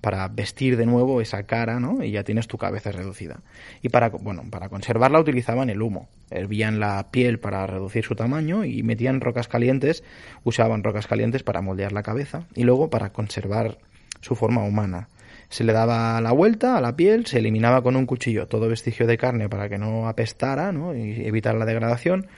para 0.00 0.26
vestir 0.28 0.76
de 0.76 0.86
nuevo 0.86 1.20
esa 1.20 1.42
cara, 1.42 1.78
¿no? 1.78 2.02
Y 2.02 2.12
ya 2.12 2.24
tienes 2.24 2.48
tu 2.48 2.56
cabeza 2.56 2.90
reducida. 2.92 3.40
Y 3.82 3.90
para, 3.90 4.08
bueno, 4.08 4.44
para 4.50 4.68
conservarla 4.68 5.20
utilizaban 5.20 5.70
el 5.70 5.82
humo. 5.82 6.08
Hervían 6.30 6.80
la 6.80 7.10
piel 7.10 7.38
para 7.38 7.66
reducir 7.66 8.04
su 8.04 8.14
tamaño 8.14 8.64
y 8.64 8.82
metían 8.82 9.20
rocas 9.20 9.48
calientes, 9.48 10.02
usaban 10.44 10.82
rocas 10.82 11.06
calientes 11.06 11.42
para 11.42 11.60
moldear 11.60 11.92
la 11.92 12.02
cabeza 12.02 12.46
y 12.54 12.64
luego 12.64 12.88
para 12.88 13.12
conservar 13.12 13.78
su 14.20 14.34
forma 14.34 14.64
humana. 14.64 15.08
Se 15.50 15.64
le 15.64 15.72
daba 15.72 16.20
la 16.20 16.32
vuelta 16.32 16.78
a 16.78 16.80
la 16.80 16.96
piel, 16.96 17.26
se 17.26 17.38
eliminaba 17.38 17.82
con 17.82 17.96
un 17.96 18.06
cuchillo 18.06 18.46
todo 18.46 18.68
vestigio 18.68 19.06
de 19.06 19.18
carne 19.18 19.48
para 19.48 19.68
que 19.68 19.78
no 19.78 20.08
apestara, 20.08 20.72
¿no? 20.72 20.94
Y 20.94 21.26
evitar 21.26 21.54
la 21.56 21.66
degradación 21.66 22.28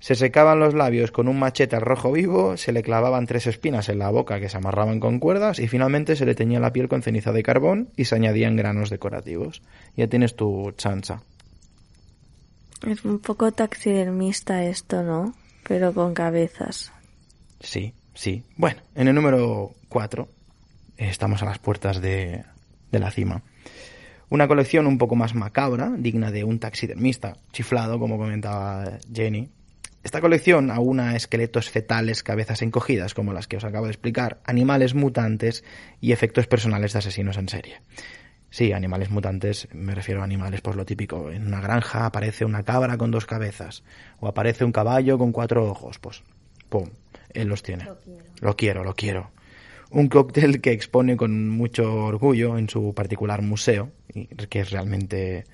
se 0.00 0.14
secaban 0.14 0.60
los 0.60 0.74
labios 0.74 1.10
con 1.10 1.26
un 1.26 1.38
machete 1.38 1.74
al 1.74 1.82
rojo 1.82 2.12
vivo, 2.12 2.56
se 2.56 2.72
le 2.72 2.82
clavaban 2.82 3.26
tres 3.26 3.46
espinas 3.48 3.88
en 3.88 3.98
la 3.98 4.10
boca 4.10 4.38
que 4.38 4.48
se 4.48 4.56
amarraban 4.56 5.00
con 5.00 5.18
cuerdas 5.18 5.58
y 5.58 5.66
finalmente 5.66 6.14
se 6.14 6.24
le 6.24 6.36
teñía 6.36 6.60
la 6.60 6.72
piel 6.72 6.88
con 6.88 7.02
ceniza 7.02 7.32
de 7.32 7.42
carbón 7.42 7.90
y 7.96 8.04
se 8.04 8.14
añadían 8.14 8.54
granos 8.54 8.90
decorativos. 8.90 9.62
Ya 9.96 10.06
tienes 10.06 10.36
tu 10.36 10.72
chancha. 10.76 11.22
Es 12.86 13.04
un 13.04 13.18
poco 13.18 13.50
taxidermista 13.50 14.62
esto, 14.64 15.02
¿no? 15.02 15.34
Pero 15.66 15.92
con 15.92 16.14
cabezas. 16.14 16.92
Sí, 17.60 17.92
sí. 18.14 18.44
Bueno, 18.56 18.80
en 18.94 19.08
el 19.08 19.16
número 19.16 19.72
4 19.88 20.28
estamos 20.98 21.42
a 21.42 21.46
las 21.46 21.58
puertas 21.58 22.00
de, 22.00 22.44
de 22.90 22.98
la 22.98 23.10
cima. 23.10 23.42
Una 24.28 24.46
colección 24.46 24.86
un 24.86 24.98
poco 24.98 25.16
más 25.16 25.34
macabra, 25.34 25.90
digna 25.96 26.30
de 26.30 26.44
un 26.44 26.58
taxidermista, 26.58 27.38
chiflado, 27.52 27.98
como 27.98 28.18
comentaba 28.18 28.98
Jenny, 29.12 29.48
esta 30.04 30.20
colección 30.20 30.70
aúna 30.70 31.16
esqueletos 31.16 31.70
fetales, 31.70 32.22
cabezas 32.22 32.62
encogidas, 32.62 33.14
como 33.14 33.32
las 33.32 33.48
que 33.48 33.56
os 33.56 33.64
acabo 33.64 33.86
de 33.86 33.92
explicar, 33.92 34.40
animales 34.44 34.94
mutantes 34.94 35.64
y 36.00 36.12
efectos 36.12 36.46
personales 36.46 36.92
de 36.92 37.00
asesinos 37.00 37.36
en 37.36 37.48
serie. 37.48 37.80
Sí, 38.50 38.72
animales 38.72 39.10
mutantes, 39.10 39.68
me 39.72 39.94
refiero 39.94 40.22
a 40.22 40.24
animales, 40.24 40.60
pues 40.62 40.76
lo 40.76 40.86
típico. 40.86 41.30
En 41.30 41.46
una 41.46 41.60
granja 41.60 42.06
aparece 42.06 42.44
una 42.44 42.62
cabra 42.62 42.96
con 42.96 43.10
dos 43.10 43.26
cabezas, 43.26 43.82
o 44.20 44.28
aparece 44.28 44.64
un 44.64 44.72
caballo 44.72 45.18
con 45.18 45.32
cuatro 45.32 45.68
ojos, 45.68 45.98
pues, 45.98 46.22
¡pum! 46.68 46.88
Él 47.34 47.48
los 47.48 47.62
tiene. 47.62 47.86
Lo 48.40 48.56
quiero, 48.56 48.84
lo 48.84 48.94
quiero. 48.94 49.20
Lo 49.20 49.26
quiero. 49.26 49.37
Un 49.90 50.08
cóctel 50.08 50.60
que 50.60 50.72
expone 50.72 51.16
con 51.16 51.48
mucho 51.48 52.04
orgullo 52.04 52.58
en 52.58 52.68
su 52.68 52.92
particular 52.94 53.40
museo, 53.40 53.90
que 54.50 54.60
es 54.60 54.70
realmente 54.70 55.44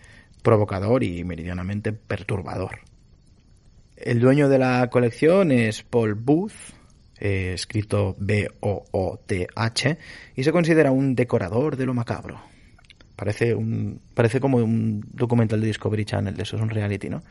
provocador 0.43 1.05
y 1.05 1.23
meridianamente 1.25 1.93
perturbador. 1.93 2.81
El 3.97 4.21
dueño 4.21 4.49
de 4.49 4.59
la 4.59 4.91
colección 4.91 5.53
es 5.53 5.83
Paul 5.85 6.15
Booth, 6.15 6.53
eh, 7.19 7.53
escrito 7.55 8.17
B-O-O-T-H, 8.19 9.99
y 10.35 10.45
se 10.45 10.53
considera 10.53 10.91
un 10.91 11.15
decorador 11.15 11.77
de 11.77 11.87
lo 11.87 11.95
macabro. 11.95 12.41
Parece, 13.17 13.55
un, 13.55 14.01
parece 14.15 14.41
como 14.41 14.59
un 14.59 15.05
documental 15.13 15.61
de 15.61 15.69
Discovery 15.69 16.05
Channel, 16.05 16.41
eso 16.41 16.57
es 16.57 16.63
un 16.63 16.71
reality, 16.71 17.09
¿no? 17.09 17.23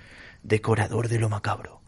Decorador 0.41 1.10
de 1.10 1.20
lo 1.20 1.28
macabro. 1.28 1.82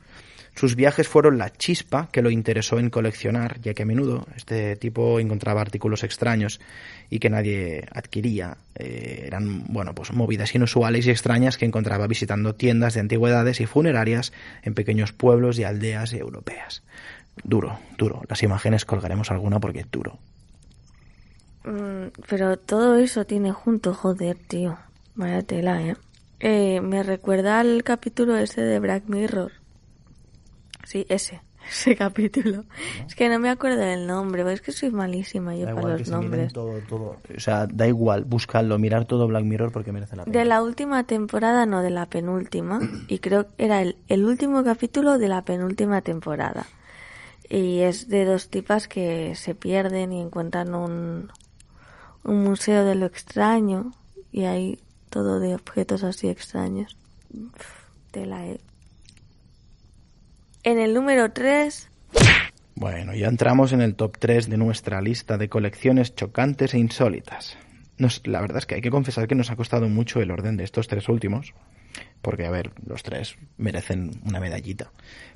Sus 0.55 0.77
viajes 0.77 1.09
fueron 1.09 1.37
la 1.37 1.51
chispa 1.51 2.07
que 2.13 2.21
lo 2.21 2.29
interesó 2.29 2.79
en 2.79 2.89
coleccionar, 2.89 3.59
ya 3.59 3.73
que 3.73 3.83
a 3.83 3.85
menudo 3.85 4.25
este 4.37 4.77
tipo 4.77 5.19
encontraba 5.19 5.59
artículos 5.59 6.05
extraños 6.05 6.61
y 7.09 7.19
que 7.19 7.29
nadie 7.29 7.85
adquiría. 7.91 8.55
Eh, 8.75 9.23
eran, 9.27 9.65
bueno, 9.67 9.93
pues 9.93 10.13
movidas 10.13 10.55
inusuales 10.55 11.05
y 11.07 11.11
extrañas 11.11 11.57
que 11.57 11.65
encontraba 11.65 12.07
visitando 12.07 12.55
tiendas 12.55 12.93
de 12.93 13.01
antigüedades 13.01 13.59
y 13.59 13.65
funerarias 13.65 14.31
en 14.63 14.75
pequeños 14.75 15.11
pueblos 15.11 15.59
y 15.59 15.65
aldeas 15.65 16.13
europeas. 16.13 16.83
Duro, 17.43 17.77
duro. 17.97 18.21
Las 18.29 18.41
imágenes 18.41 18.85
colgaremos 18.85 19.31
alguna 19.31 19.59
porque 19.59 19.81
es 19.81 19.91
duro. 19.91 20.19
Mm, 21.65 22.13
pero 22.29 22.57
todo 22.57 22.95
eso 22.95 23.25
tiene 23.25 23.51
junto, 23.51 23.93
joder, 23.93 24.37
tío. 24.47 24.77
Vaya 25.15 25.43
tela, 25.43 25.81
¿eh? 25.81 25.97
¿eh? 26.39 26.79
Me 26.79 27.03
recuerda 27.03 27.59
al 27.59 27.83
capítulo 27.83 28.37
ese 28.37 28.61
de 28.61 28.79
Black 28.79 29.03
Mirror 29.07 29.64
Sí, 30.85 31.05
ese. 31.09 31.41
Ese 31.67 31.95
capítulo. 31.95 32.63
Es 33.07 33.15
que 33.15 33.27
no 33.27 33.39
me 33.39 33.49
acuerdo 33.49 33.79
del 33.79 34.05
nombre, 34.05 34.51
es 34.53 34.61
que 34.61 34.71
soy 34.71 34.91
malísima 34.91 35.55
yo 35.55 35.65
para 35.65 35.97
los 35.97 36.09
nombres. 36.09 36.53
Todo, 36.53 36.79
todo. 36.87 37.17
O 37.35 37.39
sea, 37.39 37.65
da 37.65 37.87
igual, 37.87 38.23
buscarlo, 38.23 38.77
mirar 38.77 39.05
todo 39.05 39.27
Black 39.27 39.43
Mirror 39.43 39.71
porque 39.71 39.91
merece 39.91 40.15
la 40.15 40.25
pena. 40.25 40.37
De 40.37 40.45
la 40.45 40.61
última 40.61 41.03
temporada, 41.05 41.65
no, 41.65 41.81
de 41.81 41.89
la 41.89 42.05
penúltima. 42.05 42.79
y 43.07 43.19
creo 43.19 43.47
que 43.47 43.65
era 43.65 43.81
el, 43.81 43.97
el 44.07 44.25
último 44.25 44.63
capítulo 44.63 45.17
de 45.17 45.27
la 45.27 45.43
penúltima 45.43 46.01
temporada. 46.01 46.67
Y 47.49 47.79
es 47.79 48.09
de 48.09 48.25
dos 48.25 48.49
tipas 48.49 48.87
que 48.87 49.33
se 49.35 49.55
pierden 49.55 50.13
y 50.13 50.21
encuentran 50.21 50.73
un, 50.75 51.31
un 52.23 52.43
museo 52.43 52.85
de 52.85 52.95
lo 52.95 53.07
extraño. 53.07 53.91
Y 54.31 54.43
hay 54.43 54.79
todo 55.09 55.39
de 55.39 55.55
objetos 55.55 56.03
así 56.03 56.27
extraños. 56.27 56.95
De 58.13 58.25
la 58.25 58.45
en 60.65 60.79
el 60.79 60.93
número 60.93 61.31
3. 61.31 61.89
Bueno, 62.73 63.13
ya 63.13 63.27
entramos 63.27 63.71
en 63.71 63.81
el 63.81 63.95
top 63.95 64.17
3 64.19 64.49
de 64.49 64.57
nuestra 64.57 64.99
lista 64.99 65.37
de 65.37 65.47
colecciones 65.47 66.13
chocantes 66.13 66.73
e 66.73 66.79
insólitas. 66.79 67.57
la 68.25 68.41
verdad 68.41 68.57
es 68.57 68.65
que 68.65 68.75
hay 68.75 68.81
que 68.81 68.91
confesar 68.91 69.27
que 69.27 69.35
nos 69.35 69.51
ha 69.51 69.55
costado 69.55 69.87
mucho 69.87 70.21
el 70.21 70.31
orden 70.31 70.57
de 70.57 70.65
estos 70.65 70.89
tres 70.89 71.07
últimos, 71.07 71.53
porque, 72.21 72.45
a 72.45 72.51
ver, 72.51 72.71
los 72.85 73.03
tres 73.03 73.37
merecen 73.57 74.19
una 74.25 74.41
medallita. 74.41 74.91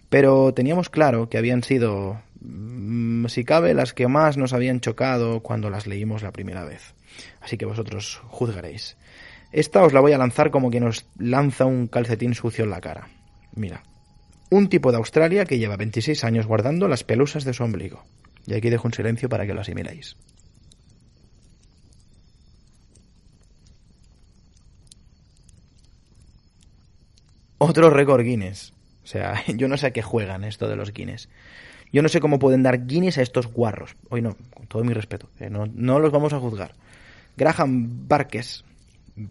Pero 0.10 0.54
teníamos 0.54 0.90
claro 0.90 1.30
que 1.30 1.38
habían 1.38 1.64
sido, 1.64 2.20
mm, 2.42 3.28
si 3.28 3.46
cabe, 3.46 3.74
las 3.74 3.94
que 3.94 4.08
más 4.08 4.36
nos 4.36 4.52
habían 4.52 4.82
chocado 4.82 5.42
cuando 5.42 5.70
las 5.70 5.88
leímos 5.88 6.24
la 6.24 6.34
primera 6.34 6.66
vez. 6.66 6.96
Así 7.40 7.58
que 7.58 7.66
vosotros 7.66 8.22
juzgaréis. 8.28 8.98
Esta 9.52 9.84
os 9.84 9.94
la 9.94 10.02
voy 10.02 10.12
a 10.12 10.18
lanzar 10.18 10.52
como 10.52 10.72
quien 10.72 10.84
nos 10.86 11.06
lanza 11.18 11.66
un 11.66 11.88
calcetín 11.88 12.34
sucio 12.34 12.64
en 12.64 12.72
la 12.72 12.82
cara. 12.82 13.08
Mira, 13.56 13.84
un 14.50 14.70
tipo 14.70 14.92
de 14.92 14.98
Australia 14.98 15.46
que 15.46 15.60
lleva 15.60 15.78
26 15.78 16.24
años 16.24 16.48
guardando 16.48 16.88
las 16.88 17.04
pelusas 17.04 17.44
de 17.44 17.54
su 17.54 17.64
ombligo. 17.64 18.04
Y 18.46 18.54
aquí 18.54 18.70
dejo 18.70 18.88
un 18.88 18.94
silencio 18.94 19.30
para 19.30 19.46
que 19.46 19.54
lo 19.54 19.62
asimiléis. 19.62 20.16
Otro 27.60 27.90
récord 27.90 28.24
Guinness. 28.24 28.74
O 29.04 29.08
sea, 29.08 29.44
yo 29.48 29.68
no 29.68 29.78
sé 29.78 29.88
a 29.88 29.92
qué 29.92 30.02
juegan 30.02 30.44
esto 30.44 30.68
de 30.68 30.76
los 30.76 30.94
Guinness. 30.94 31.30
Yo 31.92 32.02
no 32.02 32.10
sé 32.10 32.20
cómo 32.20 32.40
pueden 32.40 32.64
dar 32.64 32.86
Guinness 32.86 33.18
a 33.18 33.22
estos 33.22 33.48
guarros. 33.48 33.96
Hoy 34.10 34.22
no, 34.22 34.36
con 34.54 34.68
todo 34.68 34.84
mi 34.84 34.94
respeto. 34.94 35.30
no, 35.50 35.66
no 35.68 36.00
los 36.00 36.12
vamos 36.12 36.34
a 36.34 36.40
juzgar. 36.40 36.74
Graham 37.36 38.08
Barkes, 38.08 38.64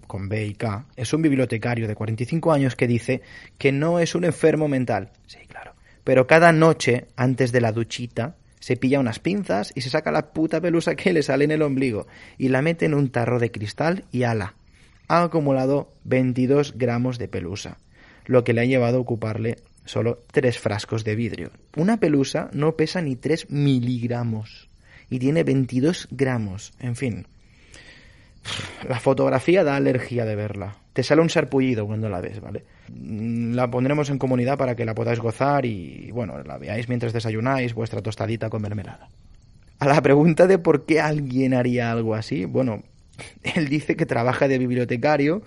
con 0.06 0.28
B 0.28 0.46
y 0.46 0.54
K, 0.54 0.86
es 0.96 1.12
un 1.12 1.22
bibliotecario 1.22 1.88
de 1.88 1.94
45 1.94 2.52
años 2.52 2.76
que 2.76 2.86
dice 2.86 3.22
que 3.58 3.72
no 3.72 3.98
es 3.98 4.14
un 4.14 4.24
enfermo 4.24 4.68
mental. 4.68 5.10
Sí, 5.26 5.38
claro. 5.48 5.74
Pero 6.04 6.26
cada 6.26 6.52
noche, 6.52 7.06
antes 7.16 7.52
de 7.52 7.60
la 7.60 7.72
duchita, 7.72 8.36
se 8.60 8.76
pilla 8.76 9.00
unas 9.00 9.18
pinzas 9.18 9.72
y 9.74 9.82
se 9.82 9.90
saca 9.90 10.10
la 10.10 10.32
puta 10.32 10.60
pelusa 10.60 10.94
que 10.94 11.12
le 11.12 11.22
sale 11.22 11.44
en 11.44 11.50
el 11.50 11.62
ombligo 11.62 12.06
y 12.36 12.48
la 12.48 12.62
mete 12.62 12.86
en 12.86 12.94
un 12.94 13.10
tarro 13.10 13.38
de 13.38 13.50
cristal 13.50 14.04
y 14.10 14.24
ala. 14.24 14.54
Ha 15.08 15.22
acumulado 15.22 15.92
22 16.04 16.76
gramos 16.76 17.18
de 17.18 17.28
pelusa, 17.28 17.78
lo 18.26 18.44
que 18.44 18.52
le 18.52 18.60
ha 18.60 18.66
llevado 18.66 18.98
a 18.98 19.00
ocuparle 19.00 19.56
solo 19.88 20.22
tres 20.30 20.58
frascos 20.58 21.04
de 21.04 21.16
vidrio. 21.16 21.50
Una 21.76 21.98
pelusa 21.98 22.50
no 22.52 22.76
pesa 22.76 23.00
ni 23.00 23.16
3 23.16 23.50
miligramos 23.50 24.68
y 25.10 25.18
tiene 25.18 25.44
22 25.44 26.08
gramos. 26.10 26.72
En 26.78 26.94
fin, 26.94 27.26
la 28.88 29.00
fotografía 29.00 29.64
da 29.64 29.76
alergia 29.76 30.24
de 30.24 30.36
verla. 30.36 30.76
Te 30.92 31.02
sale 31.02 31.22
un 31.22 31.30
sarpullido 31.30 31.86
cuando 31.86 32.08
la 32.08 32.20
ves, 32.20 32.40
¿vale? 32.40 32.64
Mm, 32.88 33.54
la 33.54 33.70
pondremos 33.70 34.10
en 34.10 34.18
comunidad 34.18 34.58
para 34.58 34.74
que 34.74 34.84
la 34.84 34.94
podáis 34.94 35.20
gozar 35.20 35.64
y, 35.64 36.10
bueno, 36.12 36.42
la 36.42 36.58
veáis 36.58 36.88
mientras 36.88 37.12
desayunáis 37.12 37.74
vuestra 37.74 38.02
tostadita 38.02 38.50
con 38.50 38.62
mermelada. 38.62 39.08
A 39.78 39.86
la 39.86 40.02
pregunta 40.02 40.46
de 40.46 40.58
por 40.58 40.86
qué 40.86 41.00
alguien 41.00 41.54
haría 41.54 41.92
algo 41.92 42.14
así, 42.14 42.44
bueno, 42.44 42.82
él 43.42 43.68
dice 43.68 43.96
que 43.96 44.06
trabaja 44.06 44.48
de 44.48 44.58
bibliotecario 44.58 45.42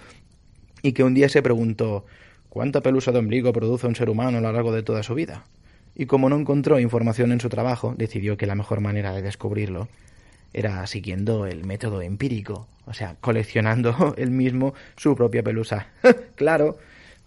y 0.82 0.94
que 0.94 1.04
un 1.04 1.14
día 1.14 1.30
se 1.30 1.42
preguntó 1.42 2.06
¿cuánta 2.50 2.82
pelusa 2.82 3.12
de 3.12 3.20
ombligo 3.20 3.54
produce 3.54 3.88
un 3.88 3.96
ser 3.96 4.10
humano 4.10 4.38
a 4.38 4.42
lo 4.42 4.52
largo 4.52 4.74
de 4.74 4.84
toda 4.84 5.04
su 5.04 5.16
vida? 5.16 5.46
Y 5.96 6.06
como 6.06 6.30
no 6.30 6.38
encontró 6.38 6.80
información 6.80 7.32
en 7.32 7.40
su 7.40 7.50
trabajo, 7.50 7.96
decidió 7.98 8.38
que 8.38 8.46
la 8.46 8.56
mejor 8.56 8.82
manera 8.82 9.14
de 9.14 9.22
descubrirlo 9.22 9.88
era 10.54 10.86
siguiendo 10.88 11.46
el 11.46 11.66
método 11.66 12.02
empírico, 12.02 12.68
o 12.86 12.94
sea, 12.94 13.16
coleccionando 13.20 14.14
él 14.18 14.32
mismo 14.32 14.74
su 14.98 15.16
propia 15.16 15.44
pelusa. 15.44 15.88
claro, 16.36 16.78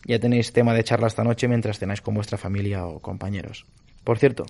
ya 0.05 0.19
tenéis 0.19 0.53
tema 0.53 0.75
de 0.75 0.85
charla 0.85 1.07
esta 1.07 1.25
noche 1.25 1.49
mientras 1.49 1.79
cenáis 1.79 2.01
con 2.01 2.15
vuestra 2.15 2.39
familia 2.39 2.87
o 2.87 3.01
compañeros. 3.01 3.67
Por 4.05 4.19
cierto, 4.19 4.45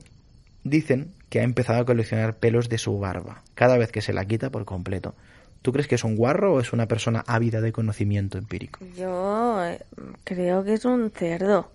dicen 0.64 1.14
que 1.28 1.40
ha 1.40 1.44
empezado 1.44 1.80
a 1.80 1.84
coleccionar 1.84 2.36
pelos 2.36 2.68
de 2.68 2.78
su 2.78 2.98
barba, 2.98 3.42
cada 3.54 3.78
vez 3.78 3.92
que 3.92 4.00
se 4.00 4.12
la 4.12 4.24
quita 4.24 4.50
por 4.50 4.64
completo. 4.64 5.14
¿Tú 5.62 5.72
crees 5.72 5.88
que 5.88 5.94
es 5.94 6.04
un 6.04 6.16
guarro 6.16 6.54
o 6.54 6.60
es 6.60 6.74
una 6.74 6.86
persona 6.86 7.24
ávida 7.26 7.62
de 7.62 7.72
conocimiento 7.72 8.36
empírico? 8.36 8.84
Yo 8.96 9.64
eh, 9.64 9.80
creo 10.22 10.62
que 10.62 10.74
es 10.74 10.84
un 10.84 11.10
cerdo. 11.10 11.70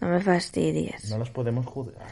No 0.00 0.08
me 0.08 0.20
fastidies. 0.20 1.10
No 1.10 1.18
los 1.18 1.30
podemos 1.30 1.66
juzgar. 1.66 2.06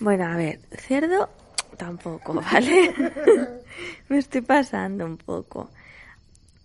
Bueno, 0.00 0.26
a 0.26 0.36
ver, 0.36 0.58
cerdo 0.72 1.30
tampoco, 1.76 2.34
¿vale? 2.52 2.94
Me 4.08 4.18
estoy 4.18 4.42
pasando 4.42 5.04
un 5.04 5.16
poco. 5.16 5.70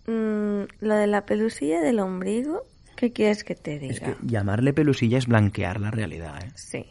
Mm, 0.06 0.62
lo 0.80 0.94
de 0.94 1.06
la 1.06 1.24
pelusilla 1.26 1.80
del 1.80 2.00
ombligo, 2.00 2.62
¿qué 2.96 3.12
quieres 3.12 3.44
que 3.44 3.54
te 3.54 3.78
diga? 3.78 3.92
Es 3.92 4.00
que 4.00 4.16
llamarle 4.22 4.72
pelusilla 4.72 5.18
es 5.18 5.26
blanquear 5.26 5.80
la 5.80 5.90
realidad, 5.90 6.42
¿eh? 6.42 6.52
Sí. 6.54 6.86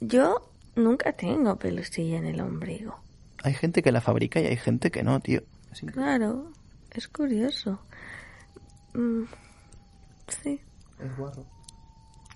Yo 0.00 0.50
nunca 0.76 1.12
tengo 1.12 1.56
pelusilla 1.56 2.18
en 2.18 2.26
el 2.26 2.40
ombligo. 2.40 2.98
Hay 3.42 3.54
gente 3.54 3.82
que 3.82 3.92
la 3.92 4.00
fabrica 4.00 4.40
y 4.40 4.46
hay 4.46 4.56
gente 4.56 4.90
que 4.90 5.02
no, 5.02 5.20
tío. 5.20 5.42
Claro, 5.92 6.52
es 6.92 7.06
curioso. 7.08 7.80
Mm, 8.94 9.24
sí, 10.28 10.60
Es 10.98 11.16
guarro. 11.16 11.44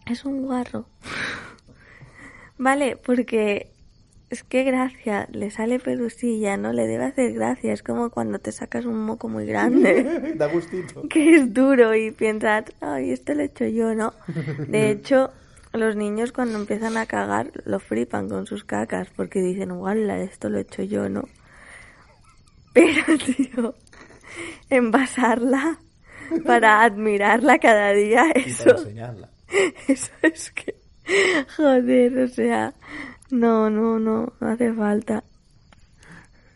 es 0.06 0.24
un 0.24 0.42
guarro. 0.42 0.86
vale, 2.58 2.96
porque 2.96 3.72
es 4.30 4.44
que 4.44 4.62
gracia, 4.62 5.28
le 5.32 5.50
sale 5.50 5.80
pelusilla, 5.80 6.56
¿no? 6.56 6.72
Le 6.72 6.86
debe 6.86 7.04
hacer 7.04 7.32
gracia. 7.32 7.72
Es 7.72 7.82
como 7.82 8.10
cuando 8.10 8.38
te 8.38 8.52
sacas 8.52 8.86
un 8.86 9.04
moco 9.04 9.28
muy 9.28 9.44
grande. 9.44 10.34
Da 10.36 10.46
gustito. 10.46 11.02
que 11.10 11.34
es 11.34 11.52
duro 11.52 11.94
y 11.96 12.12
piensas, 12.12 12.64
ay, 12.80 13.10
esto 13.10 13.34
lo 13.34 13.42
he 13.42 13.46
hecho 13.46 13.66
yo, 13.66 13.94
¿no? 13.94 14.14
De 14.68 14.90
hecho, 14.90 15.32
los 15.72 15.96
niños 15.96 16.30
cuando 16.30 16.58
empiezan 16.58 16.96
a 16.96 17.06
cagar 17.06 17.50
lo 17.64 17.80
flipan 17.80 18.28
con 18.28 18.46
sus 18.46 18.62
cacas 18.62 19.08
porque 19.16 19.40
dicen, 19.40 19.76
guala, 19.76 20.20
esto 20.20 20.48
lo 20.48 20.58
he 20.58 20.62
hecho 20.62 20.84
yo, 20.84 21.08
¿no? 21.08 21.24
Pero, 22.72 23.18
tío, 23.18 23.74
envasarla 24.70 25.80
para 26.46 26.84
admirarla 26.84 27.58
cada 27.58 27.92
día, 27.92 28.30
eso, 28.32 28.70
enseñarla. 28.70 29.28
eso 29.88 30.12
es 30.22 30.52
que, 30.52 30.76
joder, 31.56 32.16
o 32.18 32.28
sea, 32.28 32.72
no, 33.30 33.70
no, 33.70 33.98
no, 33.98 34.32
no 34.40 34.48
hace 34.48 34.72
falta. 34.72 35.24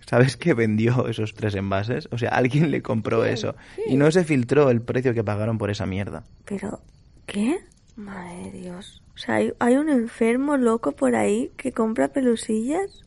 ¿Sabes 0.06 0.36
que 0.36 0.54
vendió 0.54 1.08
esos 1.08 1.34
tres 1.34 1.54
envases? 1.54 2.08
O 2.12 2.18
sea, 2.18 2.30
alguien 2.30 2.70
le 2.70 2.82
compró 2.82 3.24
eso. 3.24 3.56
Y 3.86 3.96
no 3.96 4.10
se 4.10 4.24
filtró 4.24 4.70
el 4.70 4.82
precio 4.82 5.14
que 5.14 5.24
pagaron 5.24 5.58
por 5.58 5.70
esa 5.70 5.86
mierda. 5.86 6.24
Pero, 6.44 6.80
¿qué? 7.26 7.60
Madre 7.96 8.50
de 8.50 8.52
Dios. 8.52 9.02
O 9.14 9.18
sea, 9.18 9.36
hay, 9.36 9.52
hay 9.58 9.76
un 9.76 9.88
enfermo 9.88 10.56
loco 10.56 10.92
por 10.92 11.14
ahí 11.14 11.50
que 11.56 11.72
compra 11.72 12.08
pelusillas 12.08 13.04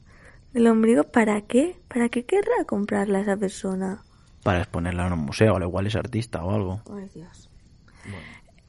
del 0.53 0.67
ombligo. 0.67 1.03
¿Para 1.03 1.41
qué? 1.41 1.77
¿Para 1.87 2.09
qué 2.09 2.25
querrá 2.25 2.65
comprarla 2.65 3.19
esa 3.19 3.37
persona? 3.37 4.01
Para 4.43 4.59
exponerla 4.59 5.07
en 5.07 5.13
un 5.13 5.19
museo, 5.19 5.55
al 5.57 5.63
igual 5.63 5.87
es 5.87 5.95
artista 5.95 6.43
o 6.43 6.53
algo. 6.53 6.81
Ay, 6.91 7.09
Dios. 7.13 7.49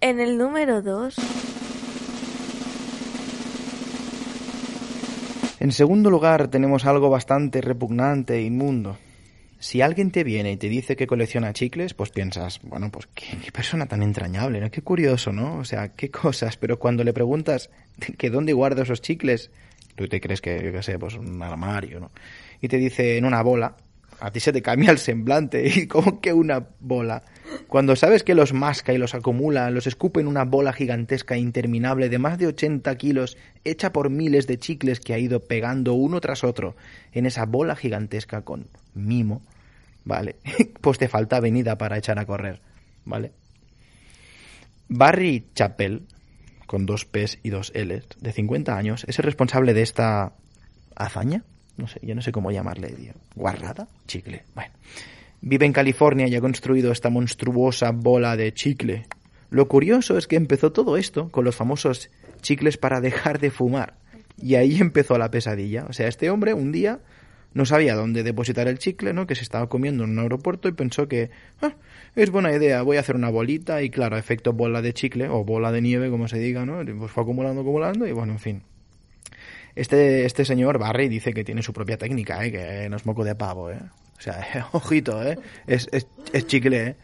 En 0.00 0.20
el 0.20 0.38
número 0.38 0.82
2, 0.82 1.16
En 5.60 5.72
segundo 5.72 6.08
lugar, 6.08 6.48
tenemos 6.48 6.84
algo 6.84 7.10
bastante 7.10 7.60
repugnante 7.60 8.36
e 8.36 8.42
inmundo. 8.42 8.96
Si 9.58 9.82
alguien 9.82 10.12
te 10.12 10.22
viene 10.22 10.52
y 10.52 10.56
te 10.56 10.68
dice 10.68 10.94
que 10.94 11.08
colecciona 11.08 11.52
chicles, 11.52 11.94
pues 11.94 12.10
piensas, 12.10 12.60
bueno, 12.62 12.90
pues 12.92 13.08
qué, 13.12 13.50
persona 13.50 13.86
tan 13.86 14.04
entrañable, 14.04 14.60
¿no? 14.60 14.70
Qué 14.70 14.82
curioso, 14.82 15.32
¿no? 15.32 15.56
O 15.56 15.64
sea, 15.64 15.88
qué 15.88 16.12
cosas. 16.12 16.56
Pero 16.56 16.78
cuando 16.78 17.02
le 17.02 17.12
preguntas 17.12 17.70
que 18.18 18.30
dónde 18.30 18.52
guarda 18.52 18.84
esos 18.84 19.02
chicles, 19.02 19.50
tú 19.96 20.06
te 20.06 20.20
crees 20.20 20.40
que, 20.40 20.62
yo 20.62 20.70
qué 20.70 20.82
sé, 20.84 20.96
pues 20.96 21.14
un 21.14 21.42
armario, 21.42 21.98
¿no? 21.98 22.12
Y 22.60 22.68
te 22.68 22.76
dice 22.76 23.16
en 23.16 23.24
una 23.24 23.42
bola, 23.42 23.74
a 24.20 24.30
ti 24.30 24.40
se 24.40 24.52
te 24.52 24.62
cambia 24.62 24.90
el 24.90 24.98
semblante. 24.98 25.66
¿Y 25.74 25.86
cómo 25.86 26.20
que 26.20 26.32
una 26.32 26.68
bola? 26.80 27.22
Cuando 27.66 27.96
sabes 27.96 28.22
que 28.22 28.34
los 28.34 28.52
masca 28.52 28.92
y 28.92 28.98
los 28.98 29.14
acumula, 29.14 29.70
los 29.70 29.86
escupe 29.86 30.20
en 30.20 30.26
una 30.26 30.44
bola 30.44 30.72
gigantesca 30.72 31.34
e 31.34 31.38
interminable 31.38 32.08
de 32.08 32.18
más 32.18 32.38
de 32.38 32.46
80 32.46 32.94
kilos, 32.96 33.36
hecha 33.64 33.92
por 33.92 34.10
miles 34.10 34.46
de 34.46 34.58
chicles 34.58 35.00
que 35.00 35.14
ha 35.14 35.18
ido 35.18 35.40
pegando 35.40 35.94
uno 35.94 36.20
tras 36.20 36.44
otro 36.44 36.76
en 37.12 37.26
esa 37.26 37.46
bola 37.46 37.76
gigantesca 37.76 38.42
con 38.42 38.66
mimo, 38.94 39.42
¿vale? 40.04 40.36
Pues 40.80 40.98
te 40.98 41.08
falta 41.08 41.36
avenida 41.36 41.76
para 41.78 41.98
echar 41.98 42.18
a 42.18 42.26
correr, 42.26 42.60
¿vale? 43.04 43.32
Barry 44.88 45.46
Chappell, 45.54 46.06
con 46.66 46.86
dos 46.86 47.04
P's 47.04 47.38
y 47.42 47.50
dos 47.50 47.72
L's, 47.74 48.06
de 48.20 48.32
50 48.32 48.76
años, 48.76 49.04
es 49.06 49.18
el 49.18 49.24
responsable 49.24 49.74
de 49.74 49.82
esta 49.82 50.32
hazaña. 50.96 51.44
No 51.78 51.86
sé, 51.88 52.00
yo 52.02 52.14
no 52.14 52.20
sé 52.20 52.30
cómo 52.32 52.50
llamarle. 52.50 52.88
tío. 52.88 53.12
¿Guarrada? 53.34 53.88
Chicle. 54.06 54.42
Bueno. 54.54 54.72
Vive 55.40 55.64
en 55.66 55.72
California 55.72 56.26
y 56.26 56.34
ha 56.34 56.40
construido 56.40 56.90
esta 56.92 57.08
monstruosa 57.10 57.92
bola 57.92 58.36
de 58.36 58.52
chicle. 58.52 59.06
Lo 59.50 59.68
curioso 59.68 60.18
es 60.18 60.26
que 60.26 60.36
empezó 60.36 60.72
todo 60.72 60.96
esto 60.96 61.30
con 61.30 61.44
los 61.44 61.54
famosos 61.56 62.10
chicles 62.42 62.76
para 62.76 63.00
dejar 63.00 63.38
de 63.38 63.50
fumar. 63.50 63.94
Y 64.36 64.56
ahí 64.56 64.76
empezó 64.80 65.16
la 65.16 65.30
pesadilla. 65.30 65.86
O 65.88 65.92
sea, 65.92 66.08
este 66.08 66.28
hombre 66.30 66.52
un 66.54 66.72
día 66.72 66.98
no 67.54 67.64
sabía 67.64 67.94
dónde 67.94 68.24
depositar 68.24 68.68
el 68.68 68.78
chicle, 68.78 69.12
¿no? 69.14 69.26
Que 69.26 69.34
se 69.36 69.42
estaba 69.42 69.68
comiendo 69.68 70.04
en 70.04 70.10
un 70.10 70.18
aeropuerto 70.18 70.68
y 70.68 70.72
pensó 70.72 71.08
que 71.08 71.30
"Ah, 71.62 71.74
es 72.14 72.30
buena 72.30 72.52
idea, 72.52 72.82
voy 72.82 72.96
a 72.98 73.00
hacer 73.00 73.16
una 73.16 73.30
bolita 73.30 73.82
y 73.82 73.90
claro, 73.90 74.18
efecto 74.18 74.52
bola 74.52 74.82
de 74.82 74.92
chicle 74.92 75.28
o 75.28 75.44
bola 75.44 75.72
de 75.72 75.80
nieve, 75.80 76.10
como 76.10 76.28
se 76.28 76.38
diga, 76.38 76.66
¿no? 76.66 76.84
Pues 76.98 77.10
fue 77.10 77.22
acumulando, 77.22 77.62
acumulando 77.62 78.06
y 78.06 78.12
bueno, 78.12 78.32
en 78.34 78.38
fin. 78.38 78.62
Este, 79.78 80.26
este 80.26 80.44
señor 80.44 80.78
Barry 80.78 81.08
dice 81.08 81.32
que 81.32 81.44
tiene 81.44 81.62
su 81.62 81.72
propia 81.72 81.96
técnica, 81.96 82.44
¿eh? 82.44 82.50
que 82.50 82.88
no 82.88 82.96
es 82.96 83.06
moco 83.06 83.22
de 83.22 83.36
pavo, 83.36 83.70
¿eh? 83.70 83.78
O 84.18 84.20
sea, 84.20 84.68
ojito, 84.72 85.22
¿eh? 85.22 85.38
Es, 85.68 85.88
es, 85.92 86.08
es 86.32 86.48
chicle, 86.48 86.82
¿eh? 86.82 86.96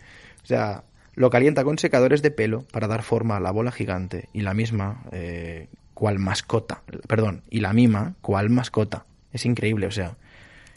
O 0.42 0.46
sea, 0.46 0.82
lo 1.14 1.30
calienta 1.30 1.62
con 1.62 1.78
secadores 1.78 2.20
de 2.20 2.32
pelo 2.32 2.64
para 2.72 2.88
dar 2.88 3.04
forma 3.04 3.36
a 3.36 3.40
la 3.40 3.52
bola 3.52 3.70
gigante 3.70 4.28
y 4.32 4.40
la 4.40 4.54
misma, 4.54 5.04
eh, 5.12 5.68
cual 5.94 6.18
mascota, 6.18 6.82
perdón, 7.06 7.44
y 7.48 7.60
la 7.60 7.72
mima, 7.72 8.16
cual 8.20 8.50
mascota. 8.50 9.06
Es 9.32 9.46
increíble, 9.46 9.86
o 9.86 9.92
sea, 9.92 10.16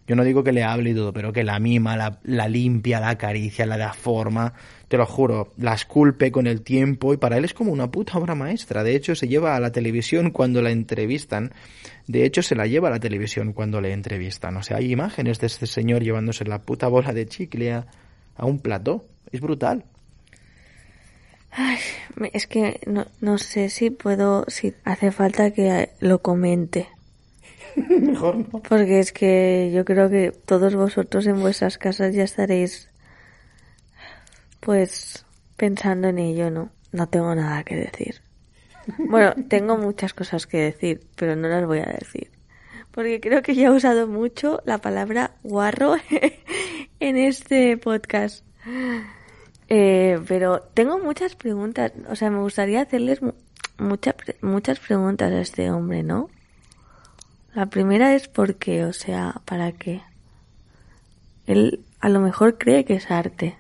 yo 0.06 0.16
no 0.16 0.24
digo 0.24 0.43
que 0.43 0.52
le 0.52 0.64
hable 0.64 0.91
y 0.91 0.93
todo, 0.93 1.14
pero 1.14 1.34
que 1.34 1.43
la 1.43 1.58
mima, 1.58 1.98
la, 1.98 2.20
la 2.22 2.48
limpia, 2.48 3.00
la 3.00 3.10
acaricia, 3.10 3.66
la 3.66 3.78
da 3.78 3.93
forma, 3.93 4.54
te 4.88 4.98
lo 4.98 5.06
juro, 5.06 5.54
la 5.58 5.74
esculpe 5.74 6.32
con 6.32 6.48
el 6.48 6.62
tiempo 6.62 7.14
y 7.14 7.18
para 7.18 7.38
él 7.38 7.46
es 7.46 7.54
como 7.54 7.72
una 7.72 7.92
puta 7.92 8.18
obra 8.18 8.36
maestra. 8.36 8.84
De 8.84 8.96
hecho, 8.96 9.16
se 9.16 9.28
lleva 9.28 9.56
a 9.56 9.60
la 9.60 9.72
televisión 9.72 10.32
cuando 10.32 10.62
la 10.62 10.72
entrevistan. 10.72 11.52
De 12.08 12.26
hecho, 12.26 12.42
se 12.42 12.56
la 12.56 12.68
lleva 12.68 12.88
a 12.88 12.92
la 12.92 13.00
televisión 13.00 13.52
cuando 13.54 13.82
le 13.82 13.92
entrevistan. 13.92 14.56
O 14.58 14.64
sea, 14.64 14.78
hay 14.78 14.92
imágenes 14.92 15.40
de 15.40 15.48
este 15.48 15.68
señor 15.68 16.04
llevándose 16.04 16.46
la 16.46 16.62
puta 16.62 16.88
bola 16.88 17.12
de 17.14 17.26
chicle 17.28 17.74
a, 17.74 17.88
a 18.36 18.46
un 18.46 18.60
plató. 18.60 19.06
Es 19.32 19.42
brutal. 19.42 19.84
Ay, 21.52 21.80
es 22.34 22.48
que 22.48 22.80
no, 22.86 23.08
no 23.20 23.38
sé 23.38 23.70
si 23.70 23.90
puedo, 23.90 24.46
si 24.48 24.74
hace 24.84 25.12
falta 25.12 25.52
que 25.52 25.90
lo 26.00 26.22
comente. 26.22 26.88
Mejor 27.90 28.38
no. 28.38 28.62
Porque 28.62 29.00
es 29.00 29.12
que 29.12 29.72
yo 29.74 29.84
creo 29.84 30.10
que 30.10 30.32
todos 30.46 30.76
vosotros 30.76 31.26
en 31.28 31.40
vuestras 31.40 31.78
casas 31.78 32.14
ya 32.14 32.24
estaréis, 32.24 32.90
pues, 34.68 35.26
pensando 35.55 36.09
en 36.09 36.20
ello, 36.20 36.51
¿no? 36.51 36.70
No 36.91 37.07
tengo 37.07 37.34
nada 37.34 37.63
que 37.63 37.78
decir. 37.78 38.22
Bueno, 38.97 39.34
tengo 39.47 39.78
muchas 39.78 40.13
cosas 40.13 40.45
que 40.45 40.57
decir, 40.57 41.07
pero 41.15 41.38
no 41.38 41.47
las 41.47 41.65
voy 41.65 41.80
a 41.80 41.86
decir. 41.86 42.30
Porque 42.91 43.22
creo 43.22 43.41
que 43.41 43.55
ya 43.55 43.68
he 43.68 43.72
usado 43.72 44.07
mucho 44.07 44.61
la 44.65 44.80
palabra 44.80 45.32
guarro 45.41 45.95
en 46.99 47.15
este 47.18 47.78
podcast. 47.78 48.43
Eh, 49.70 50.20
pero 50.28 50.59
tengo 50.74 50.99
muchas 50.99 51.36
preguntas. 51.36 51.93
O 52.09 52.18
sea, 52.18 52.30
me 52.30 52.39
gustaría 52.39 52.82
hacerles 52.82 53.22
mu- 53.22 53.32
mucha 53.78 54.11
pre- 54.11 54.36
muchas 54.41 54.80
preguntas 54.80 55.32
a 55.32 55.39
este 55.39 55.72
hombre, 55.72 56.03
¿no? 56.03 56.30
La 57.53 57.68
primera 57.68 58.13
es 58.15 58.28
por 58.28 58.55
qué, 58.55 58.84
o 58.84 58.91
sea, 58.91 59.41
¿para 59.45 59.72
qué? 59.72 60.01
Él 61.45 61.86
a 62.01 62.09
lo 62.09 62.20
mejor 62.20 62.57
cree 62.57 62.84
que 62.84 62.95
es 62.95 63.09
arte. 63.11 63.55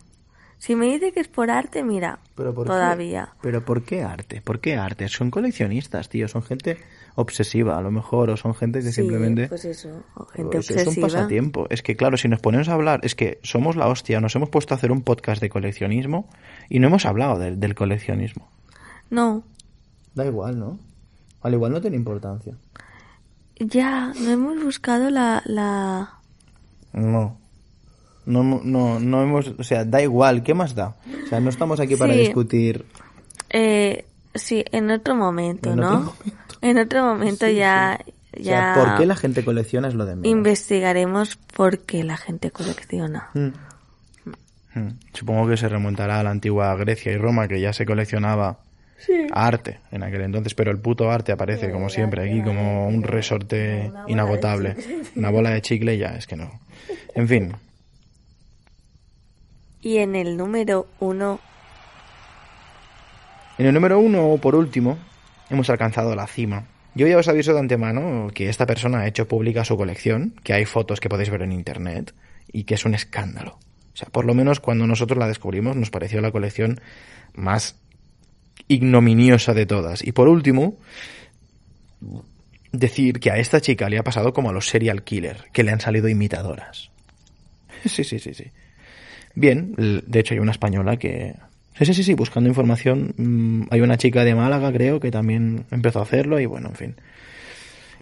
Si 0.59 0.75
me 0.75 0.87
dice 0.87 1.11
que 1.11 1.19
es 1.19 1.27
por 1.27 1.51
arte, 1.51 1.83
mira, 1.83 2.19
Pero 2.35 2.53
¿por 2.53 2.65
qué? 2.65 2.71
todavía. 2.71 3.29
Pero 3.41 3.63
¿por 3.63 3.83
qué 3.83 4.01
arte? 4.03 4.41
¿Por 4.41 4.59
qué 4.59 4.75
arte? 4.75 5.07
Son 5.07 5.29
coleccionistas, 5.29 6.09
tío. 6.09 6.27
Son 6.27 6.41
gente 6.41 6.77
obsesiva, 7.15 7.77
a 7.77 7.81
lo 7.81 7.91
mejor, 7.91 8.29
o 8.31 8.37
son 8.37 8.53
gente 8.55 8.79
que 8.79 8.87
Sí, 8.87 8.93
simplemente... 9.01 9.47
Pues 9.49 9.65
eso, 9.65 10.03
o 10.15 10.25
gente 10.25 10.57
Pues 10.57 10.71
es 10.71 10.77
un 10.81 10.87
obsesiva. 10.89 11.07
pasatiempo. 11.07 11.67
Es 11.69 11.83
que, 11.83 11.95
claro, 11.95 12.17
si 12.17 12.27
nos 12.27 12.39
ponemos 12.39 12.69
a 12.69 12.73
hablar, 12.73 12.99
es 13.03 13.13
que 13.15 13.39
somos 13.43 13.75
la 13.75 13.87
hostia. 13.87 14.19
Nos 14.19 14.35
hemos 14.35 14.49
puesto 14.49 14.73
a 14.73 14.77
hacer 14.77 14.91
un 14.91 15.03
podcast 15.03 15.41
de 15.41 15.49
coleccionismo 15.49 16.27
y 16.69 16.79
no 16.79 16.87
hemos 16.87 17.05
hablado 17.05 17.37
del- 17.39 17.59
del 17.59 17.75
coleccionismo. 17.75 18.49
No, 19.09 19.43
Da 20.15 20.25
igual, 20.25 20.57
¿no? 20.59 20.79
Al 21.41 21.53
igual 21.53 21.71
no 21.71 21.81
tiene 21.81 21.95
importancia. 21.97 22.55
ya, 23.59 24.11
no 24.19 24.31
hemos 24.31 24.63
buscado 24.63 25.09
la... 25.11 25.43
la... 25.45 26.13
No. 26.93 27.37
No, 28.27 28.43
no, 28.43 28.99
no 28.99 29.23
hemos, 29.23 29.47
o 29.57 29.63
sea, 29.63 29.85
da 29.85 30.01
igual, 30.01 30.43
¿qué 30.43 30.53
más 30.53 30.75
da? 30.75 30.95
O 31.25 31.27
sea, 31.29 31.39
no 31.39 31.49
estamos 31.49 31.79
aquí 31.79 31.95
para 31.95 32.13
Sí. 32.13 32.19
discutir. 32.19 32.85
Eh, 33.49 34.05
sí, 34.35 34.63
en 34.71 34.91
otro 34.91 35.15
momento, 35.15 35.71
En 35.71 35.77
¿no? 35.77 35.87
otro 35.87 35.99
momento. 36.19 36.55
En 36.61 36.77
otro 36.77 37.03
momento 37.05 37.47
ya... 37.47 37.99
Ya 38.39 38.43
sea, 38.43 38.73
¿por 38.75 38.97
qué 38.99 39.05
la 39.07 39.15
gente 39.15 39.43
colecciona 39.43 39.87
es 39.87 39.95
lo 39.95 40.05
de 40.05 40.15
menos? 40.15 40.27
investigaremos 40.31 41.37
por 41.55 41.79
qué 41.79 42.03
la 42.03 42.17
gente 42.17 42.51
colecciona. 42.51 43.29
Mm. 43.33 43.47
Mm. 44.75 44.89
Supongo 45.13 45.47
que 45.47 45.57
se 45.57 45.67
remontará 45.69 46.19
a 46.19 46.23
la 46.23 46.29
antigua 46.29 46.75
Grecia 46.75 47.11
y 47.11 47.17
Roma, 47.17 47.47
que 47.47 47.59
ya 47.59 47.73
se 47.73 47.85
coleccionaba 47.85 48.59
arte 49.31 49.79
en 49.91 50.03
aquel 50.03 50.21
entonces, 50.21 50.53
pero 50.53 50.69
el 50.71 50.79
puto 50.79 51.09
arte 51.09 51.31
aparece 51.31 51.71
como 51.71 51.89
siempre 51.89 52.29
aquí 52.29 52.43
como 52.43 52.87
un 52.87 53.01
resorte 53.03 53.91
inagotable. 54.07 54.75
Una 55.15 55.29
bola 55.31 55.49
de 55.51 55.61
chicle 55.61 55.97
ya, 55.97 56.09
es 56.15 56.27
que 56.27 56.35
no. 56.35 56.59
En 57.15 57.27
fin. 57.27 57.53
Y 59.87 59.99
en 59.99 60.17
el 60.17 60.35
número 60.35 60.85
uno. 60.99 61.39
En 63.57 63.67
el 63.67 63.73
número 63.73 63.97
uno, 63.99 64.37
por 64.41 64.53
último, 64.53 64.97
hemos 65.49 65.69
alcanzado 65.69 66.13
la 66.13 66.27
cima. 66.27 66.65
Yo 66.93 67.07
ya 67.07 67.17
os 67.17 67.29
aviso 67.29 67.53
de 67.53 67.59
antemano 67.59 68.27
que 68.33 68.49
esta 68.49 68.65
persona 68.65 68.99
ha 68.99 69.07
hecho 69.07 69.29
pública 69.29 69.63
su 69.63 69.77
colección, 69.77 70.33
que 70.43 70.51
hay 70.51 70.65
fotos 70.65 70.99
que 70.99 71.07
podéis 71.07 71.29
ver 71.29 71.43
en 71.43 71.53
internet 71.53 72.13
y 72.51 72.65
que 72.65 72.73
es 72.73 72.83
un 72.83 72.95
escándalo. 72.95 73.59
O 73.93 73.95
sea, 73.95 74.09
por 74.09 74.25
lo 74.25 74.33
menos 74.33 74.59
cuando 74.59 74.85
nosotros 74.87 75.17
la 75.17 75.29
descubrimos 75.29 75.77
nos 75.77 75.89
pareció 75.89 76.19
la 76.19 76.33
colección 76.33 76.81
más 77.33 77.77
ignominiosa 78.67 79.53
de 79.53 79.67
todas. 79.67 80.05
Y 80.05 80.11
por 80.11 80.27
último, 80.27 80.75
decir 82.73 83.21
que 83.21 83.31
a 83.31 83.37
esta 83.37 83.61
chica 83.61 83.87
le 83.87 83.99
ha 83.99 84.03
pasado 84.03 84.33
como 84.33 84.49
a 84.49 84.53
los 84.53 84.67
serial 84.67 85.05
killer, 85.05 85.45
que 85.53 85.63
le 85.63 85.71
han 85.71 85.79
salido 85.79 86.09
imitadoras. 86.09 86.91
Sí, 87.85 88.03
sí, 88.03 88.19
sí, 88.19 88.33
sí. 88.33 88.51
Bien, 89.37 89.75
de 89.77 90.19
hecho 90.19 90.33
hay 90.33 90.39
una 90.39 90.49
española 90.49 90.97
que... 90.97 91.35
Sí, 91.77 91.85
sí, 91.85 91.93
sí, 91.93 92.03
sí, 92.03 92.13
buscando 92.15 92.49
información. 92.49 93.13
Mm, 93.17 93.67
hay 93.69 93.81
una 93.81 93.95
chica 93.95 94.23
de 94.23 94.33
Málaga, 94.33 94.73
creo, 94.73 94.99
que 94.99 95.11
también 95.11 95.65
empezó 95.69 95.99
a 95.99 96.01
hacerlo 96.01 96.39
y 96.39 96.47
bueno, 96.47 96.69
en 96.69 96.75
fin. 96.75 96.95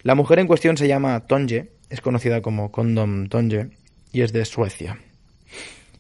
La 0.03 0.15
mujer 0.15 0.39
en 0.39 0.47
cuestión 0.47 0.77
se 0.77 0.88
llama 0.88 1.19
Tonje, 1.27 1.71
es 1.89 1.99
conocida 1.99 2.41
como 2.41 2.71
Condom 2.71 3.27
Tonje 3.27 3.67
y 4.13 4.21
es 4.21 4.31
de 4.31 4.45
Suecia. 4.45 4.97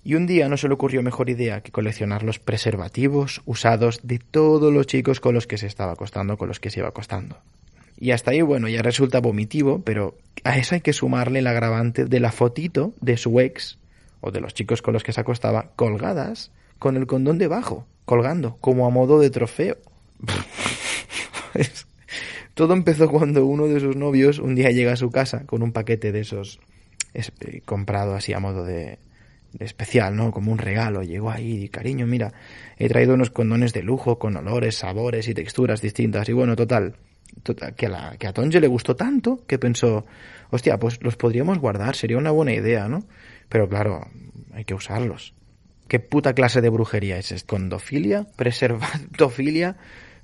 Y 0.05 0.15
un 0.15 0.25
día 0.25 0.47
no 0.47 0.55
se 0.55 0.69
le 0.69 0.73
ocurrió 0.73 1.03
mejor 1.03 1.29
idea 1.29 1.59
que 1.59 1.73
coleccionar 1.73 2.23
los 2.23 2.39
preservativos 2.39 3.41
usados 3.43 3.99
de 4.03 4.19
todos 4.19 4.71
los 4.71 4.87
chicos 4.87 5.19
con 5.19 5.35
los 5.35 5.47
que 5.47 5.57
se 5.57 5.67
estaba 5.67 5.91
acostando, 5.91 6.37
con 6.37 6.47
los 6.47 6.61
que 6.61 6.69
se 6.69 6.79
iba 6.79 6.87
acostando. 6.87 7.39
Y 7.99 8.11
hasta 8.11 8.31
ahí, 8.31 8.41
bueno, 8.41 8.69
ya 8.69 8.81
resulta 8.81 9.19
vomitivo, 9.19 9.81
pero 9.83 10.15
a 10.45 10.57
eso 10.57 10.75
hay 10.75 10.81
que 10.81 10.93
sumarle 10.93 11.39
el 11.39 11.47
agravante 11.47 12.05
de 12.05 12.19
la 12.21 12.31
fotito 12.31 12.93
de 13.01 13.17
su 13.17 13.37
ex, 13.41 13.77
o 14.25 14.31
de 14.31 14.41
los 14.41 14.53
chicos 14.53 14.81
con 14.81 14.93
los 14.93 15.03
que 15.03 15.13
se 15.13 15.21
acostaba, 15.21 15.71
colgadas 15.75 16.51
con 16.79 16.97
el 16.97 17.05
condón 17.05 17.37
debajo, 17.37 17.85
colgando, 18.05 18.57
como 18.59 18.87
a 18.87 18.89
modo 18.89 19.19
de 19.19 19.29
trofeo. 19.29 19.77
Todo 22.55 22.73
empezó 22.73 23.09
cuando 23.09 23.45
uno 23.45 23.67
de 23.67 23.79
sus 23.79 23.95
novios 23.95 24.39
un 24.39 24.55
día 24.55 24.71
llega 24.71 24.93
a 24.93 24.97
su 24.97 25.11
casa 25.11 25.43
con 25.45 25.61
un 25.61 25.71
paquete 25.71 26.11
de 26.11 26.21
esos 26.21 26.59
eh, 27.13 27.61
comprado 27.65 28.15
así 28.15 28.33
a 28.33 28.39
modo 28.39 28.63
de, 28.65 28.97
especial, 29.59 30.15
¿no? 30.15 30.31
Como 30.31 30.51
un 30.51 30.57
regalo. 30.57 31.03
Llegó 31.03 31.29
ahí 31.29 31.65
y, 31.65 31.69
cariño, 31.69 32.07
mira, 32.07 32.33
he 32.77 32.89
traído 32.89 33.13
unos 33.13 33.29
condones 33.29 33.73
de 33.73 33.83
lujo 33.83 34.17
con 34.17 34.35
olores, 34.35 34.75
sabores 34.75 35.27
y 35.27 35.33
texturas 35.33 35.81
distintas. 35.81 36.27
Y 36.29 36.33
bueno, 36.33 36.55
total, 36.55 36.95
que, 37.75 37.85
a 37.85 37.89
la, 37.89 38.17
que 38.17 38.27
a 38.27 38.33
Tonje 38.33 38.59
le 38.59 38.67
gustó 38.67 38.95
tanto 38.95 39.41
que 39.45 39.59
pensó, 39.59 40.05
hostia, 40.49 40.77
pues 40.79 41.01
los 41.03 41.15
podríamos 41.15 41.59
guardar, 41.59 41.95
sería 41.95 42.17
una 42.17 42.31
buena 42.31 42.53
idea, 42.53 42.87
¿no? 42.87 43.03
Pero 43.49 43.69
claro, 43.69 44.07
hay 44.53 44.65
que 44.65 44.73
usarlos. 44.73 45.33
¿Qué 45.87 45.99
puta 45.99 46.33
clase 46.33 46.61
de 46.61 46.69
brujería 46.69 47.17
es? 47.17 47.43
¿Condofilia? 47.43 48.25
¿Preservatofilia? 48.35 49.77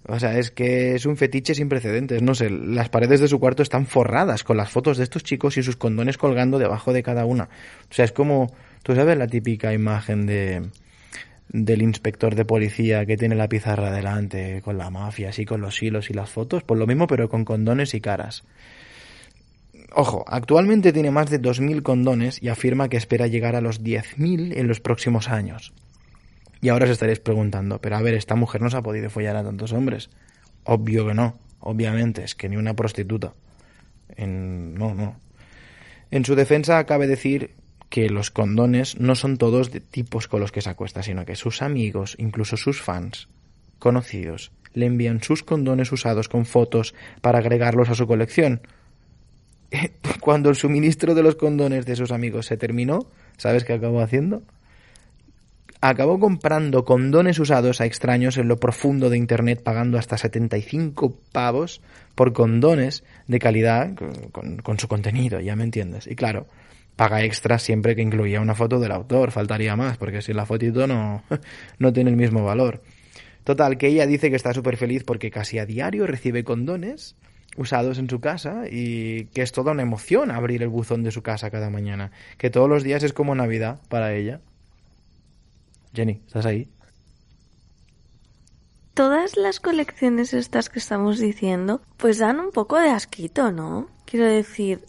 O 0.07 0.19
sea, 0.19 0.39
es 0.39 0.49
que 0.49 0.95
es 0.95 1.05
un 1.05 1.17
fetiche 1.17 1.53
sin 1.53 1.69
precedentes. 1.69 2.23
No 2.23 2.33
sé, 2.33 2.49
las 2.49 2.89
paredes 2.89 3.19
de 3.19 3.27
su 3.27 3.39
cuarto 3.39 3.61
están 3.61 3.85
forradas 3.85 4.43
con 4.43 4.57
las 4.57 4.71
fotos 4.71 4.97
de 4.97 5.03
estos 5.03 5.23
chicos 5.23 5.57
y 5.57 5.63
sus 5.63 5.75
condones 5.75 6.17
colgando 6.17 6.57
debajo 6.57 6.91
de 6.91 7.03
cada 7.03 7.25
una. 7.25 7.43
O 7.89 7.93
sea, 7.93 8.05
es 8.05 8.11
como 8.11 8.51
Tú 8.83 8.95
sabes 8.95 9.17
la 9.17 9.27
típica 9.27 9.73
imagen 9.73 10.25
de 10.25 10.69
del 11.49 11.81
inspector 11.81 12.33
de 12.33 12.45
policía 12.45 13.05
que 13.05 13.17
tiene 13.17 13.35
la 13.35 13.49
pizarra 13.49 13.91
delante 13.91 14.61
con 14.61 14.77
la 14.77 14.89
mafia, 14.89 15.29
así 15.29 15.43
con 15.43 15.59
los 15.59 15.83
hilos 15.83 16.09
y 16.09 16.13
las 16.13 16.29
fotos, 16.29 16.63
pues 16.63 16.79
lo 16.79 16.87
mismo 16.87 17.07
pero 17.07 17.27
con 17.27 17.43
condones 17.43 17.93
y 17.93 17.99
caras. 17.99 18.45
Ojo, 19.93 20.23
actualmente 20.27 20.93
tiene 20.93 21.11
más 21.11 21.29
de 21.29 21.41
2.000 21.41 21.81
condones 21.81 22.41
y 22.41 22.47
afirma 22.47 22.87
que 22.87 22.97
espera 22.97 23.27
llegar 23.27 23.55
a 23.55 23.61
los 23.61 23.83
10.000 23.83 24.57
en 24.57 24.67
los 24.67 24.79
próximos 24.79 25.29
años. 25.29 25.73
Y 26.61 26.69
ahora 26.69 26.85
os 26.85 26.91
estaréis 26.91 27.19
preguntando, 27.19 27.79
pero 27.81 27.97
a 27.97 28.01
ver, 28.01 28.13
esta 28.13 28.35
mujer 28.35 28.61
no 28.61 28.69
se 28.69 28.77
ha 28.77 28.81
podido 28.81 29.09
follar 29.09 29.35
a 29.35 29.43
tantos 29.43 29.73
hombres. 29.73 30.09
Obvio 30.63 31.07
que 31.07 31.13
no, 31.13 31.39
obviamente, 31.59 32.23
es 32.23 32.35
que 32.35 32.47
ni 32.47 32.55
una 32.55 32.75
prostituta. 32.75 33.33
En... 34.15 34.75
No, 34.75 34.93
no. 34.93 35.19
En 36.11 36.23
su 36.23 36.35
defensa 36.35 36.85
cabe 36.85 37.07
decir 37.07 37.55
que 37.89 38.09
los 38.09 38.31
condones 38.31 38.97
no 38.99 39.15
son 39.15 39.37
todos 39.37 39.71
de 39.71 39.81
tipos 39.81 40.27
con 40.27 40.39
los 40.39 40.51
que 40.51 40.61
se 40.61 40.69
acuesta, 40.69 41.03
sino 41.03 41.25
que 41.25 41.35
sus 41.35 41.61
amigos, 41.61 42.15
incluso 42.19 42.55
sus 42.55 42.81
fans, 42.81 43.27
conocidos, 43.79 44.51
le 44.73 44.85
envían 44.85 45.21
sus 45.21 45.43
condones 45.43 45.91
usados 45.91 46.29
con 46.29 46.45
fotos 46.45 46.93
para 47.21 47.39
agregarlos 47.39 47.89
a 47.89 47.95
su 47.95 48.07
colección. 48.07 48.61
Cuando 50.19 50.49
el 50.49 50.55
suministro 50.55 51.15
de 51.15 51.23
los 51.23 51.35
condones 51.35 51.85
de 51.85 51.95
sus 51.95 52.11
amigos 52.11 52.45
se 52.45 52.57
terminó, 52.57 53.07
¿sabes 53.37 53.63
qué 53.63 53.73
acabó 53.73 54.01
haciendo? 54.01 54.43
Acabó 55.83 56.19
comprando 56.19 56.85
condones 56.85 57.39
usados 57.39 57.81
a 57.81 57.85
extraños 57.85 58.37
en 58.37 58.47
lo 58.47 58.57
profundo 58.57 59.09
de 59.09 59.17
Internet, 59.17 59.63
pagando 59.63 59.97
hasta 59.97 60.15
75 60.15 61.17
pavos 61.31 61.81
por 62.13 62.33
condones 62.33 63.03
de 63.27 63.39
calidad 63.39 63.89
con, 64.31 64.79
su 64.79 64.87
contenido, 64.87 65.39
ya 65.39 65.55
me 65.55 65.63
entiendes. 65.63 66.05
Y 66.05 66.15
claro, 66.15 66.45
paga 66.95 67.23
extra 67.23 67.57
siempre 67.57 67.95
que 67.95 68.03
incluya 68.03 68.41
una 68.41 68.53
foto 68.53 68.79
del 68.79 68.91
autor, 68.91 69.31
faltaría 69.31 69.75
más, 69.75 69.97
porque 69.97 70.21
si 70.21 70.33
la 70.33 70.45
fotito 70.45 70.85
no, 70.85 71.23
no 71.79 71.91
tiene 71.91 72.11
el 72.11 72.17
mismo 72.17 72.43
valor. 72.43 72.83
Total, 73.43 73.79
que 73.79 73.87
ella 73.87 74.05
dice 74.05 74.29
que 74.29 74.35
está 74.35 74.53
súper 74.53 74.77
feliz 74.77 75.03
porque 75.03 75.31
casi 75.31 75.57
a 75.57 75.65
diario 75.65 76.05
recibe 76.05 76.43
condones 76.43 77.15
usados 77.57 77.97
en 77.97 78.09
su 78.09 78.19
casa 78.19 78.63
y 78.69 79.25
que 79.25 79.41
es 79.41 79.51
toda 79.51 79.71
una 79.71 79.83
emoción 79.83 80.31
abrir 80.31 80.63
el 80.63 80.69
buzón 80.69 81.03
de 81.03 81.11
su 81.11 81.21
casa 81.21 81.51
cada 81.51 81.69
mañana, 81.69 82.11
que 82.37 82.49
todos 82.49 82.69
los 82.69 82.83
días 82.83 83.03
es 83.03 83.13
como 83.13 83.35
Navidad 83.35 83.79
para 83.89 84.13
ella. 84.13 84.41
Jenny, 85.93 86.21
¿estás 86.25 86.45
ahí? 86.45 86.69
Todas 88.93 89.37
las 89.37 89.59
colecciones 89.59 90.33
estas 90.33 90.69
que 90.69 90.79
estamos 90.79 91.19
diciendo, 91.19 91.81
pues 91.97 92.17
dan 92.17 92.39
un 92.39 92.51
poco 92.51 92.77
de 92.77 92.89
asquito, 92.89 93.51
¿no? 93.51 93.87
Quiero 94.05 94.25
decir... 94.25 94.83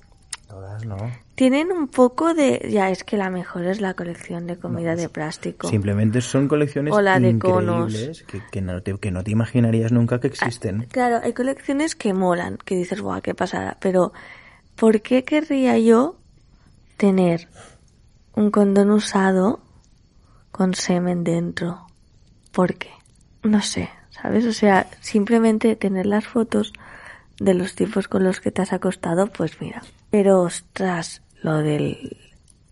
Todas 0.48 0.84
no. 0.84 0.96
Tienen 1.34 1.72
un 1.72 1.88
poco 1.88 2.34
de... 2.34 2.68
Ya, 2.70 2.90
es 2.90 3.04
que 3.04 3.16
la 3.16 3.30
mejor 3.30 3.64
es 3.64 3.80
la 3.80 3.94
colección 3.94 4.46
de 4.46 4.58
comida 4.58 4.94
de 4.94 5.08
plástico. 5.08 5.68
Simplemente 5.68 6.20
son 6.20 6.46
colecciones 6.46 6.92
O 6.92 7.00
la 7.00 7.18
de 7.18 7.30
increíbles 7.30 8.22
que, 8.24 8.42
que 8.50 8.60
no 8.60 8.82
te, 8.82 8.98
que 8.98 9.10
no 9.10 9.24
te 9.24 9.30
imaginarías 9.30 9.92
nunca 9.92 10.20
que 10.20 10.26
existen. 10.26 10.82
Ah, 10.82 10.88
claro, 10.90 11.20
hay 11.22 11.32
colecciones 11.32 11.94
que 11.96 12.12
molan, 12.12 12.58
que 12.58 12.76
dices, 12.76 13.00
guau, 13.00 13.22
qué 13.22 13.34
pasada. 13.34 13.78
Pero, 13.80 14.12
¿por 14.76 15.00
qué 15.00 15.24
querría 15.24 15.78
yo 15.78 16.16
tener 16.98 17.48
un 18.34 18.50
condón 18.50 18.90
usado 18.90 19.60
con 20.50 20.74
semen 20.74 21.24
dentro? 21.24 21.86
¿Por 22.52 22.74
qué? 22.74 22.90
No 23.42 23.62
sé, 23.62 23.88
¿sabes? 24.10 24.44
O 24.44 24.52
sea, 24.52 24.86
simplemente 25.00 25.76
tener 25.76 26.04
las 26.04 26.26
fotos 26.26 26.74
de 27.38 27.54
los 27.54 27.74
tipos 27.74 28.06
con 28.06 28.22
los 28.22 28.40
que 28.40 28.50
te 28.50 28.60
has 28.60 28.74
acostado, 28.74 29.28
pues 29.28 29.60
mira. 29.60 29.82
Pero 30.12 30.42
ostras, 30.42 31.22
lo 31.42 31.56
del 31.56 32.18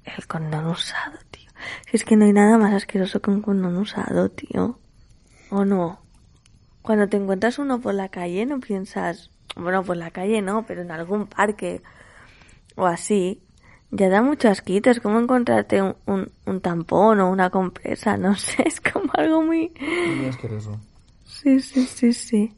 el 0.05 0.27
condón 0.27 0.67
usado, 0.67 1.17
tío. 1.31 1.51
Si 1.91 1.97
es 1.97 2.05
que 2.05 2.15
no 2.15 2.27
hay 2.27 2.35
nada 2.35 2.59
más 2.59 2.75
asqueroso 2.75 3.23
que 3.23 3.31
un 3.31 3.41
condón 3.41 3.79
usado, 3.79 4.29
tío. 4.29 4.79
¿O 5.49 5.65
no? 5.65 6.01
Cuando 6.83 7.09
te 7.09 7.17
encuentras 7.17 7.59
uno 7.59 7.81
por 7.81 7.95
la 7.95 8.11
calle 8.11 8.45
no 8.45 8.61
piensas, 8.61 9.31
bueno, 9.57 9.83
por 9.83 9.97
la 9.97 10.11
calle 10.11 10.43
no, 10.43 10.67
pero 10.67 10.83
en 10.83 10.91
algún 10.91 11.29
parque 11.29 11.81
o 12.77 12.85
así, 12.85 13.41
ya 13.91 14.11
da 14.11 14.21
mucho 14.21 14.51
asquito. 14.51 14.91
Es 14.91 15.01
como 15.01 15.19
encontrarte 15.19 15.81
un, 15.81 15.97
un, 16.05 16.31
un 16.45 16.61
tampón 16.61 17.21
o 17.21 17.31
una 17.31 17.49
compresa, 17.49 18.19
no 18.19 18.37
sé, 18.37 18.63
es 18.67 18.83
como 18.83 19.11
algo 19.15 19.41
muy... 19.41 19.73
Muy 19.81 20.27
asqueroso. 20.27 20.79
Sí, 21.25 21.59
sí, 21.61 21.87
sí, 21.87 22.13
sí. 22.13 22.55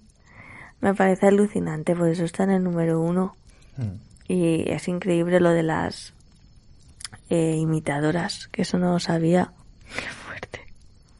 Me 0.81 0.93
parece 0.93 1.29
alucinante, 1.29 1.95
por 1.95 2.09
eso 2.09 2.25
está 2.25 2.43
en 2.43 2.51
el 2.51 2.65
número 2.65 3.01
uno. 3.01 3.37
Hmm. 3.77 4.12
Y 4.33 4.65
es 4.71 4.89
increíble 4.89 5.41
lo 5.41 5.51
de 5.51 5.63
las 5.63 6.15
eh, 7.29 7.57
imitadoras, 7.59 8.49
que 8.49 8.63
eso 8.63 8.79
no 8.79 8.95
lo 8.95 8.99
sabía. 8.99 9.53
Qué 9.95 10.09
fuerte. 10.09 10.61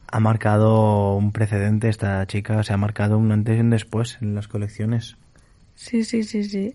Ha 0.07 0.19
marcado 0.19 1.15
un 1.17 1.31
precedente 1.31 1.91
esta 1.91 2.27
chica, 2.27 2.63
se 2.63 2.73
ha 2.73 2.79
marcado 2.79 3.19
un 3.19 3.31
antes 3.31 3.59
y 3.59 3.61
un 3.61 3.69
después 3.69 4.17
en 4.23 4.35
las 4.35 4.49
colecciones. 4.49 5.19
Sí, 5.75 6.05
sí, 6.05 6.23
sí, 6.23 6.45
sí. 6.45 6.75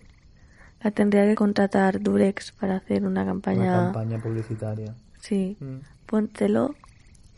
La 0.80 0.92
tendría 0.92 1.26
que 1.26 1.34
contratar 1.34 2.00
Durex 2.00 2.52
para 2.52 2.76
hacer 2.76 3.04
una 3.04 3.24
campaña. 3.24 3.62
Una 3.62 3.92
campaña 3.92 4.22
publicitaria. 4.22 4.94
Sí. 5.18 5.56
Mm. 5.58 5.78
Póntelo, 6.06 6.76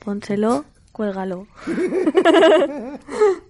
pónselo, 0.04 0.66
cuélgalo. 0.92 1.46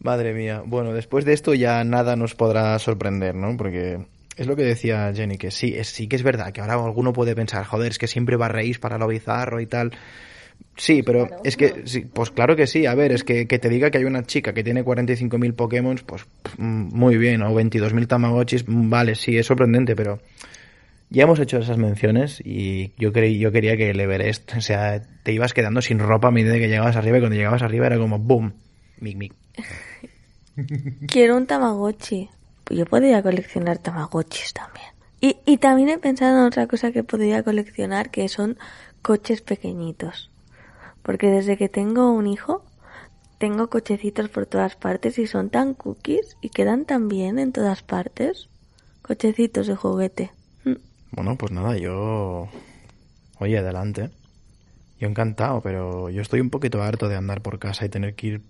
Madre 0.00 0.32
mía. 0.32 0.62
Bueno, 0.64 0.92
después 0.92 1.24
de 1.24 1.34
esto 1.34 1.54
ya 1.54 1.84
nada 1.84 2.16
nos 2.16 2.34
podrá 2.34 2.78
sorprender, 2.78 3.34
¿no? 3.34 3.56
Porque 3.56 3.98
es 4.36 4.46
lo 4.46 4.56
que 4.56 4.62
decía 4.62 5.12
Jenny, 5.14 5.36
que 5.36 5.50
sí, 5.50 5.74
es, 5.76 5.88
sí 5.88 6.08
que 6.08 6.16
es 6.16 6.22
verdad 6.22 6.52
que 6.52 6.62
ahora 6.62 6.74
alguno 6.74 7.12
puede 7.12 7.34
pensar, 7.34 7.64
joder, 7.64 7.92
es 7.92 7.98
que 7.98 8.06
siempre 8.06 8.36
va 8.36 8.46
a 8.46 8.50
reír 8.50 8.80
para 8.80 8.96
lo 8.96 9.06
bizarro 9.06 9.60
y 9.60 9.66
tal. 9.66 9.92
Sí, 10.76 11.02
pero 11.02 11.28
es 11.44 11.56
que, 11.56 11.82
sí, 11.84 12.06
pues 12.10 12.30
claro 12.30 12.56
que 12.56 12.66
sí. 12.66 12.86
A 12.86 12.94
ver, 12.94 13.12
es 13.12 13.24
que, 13.24 13.46
que 13.46 13.58
te 13.58 13.68
diga 13.68 13.90
que 13.90 13.98
hay 13.98 14.04
una 14.04 14.22
chica 14.22 14.54
que 14.54 14.64
tiene 14.64 14.84
45.000 14.84 15.54
Pokémon, 15.54 16.00
pues 16.06 16.26
muy 16.58 17.18
bien. 17.18 17.42
O 17.42 17.54
22.000 17.54 18.06
Tamagotchis, 18.06 18.64
vale, 18.66 19.14
sí, 19.14 19.36
es 19.36 19.46
sorprendente, 19.46 19.94
pero 19.94 20.20
ya 21.10 21.24
hemos 21.24 21.40
hecho 21.40 21.58
esas 21.58 21.76
menciones 21.76 22.40
y 22.42 22.92
yo, 22.96 23.12
creí, 23.12 23.38
yo 23.38 23.52
quería 23.52 23.76
que 23.76 23.90
el 23.90 24.00
Everest, 24.00 24.54
o 24.56 24.60
sea, 24.60 25.02
te 25.22 25.32
ibas 25.32 25.52
quedando 25.52 25.82
sin 25.82 25.98
ropa 25.98 26.28
a 26.28 26.30
medida 26.30 26.54
que 26.54 26.68
llegabas 26.68 26.96
arriba 26.96 27.18
y 27.18 27.20
cuando 27.20 27.36
llegabas 27.36 27.62
arriba 27.62 27.86
era 27.86 27.98
como 27.98 28.18
boom, 28.18 28.54
mic, 29.00 29.16
mic. 29.16 29.34
Quiero 31.06 31.36
un 31.36 31.46
Tamagotchi. 31.46 32.28
Pues 32.64 32.78
yo 32.78 32.86
podría 32.86 33.22
coleccionar 33.22 33.78
Tamagotchis 33.78 34.52
también. 34.52 34.86
Y, 35.20 35.36
y 35.44 35.58
también 35.58 35.88
he 35.88 35.98
pensado 35.98 36.38
en 36.38 36.44
otra 36.44 36.66
cosa 36.66 36.92
que 36.92 37.04
podría 37.04 37.42
coleccionar, 37.42 38.10
que 38.10 38.28
son 38.28 38.58
coches 39.02 39.42
pequeñitos. 39.42 40.30
Porque 41.02 41.28
desde 41.28 41.56
que 41.56 41.68
tengo 41.68 42.12
un 42.12 42.26
hijo, 42.26 42.64
tengo 43.38 43.70
cochecitos 43.70 44.28
por 44.28 44.46
todas 44.46 44.76
partes 44.76 45.18
y 45.18 45.26
son 45.26 45.50
tan 45.50 45.74
cookies 45.74 46.36
y 46.40 46.50
quedan 46.50 46.84
tan 46.84 47.08
bien 47.08 47.38
en 47.38 47.52
todas 47.52 47.82
partes. 47.82 48.48
Cochecitos 49.02 49.66
de 49.66 49.76
juguete. 49.76 50.30
Mm. 50.64 50.74
Bueno, 51.12 51.36
pues 51.36 51.50
nada, 51.52 51.76
yo... 51.76 52.48
Oye, 53.38 53.58
adelante. 53.58 54.10
Yo 55.00 55.08
encantado, 55.08 55.62
pero 55.62 56.10
yo 56.10 56.20
estoy 56.20 56.40
un 56.40 56.50
poquito 56.50 56.82
harto 56.82 57.08
de 57.08 57.16
andar 57.16 57.40
por 57.40 57.58
casa 57.58 57.86
y 57.86 57.88
tener 57.88 58.14
que 58.14 58.26
ir 58.26 58.42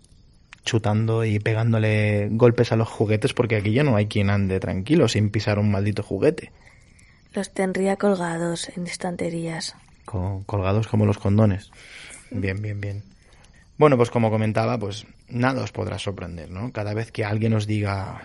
chutando 0.65 1.25
y 1.25 1.39
pegándole 1.39 2.29
golpes 2.31 2.73
a 2.73 2.77
los 2.77 2.89
juguetes 2.89 3.33
porque 3.33 3.57
aquí 3.57 3.73
ya 3.73 3.83
no 3.85 3.97
hay 3.97 4.07
quien 4.07 4.31
ande 4.31 4.61
tranquilo 4.61 5.09
sin 5.09 5.31
pisar 5.31 5.59
un 5.59 5.71
maldito 5.71 6.03
juguete. 6.03 6.53
Los 7.33 7.53
tendría 7.53 7.97
colgados 7.97 8.69
en 8.77 8.87
estanterías. 8.87 9.75
Co- 10.05 10.43
colgados 10.47 10.89
como 10.89 11.07
los 11.07 11.19
condones. 11.19 11.71
Bien, 12.31 12.61
bien, 12.61 12.81
bien. 12.81 13.03
Bueno, 13.79 13.97
pues 13.97 14.11
como 14.11 14.31
comentaba, 14.31 14.79
pues 14.79 15.07
nada 15.29 15.63
os 15.63 15.73
podrá 15.73 15.99
sorprender, 15.99 16.51
¿no? 16.51 16.73
Cada 16.73 16.93
vez 16.93 17.11
que 17.13 17.25
alguien 17.25 17.55
os 17.55 17.67
diga, 17.67 18.21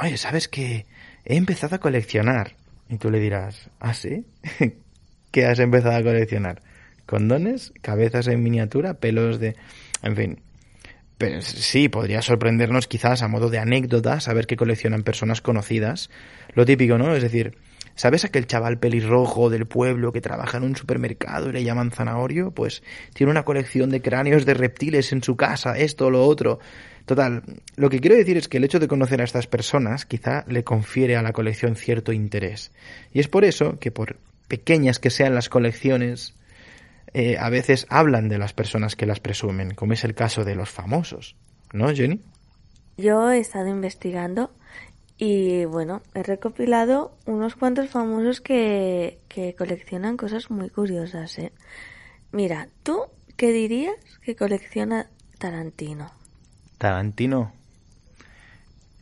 oye, 0.00 0.16
¿sabes 0.16 0.48
que 0.48 0.86
he 1.24 1.36
empezado 1.36 1.76
a 1.76 1.80
coleccionar? 1.80 2.54
Y 2.88 2.96
tú 2.96 3.10
le 3.10 3.20
dirás, 3.20 3.68
¿ah, 3.80 3.92
sí? 3.92 4.24
¿Qué 5.30 5.44
has 5.44 5.58
empezado 5.58 5.96
a 5.96 6.02
coleccionar? 6.02 6.62
¿Condones? 7.04 7.72
¿Cabezas 7.82 8.28
en 8.28 8.42
miniatura? 8.42 8.94
¿Pelos 8.94 9.38
de...? 9.38 9.56
En 10.02 10.16
fin. 10.16 10.40
Pero 11.18 11.42
sí, 11.42 11.88
podría 11.88 12.22
sorprendernos 12.22 12.86
quizás 12.86 13.22
a 13.22 13.28
modo 13.28 13.50
de 13.50 13.58
anécdota 13.58 14.20
saber 14.20 14.46
que 14.46 14.56
coleccionan 14.56 15.02
personas 15.02 15.40
conocidas. 15.40 16.10
Lo 16.54 16.64
típico, 16.64 16.96
¿no? 16.96 17.14
Es 17.14 17.22
decir, 17.22 17.58
¿sabes 17.96 18.24
aquel 18.24 18.46
chaval 18.46 18.78
pelirrojo 18.78 19.50
del 19.50 19.66
pueblo 19.66 20.12
que 20.12 20.20
trabaja 20.20 20.58
en 20.58 20.62
un 20.62 20.76
supermercado 20.76 21.50
y 21.50 21.52
le 21.52 21.64
llaman 21.64 21.90
zanahorio? 21.90 22.52
Pues 22.52 22.84
tiene 23.14 23.32
una 23.32 23.44
colección 23.44 23.90
de 23.90 24.00
cráneos 24.00 24.46
de 24.46 24.54
reptiles 24.54 25.12
en 25.12 25.24
su 25.24 25.36
casa, 25.36 25.76
esto 25.76 26.08
lo 26.08 26.24
otro. 26.24 26.60
Total, 27.04 27.42
lo 27.74 27.90
que 27.90 27.98
quiero 27.98 28.16
decir 28.16 28.36
es 28.36 28.46
que 28.46 28.58
el 28.58 28.64
hecho 28.64 28.78
de 28.78 28.86
conocer 28.86 29.20
a 29.20 29.24
estas 29.24 29.48
personas 29.48 30.06
quizá 30.06 30.44
le 30.46 30.62
confiere 30.62 31.16
a 31.16 31.22
la 31.22 31.32
colección 31.32 31.74
cierto 31.74 32.12
interés. 32.12 32.70
Y 33.12 33.18
es 33.18 33.26
por 33.26 33.44
eso 33.44 33.80
que 33.80 33.90
por 33.90 34.18
pequeñas 34.46 35.00
que 35.00 35.10
sean 35.10 35.34
las 35.34 35.48
colecciones, 35.48 36.37
eh, 37.18 37.36
a 37.36 37.50
veces 37.50 37.84
hablan 37.90 38.28
de 38.28 38.38
las 38.38 38.52
personas 38.52 38.94
que 38.94 39.04
las 39.04 39.18
presumen, 39.18 39.74
como 39.74 39.92
es 39.92 40.04
el 40.04 40.14
caso 40.14 40.44
de 40.44 40.54
los 40.54 40.70
famosos. 40.70 41.34
¿No, 41.72 41.92
Jenny? 41.92 42.20
Yo 42.96 43.28
he 43.32 43.40
estado 43.40 43.66
investigando 43.66 44.52
y 45.16 45.64
bueno, 45.64 46.00
he 46.14 46.22
recopilado 46.22 47.12
unos 47.26 47.56
cuantos 47.56 47.90
famosos 47.90 48.40
que, 48.40 49.18
que 49.26 49.56
coleccionan 49.56 50.16
cosas 50.16 50.48
muy 50.48 50.70
curiosas, 50.70 51.36
¿eh? 51.40 51.52
Mira, 52.30 52.68
¿tú 52.84 53.06
qué 53.36 53.50
dirías 53.50 53.96
que 54.22 54.36
colecciona 54.36 55.10
Tarantino? 55.38 56.12
Tarantino. 56.78 57.52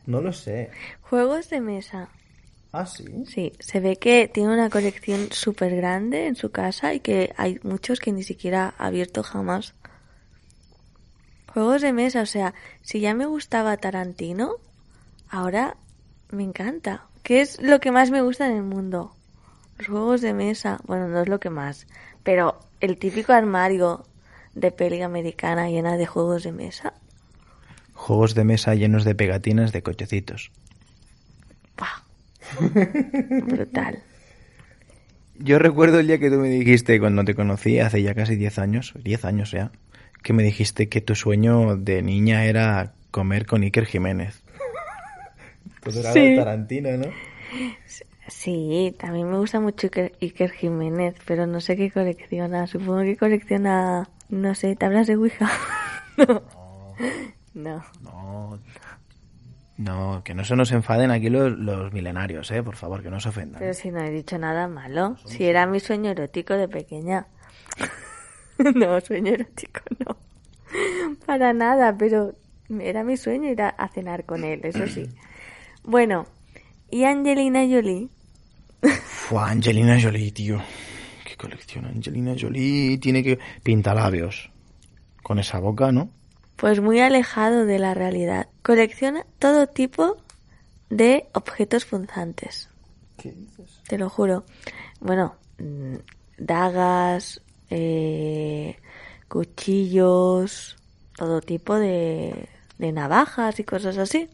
No 0.07 0.21
lo 0.21 0.33
sé. 0.33 0.71
Juegos 1.01 1.51
de 1.51 1.61
mesa. 1.61 2.09
¿Ah, 2.77 2.85
sí? 2.85 3.25
Sí, 3.25 3.53
se 3.57 3.79
ve 3.79 3.95
que 3.95 4.27
tiene 4.27 4.53
una 4.53 4.69
colección 4.69 5.29
súper 5.31 5.75
grande 5.75 6.27
en 6.27 6.35
su 6.35 6.51
casa 6.51 6.93
y 6.93 6.99
que 6.99 7.33
hay 7.35 7.59
muchos 7.63 7.99
que 7.99 8.11
ni 8.11 8.21
siquiera 8.21 8.75
ha 8.77 8.85
abierto 8.85 9.23
jamás. 9.23 9.73
Juegos 11.51 11.81
de 11.81 11.91
mesa, 11.91 12.21
o 12.21 12.27
sea, 12.27 12.53
si 12.83 12.99
ya 12.99 13.15
me 13.15 13.25
gustaba 13.25 13.77
Tarantino, 13.77 14.57
ahora 15.27 15.75
me 16.29 16.43
encanta. 16.43 17.07
¿Qué 17.23 17.41
es 17.41 17.59
lo 17.59 17.79
que 17.79 17.91
más 17.91 18.11
me 18.11 18.21
gusta 18.21 18.45
en 18.45 18.57
el 18.57 18.63
mundo? 18.63 19.15
Los 19.79 19.87
juegos 19.87 20.21
de 20.21 20.35
mesa. 20.35 20.79
Bueno, 20.85 21.07
no 21.07 21.21
es 21.21 21.29
lo 21.29 21.39
que 21.39 21.49
más, 21.49 21.87
pero 22.21 22.59
el 22.79 22.99
típico 22.99 23.33
armario 23.33 24.05
de 24.53 24.71
peli 24.71 25.01
americana 25.01 25.67
llena 25.67 25.97
de 25.97 26.05
juegos 26.05 26.43
de 26.43 26.51
mesa. 26.51 26.93
Juegos 27.93 28.35
de 28.35 28.43
mesa 28.43 28.75
llenos 28.75 29.03
de 29.03 29.15
pegatinas 29.15 29.71
de 29.71 29.81
cochecitos. 29.81 30.51
¡Buah! 31.75 32.06
Brutal. 33.47 33.99
Yo 35.39 35.59
recuerdo 35.59 35.99
el 35.99 36.07
día 36.07 36.17
que 36.17 36.29
tú 36.29 36.37
me 36.37 36.49
dijiste, 36.49 36.99
cuando 36.99 37.23
te 37.23 37.35
conocí, 37.35 37.79
hace 37.79 38.01
ya 38.01 38.15
casi 38.15 38.35
10 38.35 38.57
años, 38.59 38.93
10 39.03 39.25
años 39.25 39.51
ya, 39.51 39.71
que 40.23 40.33
me 40.33 40.41
dijiste 40.43 40.89
que 40.89 40.99
tu 41.01 41.13
sueño 41.15 41.75
de 41.77 42.01
niña 42.01 42.45
era 42.45 42.93
comer 43.11 43.45
con 43.45 43.61
Iker 43.63 43.85
Jiménez. 43.85 44.41
Pues 45.81 45.95
era 45.97 46.11
Sí. 46.11 46.35
Tarantino, 46.35 46.89
¿no? 46.97 47.05
Sí, 48.27 48.93
también 48.99 49.29
me 49.31 49.37
gusta 49.37 49.61
mucho 49.61 49.87
Iker, 49.87 50.11
Iker 50.21 50.51
Jiménez, 50.51 51.15
pero 51.25 51.47
no 51.47 51.61
sé 51.61 51.77
qué 51.77 51.89
colecciona. 51.91 52.67
Supongo 52.67 53.03
que 53.03 53.15
colecciona, 53.15 54.09
no 54.27 54.53
sé, 54.53 54.75
tablas 54.75 55.07
de 55.07 55.15
Ouija. 55.15 55.49
no. 56.17 56.43
No. 57.53 57.83
No, 58.01 58.59
no, 59.77 60.23
que 60.23 60.33
no 60.33 60.43
se 60.43 60.55
nos 60.55 60.71
enfaden 60.71 61.11
aquí 61.11 61.29
los, 61.29 61.51
los 61.51 61.93
milenarios, 61.93 62.49
¿eh? 62.51 62.63
Por 62.63 62.75
favor, 62.75 63.03
que 63.03 63.11
no 63.11 63.19
se 63.19 63.29
ofendan. 63.29 63.59
Pero 63.59 63.73
si 63.73 63.91
no 63.91 64.01
he 64.01 64.09
dicho 64.09 64.37
nada 64.37 64.67
malo. 64.67 65.17
Si 65.25 65.45
era 65.45 65.67
mi 65.67 65.79
sueño 65.79 66.11
erótico 66.11 66.55
de 66.55 66.67
pequeña. 66.67 67.27
no, 68.75 68.99
sueño 69.01 69.33
erótico 69.33 69.81
no. 69.99 70.17
Para 71.25 71.53
nada, 71.53 71.95
pero 71.97 72.33
era 72.69 73.03
mi 73.03 73.17
sueño 73.17 73.49
ir 73.49 73.61
a, 73.61 73.69
a 73.69 73.87
cenar 73.87 74.25
con 74.25 74.43
él, 74.43 74.61
eso 74.63 74.87
sí. 74.87 75.07
Bueno, 75.83 76.25
y 76.89 77.03
Angelina 77.03 77.61
Jolie. 77.61 78.09
Fua, 79.05 79.51
Angelina 79.51 80.01
Jolie, 80.01 80.31
tío. 80.31 80.59
¿Qué 81.23 81.35
colección? 81.35 81.85
Angelina 81.85 82.35
Jolie 82.39 82.97
tiene 82.97 83.21
que... 83.23 83.37
Pintalabios. 83.61 84.49
Con 85.21 85.37
esa 85.37 85.59
boca, 85.59 85.91
¿no? 85.91 86.09
Pues 86.57 86.81
muy 86.81 86.99
alejado 86.99 87.65
de 87.65 87.79
la 87.79 87.93
realidad. 87.93 88.49
Colecciona 88.63 89.25
todo 89.39 89.67
tipo 89.67 90.17
de 90.89 91.27
objetos 91.33 91.85
punzantes. 91.85 92.69
¿Qué 93.17 93.31
dices? 93.31 93.81
Te 93.87 93.97
lo 93.97 94.09
juro. 94.09 94.43
Bueno, 94.99 95.35
mm, 95.59 95.95
dagas, 96.37 97.41
eh, 97.69 98.77
cuchillos, 99.27 100.77
todo 101.15 101.41
tipo 101.41 101.75
de, 101.75 102.49
de 102.77 102.91
navajas 102.91 103.59
y 103.59 103.63
cosas 103.63 103.97
así. 103.97 104.27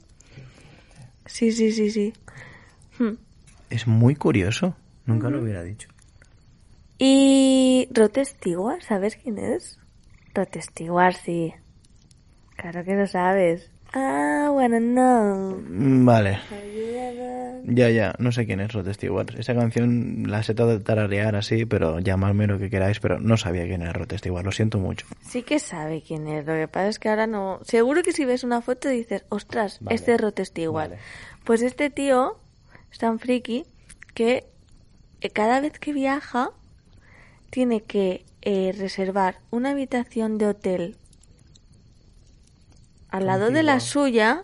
Sí, 1.26 1.52
sí, 1.52 1.72
sí, 1.72 1.92
sí. 1.92 2.14
Hmm. 2.98 3.14
Es 3.70 3.88
muy 3.88 4.16
curioso. 4.16 4.76
Nunca 5.06 5.30
lo 5.30 5.42
hubiera 5.42 5.64
dicho. 5.64 5.90
Y 6.98 7.90
Stewart, 8.24 8.82
¿sabes 8.82 9.18
quién 9.18 9.38
es? 9.38 9.80
Stewart, 10.62 11.16
sí. 11.16 11.54
Claro 12.64 12.86
que 12.86 12.96
lo 12.96 13.06
sabes. 13.08 13.70
Ah, 13.92 14.48
wanna 14.50 14.80
know. 14.80 15.62
Mm, 15.68 16.06
Vale. 16.06 16.40
Ya, 17.66 17.90
ya. 17.90 18.16
No 18.20 18.32
sé 18.32 18.46
quién 18.46 18.62
es 18.62 18.72
Rod 18.72 18.90
Stewart. 18.94 19.38
Esa 19.38 19.54
canción 19.54 20.24
la 20.28 20.44
sé 20.44 20.54
de 20.54 20.80
tararear 20.80 21.36
así, 21.36 21.66
pero 21.66 22.00
llamadme 22.00 22.48
lo 22.48 22.58
que 22.58 22.70
queráis, 22.70 23.02
pero 23.02 23.20
no 23.20 23.36
sabía 23.36 23.66
quién 23.66 23.82
era 23.82 23.92
Rod 23.92 24.14
Stewart. 24.16 24.46
Lo 24.46 24.54
siento 24.54 24.78
mucho. 24.80 25.06
Sí 25.22 25.44
que 25.44 25.60
sabe 25.60 26.02
quién 26.08 26.26
es. 26.30 26.46
Lo 26.46 26.54
que 26.54 26.70
pasa 26.70 26.88
es 26.88 27.00
que 27.00 27.10
ahora 27.10 27.28
no. 27.28 27.60
Seguro 27.64 28.02
que 28.02 28.14
si 28.14 28.24
ves 28.24 28.46
una 28.46 28.62
foto 28.62 28.88
dices, 28.88 29.26
ostras, 29.28 29.80
Vale. 29.82 29.96
este 29.96 30.14
es 30.16 30.22
Rod 30.22 30.40
Stewart. 30.42 30.90
Vale. 30.92 31.02
Pues 31.44 31.62
este 31.64 31.90
tío 31.90 32.38
es 32.94 32.98
tan 32.98 33.20
friki 33.20 33.66
que 34.14 34.46
eh, 35.20 35.30
cada 35.32 35.60
vez 35.60 35.80
que 35.80 35.92
viaja 35.92 36.52
tiene 37.50 37.82
que 37.84 38.24
eh, 38.42 38.74
reservar 38.78 39.40
una 39.52 39.72
habitación 39.72 40.38
de 40.38 40.48
hotel 40.48 40.96
al 43.14 43.28
lado 43.28 43.52
de 43.52 43.62
la 43.62 43.80
suya 43.80 44.44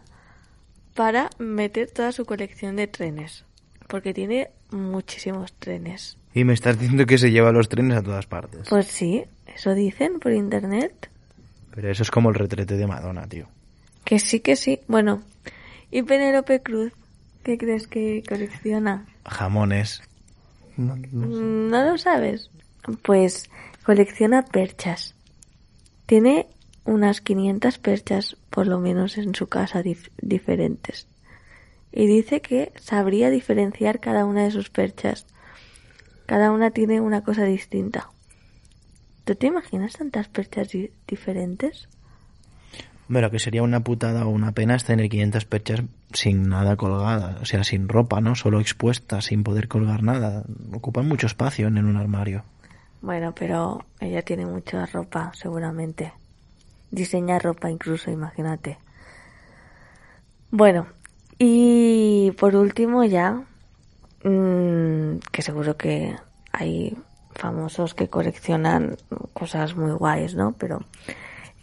para 0.93 1.31
meter 1.39 1.89
toda 1.89 2.11
su 2.11 2.25
colección 2.25 2.75
de 2.75 2.85
trenes. 2.85 3.43
Porque 3.87 4.13
tiene 4.13 4.51
muchísimos 4.69 5.53
trenes. 5.53 6.17
Y 6.35 6.43
me 6.43 6.53
estás 6.53 6.77
diciendo 6.77 7.07
que 7.07 7.17
se 7.17 7.31
lleva 7.31 7.51
los 7.51 7.67
trenes 7.67 7.97
a 7.97 8.03
todas 8.03 8.27
partes. 8.27 8.69
Pues 8.69 8.85
sí, 8.85 9.23
eso 9.47 9.73
dicen 9.73 10.19
por 10.19 10.33
internet. 10.33 11.09
Pero 11.73 11.89
eso 11.89 12.03
es 12.03 12.11
como 12.11 12.29
el 12.29 12.35
retrete 12.35 12.77
de 12.77 12.85
Madonna, 12.85 13.25
tío. 13.25 13.47
Que 14.03 14.19
sí, 14.19 14.39
que 14.39 14.55
sí. 14.55 14.79
Bueno, 14.87 15.23
¿y 15.89 16.03
Penélope 16.03 16.61
Cruz? 16.61 16.93
¿Qué 17.41 17.57
crees 17.57 17.87
que 17.87 18.21
colecciona? 18.29 19.07
Jamones. 19.25 20.03
Mm, 20.77 21.69
¿No 21.71 21.89
lo 21.89 21.97
sabes? 21.97 22.51
Pues 23.01 23.49
colecciona 23.83 24.43
perchas. 24.43 25.15
Tiene 26.05 26.45
unas 26.89 27.21
500 27.21 27.77
perchas, 27.77 28.35
por 28.49 28.65
lo 28.65 28.79
menos 28.79 29.17
en 29.17 29.35
su 29.35 29.47
casa, 29.47 29.83
diferentes. 30.21 31.07
Y 31.91 32.07
dice 32.07 32.41
que 32.41 32.71
sabría 32.79 33.29
diferenciar 33.29 33.99
cada 33.99 34.25
una 34.25 34.43
de 34.43 34.51
sus 34.51 34.69
perchas. 34.69 35.27
Cada 36.25 36.51
una 36.51 36.71
tiene 36.71 36.99
una 36.99 37.23
cosa 37.23 37.43
distinta. 37.43 38.09
¿Tú 39.23 39.35
te 39.35 39.47
imaginas 39.47 39.93
tantas 39.93 40.27
perchas 40.27 40.69
diferentes? 41.07 41.87
Bueno, 43.07 43.29
que 43.29 43.39
sería 43.39 43.63
una 43.63 43.79
putada 43.79 44.25
o 44.25 44.29
una 44.29 44.51
pena 44.51 44.75
es 44.75 44.83
tener 44.83 45.09
500 45.09 45.45
perchas 45.45 45.81
sin 46.13 46.49
nada 46.49 46.75
colgada, 46.75 47.37
o 47.41 47.45
sea, 47.45 47.63
sin 47.63 47.87
ropa, 47.87 48.21
¿no? 48.21 48.35
Solo 48.35 48.59
expuesta, 48.59 49.21
sin 49.21 49.43
poder 49.43 49.67
colgar 49.67 50.01
nada. 50.01 50.43
Ocupan 50.73 51.07
mucho 51.07 51.27
espacio 51.27 51.67
en 51.67 51.85
un 51.85 51.97
armario. 51.97 52.43
Bueno, 53.01 53.33
pero 53.33 53.85
ella 53.99 54.23
tiene 54.23 54.45
mucha 54.45 54.85
ropa, 54.87 55.31
seguramente. 55.35 56.13
Diseña 56.91 57.39
ropa 57.39 57.69
incluso, 57.69 58.11
imagínate. 58.11 58.77
Bueno, 60.51 60.87
y 61.37 62.31
por 62.31 62.55
último 62.55 63.03
ya, 63.03 63.43
mmm, 64.23 65.17
que 65.31 65.41
seguro 65.41 65.77
que 65.77 66.15
hay 66.51 66.97
famosos 67.35 67.93
que 67.93 68.09
coleccionan 68.09 68.97
cosas 69.33 69.75
muy 69.75 69.91
guays, 69.91 70.35
¿no? 70.35 70.53
Pero 70.53 70.79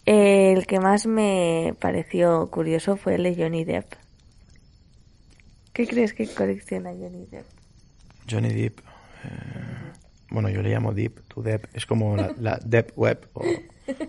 el 0.07 0.67
que 0.67 0.81
más 0.81 1.07
me 1.07 1.75
pareció 1.81 2.49
curioso 2.51 2.97
fue 2.97 3.17
el 3.17 3.25
de 3.25 3.35
Johnny 3.35 3.65
Depp. 3.65 3.93
¿Qué 5.73 5.87
crees 5.87 6.15
que 6.15 6.27
colecciona 6.27 6.91
Johnny 6.91 7.27
Depp? 7.27 7.45
Johnny 8.31 8.53
Depp. 8.53 8.79
Eh, 8.79 9.93
bueno, 10.31 10.49
yo 10.49 10.63
le 10.63 10.71
llamo 10.71 10.95
Deep, 10.95 11.21
tu 11.29 11.43
Depp. 11.43 11.67
Es 11.75 11.87
como 11.87 12.17
la, 12.17 12.59
Depp 12.65 12.97
Web 12.97 13.29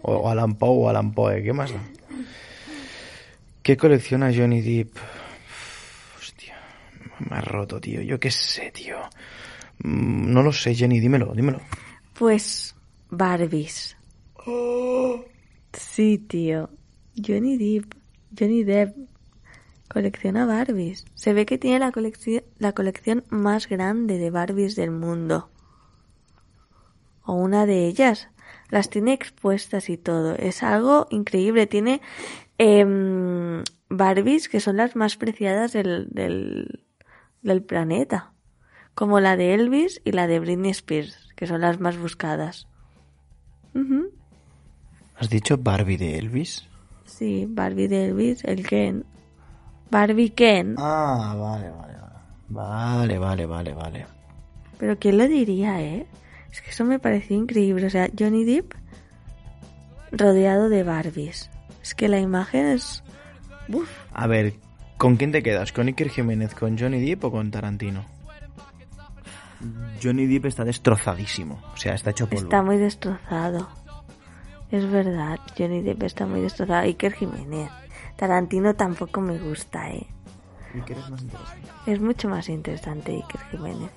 o, 0.02 0.30
Alan 0.30 0.56
Poe 0.56 0.86
o 0.86 0.90
Alan 0.90 1.14
Poe. 1.14 1.44
¿Qué 1.44 1.54
más? 1.54 1.74
¿Qué 3.62 3.78
colecciona 3.78 4.32
Johnny 4.34 4.62
Depp? 4.62 4.96
Hostia, 6.18 6.56
me 7.20 7.38
ha 7.38 7.42
roto, 7.42 7.82
tío. 7.82 8.02
Yo 8.02 8.20
qué 8.20 8.32
sé, 8.32 8.72
tío. 8.72 8.98
Mm, 9.80 10.32
no 10.32 10.42
lo 10.42 10.54
sé, 10.54 10.74
Jenny, 10.74 11.00
dímelo, 11.00 11.34
dímelo. 11.34 11.62
Pues 12.14 12.76
Barbies. 13.10 13.98
Sí, 15.74 16.18
tío. 16.18 16.70
Johnny 17.16 17.58
Depp. 17.58 17.94
Johnny 18.38 18.64
Depp 18.64 18.96
colecciona 19.88 20.46
Barbies. 20.46 21.06
Se 21.16 21.34
ve 21.34 21.46
que 21.46 21.58
tiene 21.58 21.80
la, 21.80 21.92
colección, 21.92 22.44
la 22.58 22.74
colección 22.74 23.24
más 23.30 23.68
grande 23.68 24.18
de 24.18 24.30
Barbies 24.30 24.76
del 24.76 24.92
mundo. 24.92 25.50
O 27.24 27.34
una 27.34 27.66
de 27.66 27.88
ellas. 27.88 28.30
Las 28.70 28.90
tiene 28.90 29.14
expuestas 29.14 29.90
y 29.90 29.98
todo. 29.98 30.36
Es 30.36 30.64
algo 30.64 31.08
increíble. 31.10 31.68
Tiene 31.68 32.02
eh, 32.58 33.64
Barbies 33.90 34.50
que 34.50 34.60
son 34.60 34.78
las 34.78 34.96
más 34.96 35.16
preciadas 35.18 35.74
del, 35.74 36.08
del, 36.10 36.84
del 37.42 37.64
planeta. 37.64 38.34
Como 38.94 39.20
la 39.20 39.38
de 39.38 39.54
Elvis 39.54 40.02
y 40.06 40.12
la 40.12 40.28
de 40.28 40.40
Britney 40.40 40.72
Spears, 40.72 41.30
que 41.36 41.46
son 41.48 41.62
las 41.62 41.80
más 41.80 41.98
buscadas. 41.98 42.68
¿Has 45.16 45.30
dicho 45.30 45.58
Barbie 45.58 45.98
de 45.98 46.18
Elvis? 46.18 46.68
Sí, 47.06 47.46
Barbie 47.48 47.88
de 47.88 48.06
Elvis, 48.06 48.44
el 48.44 48.68
Ken. 48.68 49.06
Barbie 49.90 50.32
Ken. 50.32 50.76
Ah, 50.78 51.36
vale, 51.38 51.70
vale, 51.70 51.94
vale. 51.94 52.08
Vale, 52.50 53.20
vale, 53.20 53.46
vale, 53.46 53.74
vale. 53.74 54.06
Pero 54.78 54.98
¿quién 54.98 55.18
lo 55.18 55.28
diría, 55.28 55.82
eh? 55.82 56.08
Es 56.52 56.62
que 56.62 56.70
eso 56.72 56.86
me 56.86 57.00
pareció 57.00 57.38
increíble. 57.38 57.88
O 57.88 57.90
sea, 57.90 58.10
Johnny 58.18 58.44
Depp 58.44 58.74
rodeado 60.12 60.70
de 60.70 60.84
Barbies. 60.84 61.50
Es 61.82 61.96
que 61.96 62.08
la 62.08 62.20
imagen 62.20 62.66
es... 62.66 63.04
Uf. 63.70 63.90
A 64.14 64.28
ver, 64.28 64.54
¿con 64.98 65.18
quién 65.18 65.32
te 65.32 65.44
quedas? 65.44 65.72
¿Con 65.72 65.88
Iker 65.88 66.10
Jiménez, 66.10 66.54
con 66.56 66.78
Johnny 66.78 67.00
Depp 67.06 67.26
o 67.26 67.32
con 67.32 67.52
Tarantino? 67.52 68.06
Johnny 70.02 70.28
Depp 70.28 70.46
está 70.46 70.64
destrozadísimo. 70.64 71.62
O 71.74 71.78
sea, 71.78 71.96
está 71.96 72.12
hecho 72.12 72.28
polvo. 72.28 72.44
Está 72.44 72.62
muy 72.62 72.78
destrozado. 72.78 73.68
Es 74.72 74.90
verdad, 74.90 75.40
Johnny 75.58 75.82
Depp 75.82 76.04
está 76.04 76.26
muy 76.26 76.42
destrozado. 76.42 76.82
Iker 76.82 77.14
Jiménez. 77.14 77.70
Tarantino 78.16 78.76
tampoco 78.76 79.22
me 79.22 79.38
gusta, 79.38 79.90
¿eh? 79.90 80.08
Iker 80.76 80.98
es 80.98 81.10
más 81.10 81.22
interesante. 81.22 81.70
Es 81.88 82.02
mucho 82.02 82.30
más 82.30 82.50
interesante 82.50 83.12
Iker 83.14 83.42
Jiménez. 83.52 83.90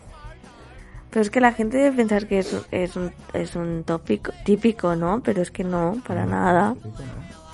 Pero 1.11 1.23
es 1.23 1.31
que 1.31 1.41
la 1.41 1.53
gente 1.53 1.77
debe 1.77 1.97
pensar 1.97 2.27
que 2.27 2.39
es, 2.39 2.57
es, 2.71 2.97
un, 2.97 3.13
es 3.35 3.57
un 3.57 3.83
tópico 3.85 4.33
típico, 4.45 4.95
¿no? 4.95 5.21
Pero 5.25 5.43
es 5.43 5.51
que 5.51 5.65
no, 5.65 6.01
para 6.07 6.25
nada. 6.25 6.77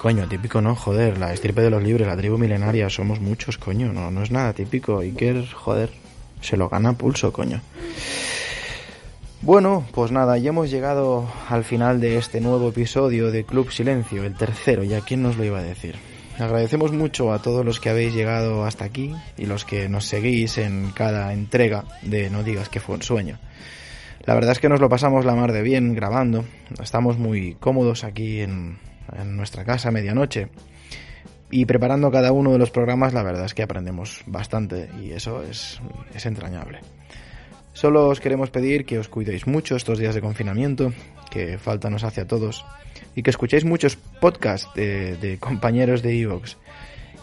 Coño, 0.01 0.29
típico 0.29 0.61
no, 0.61 0.77
joder, 0.77 1.19
la 1.19 1.33
estirpe 1.33 1.63
de 1.63 1.71
los 1.71 1.83
libres, 1.83 2.07
la 2.07 2.17
tribu 2.17 2.37
milenaria, 2.37 2.91
somos 2.91 3.21
muchos, 3.21 3.57
coño, 3.57 3.93
no, 3.93 4.11
no 4.11 4.23
es 4.23 4.31
nada 4.31 4.53
típico. 4.53 4.99
Iker, 4.99 5.47
joder, 5.53 5.91
se 6.43 6.57
lo 6.57 6.69
gana 6.69 6.93
pulso, 6.93 7.33
coño. 7.33 7.61
Bueno, 9.41 9.87
pues 9.93 10.13
nada, 10.13 10.39
ya 10.39 10.51
hemos 10.51 10.71
llegado 10.71 11.27
al 11.49 11.65
final 11.65 12.01
de 12.01 12.19
este 12.19 12.41
nuevo 12.41 12.69
episodio 12.69 13.31
de 13.31 13.45
Club 13.45 13.71
Silencio, 13.71 14.25
el 14.25 14.35
tercero, 14.35 14.83
ya 14.83 15.01
quién 15.01 15.23
nos 15.23 15.37
lo 15.37 15.45
iba 15.45 15.59
a 15.59 15.63
decir. 15.63 15.97
Agradecemos 16.39 16.93
mucho 16.93 17.33
a 17.33 17.41
todos 17.41 17.65
los 17.65 17.81
que 17.81 17.89
habéis 17.89 18.15
llegado 18.15 18.67
hasta 18.67 18.85
aquí 18.85 19.15
y 19.39 19.47
los 19.47 19.65
que 19.65 19.89
nos 19.89 20.05
seguís 20.05 20.59
en 20.59 20.91
cada 20.91 21.33
entrega 21.33 21.85
de 22.03 22.29
No 22.29 22.43
digas 22.43 22.69
que 22.69 22.79
fue 22.79 22.97
un 22.97 23.03
sueño. 23.03 23.39
La 24.27 24.35
verdad 24.35 24.53
es 24.53 24.59
que 24.59 24.69
nos 24.69 24.81
lo 24.81 24.91
pasamos 24.91 25.25
la 25.25 25.35
mar 25.35 25.53
de 25.53 25.63
bien 25.63 25.95
grabando, 25.95 26.45
estamos 26.83 27.17
muy 27.17 27.55
cómodos 27.55 28.05
aquí 28.05 28.41
en, 28.41 28.79
nuestra 29.25 29.65
casa 29.65 29.89
a 29.89 29.93
medianoche 29.93 30.49
y 31.49 31.65
preparando 31.65 32.11
cada 32.11 32.33
uno 32.33 32.51
de 32.51 32.59
los 32.59 32.73
programas 32.73 33.15
la 33.15 33.23
verdad 33.23 33.45
es 33.45 33.55
que 33.55 33.63
aprendemos 33.63 34.23
bastante 34.27 34.91
y 35.01 35.13
eso 35.13 35.43
es, 35.43 35.81
es 36.13 36.27
entrañable. 36.27 36.81
Solo 37.73 38.09
os 38.09 38.21
queremos 38.21 38.51
pedir 38.51 38.85
que 38.85 38.99
os 38.99 39.09
cuidéis 39.09 39.47
mucho 39.47 39.77
estos 39.77 39.99
días 39.99 40.15
de 40.15 40.21
confinamiento, 40.21 40.93
que 41.31 41.57
falta 41.57 41.89
nos 41.89 42.05
hace 42.05 42.23
a 42.23 42.27
todos, 42.27 42.65
y 43.17 43.23
que 43.23 43.31
escuchéis 43.31 43.65
muchos 43.65 43.97
podcasts 43.97 44.69
de, 44.75 45.39
compañeros 45.41 46.03
de 46.03 46.21
Evox. 46.21 46.59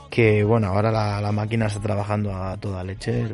Que 0.09 0.43
bueno, 0.43 0.67
ahora 0.67 0.91
la, 0.91 1.31
máquina 1.31 1.67
está 1.67 1.79
trabajando 1.79 2.35
a 2.35 2.57
toda 2.57 2.83
leche, 2.83 3.27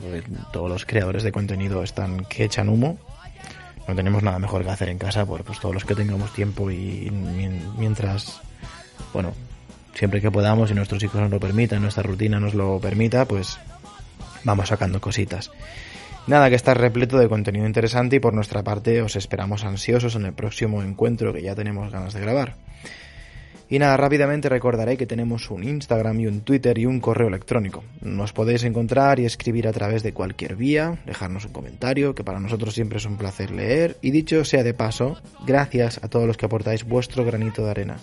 todos 0.53 0.69
los 0.69 0.85
creadores 0.85 1.23
de 1.23 1.31
contenido 1.31 1.81
están 1.81 2.25
que 2.25 2.43
echan 2.43 2.69
humo. 2.69 2.97
No 3.87 3.95
tenemos 3.95 4.21
nada 4.21 4.37
mejor 4.39 4.63
que 4.63 4.69
hacer 4.69 4.89
en 4.89 4.97
casa, 4.97 5.25
pues, 5.25 5.41
pues 5.43 5.59
todos 5.59 5.73
los 5.73 5.83
que 5.83 5.95
tengamos 5.95 6.31
tiempo 6.33 6.69
y 6.69 7.09
mientras, 7.77 8.41
bueno, 9.13 9.33
siempre 9.93 10.21
que 10.21 10.29
podamos 10.29 10.69
y 10.69 10.73
nuestros 10.73 11.01
hijos 11.01 11.21
nos 11.21 11.31
lo 11.31 11.39
permitan, 11.39 11.81
nuestra 11.81 12.03
rutina 12.03 12.39
nos 12.39 12.53
lo 12.53 12.79
permita, 12.79 13.25
pues 13.25 13.57
vamos 14.43 14.67
sacando 14.67 15.01
cositas. 15.01 15.49
Nada, 16.29 16.51
que 16.51 16.55
está 16.55 16.75
repleto 16.75 17.17
de 17.17 17.27
contenido 17.27 17.65
interesante 17.65 18.17
y 18.17 18.19
por 18.19 18.35
nuestra 18.35 18.61
parte 18.61 19.01
os 19.01 19.15
esperamos 19.15 19.63
ansiosos 19.63 20.13
en 20.13 20.27
el 20.27 20.33
próximo 20.33 20.83
encuentro 20.83 21.33
que 21.33 21.41
ya 21.41 21.55
tenemos 21.55 21.91
ganas 21.91 22.13
de 22.13 22.21
grabar. 22.21 22.53
Y 23.67 23.79
nada, 23.79 23.97
rápidamente 23.97 24.47
recordaré 24.47 24.95
que 24.95 25.07
tenemos 25.07 25.49
un 25.49 25.63
Instagram 25.63 26.19
y 26.19 26.27
un 26.27 26.41
Twitter 26.41 26.77
y 26.77 26.85
un 26.85 26.99
correo 26.99 27.29
electrónico. 27.29 27.83
Nos 28.01 28.31
podéis 28.31 28.63
encontrar 28.63 29.19
y 29.19 29.25
escribir 29.25 29.67
a 29.67 29.73
través 29.73 30.03
de 30.03 30.13
cualquier 30.13 30.55
vía, 30.55 30.99
dejarnos 31.07 31.45
un 31.45 31.51
comentario, 31.51 32.13
que 32.13 32.23
para 32.23 32.39
nosotros 32.39 32.75
siempre 32.75 32.99
es 32.99 33.05
un 33.05 33.17
placer 33.17 33.49
leer. 33.49 33.97
Y 34.03 34.11
dicho 34.11 34.45
sea 34.45 34.61
de 34.61 34.75
paso, 34.75 35.17
gracias 35.47 35.99
a 36.03 36.09
todos 36.09 36.27
los 36.27 36.37
que 36.37 36.45
aportáis 36.45 36.83
vuestro 36.83 37.25
granito 37.25 37.63
de 37.63 37.71
arena, 37.71 37.97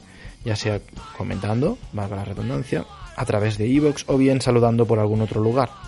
ya 0.44 0.56
sea 0.56 0.80
comentando, 1.16 1.78
valga 1.92 2.16
la 2.16 2.24
redundancia, 2.24 2.86
a 3.14 3.24
través 3.24 3.56
de 3.56 3.68
iVoox 3.68 4.02
o 4.08 4.18
bien 4.18 4.40
saludando 4.40 4.84
por 4.84 4.98
algún 4.98 5.20
otro 5.20 5.40
lugar 5.40 5.85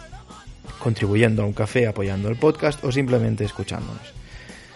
contribuyendo 0.78 1.42
a 1.42 1.46
un 1.46 1.52
café, 1.52 1.86
apoyando 1.86 2.28
el 2.28 2.36
podcast 2.36 2.82
o 2.84 2.92
simplemente 2.92 3.44
escuchándonos. 3.44 4.14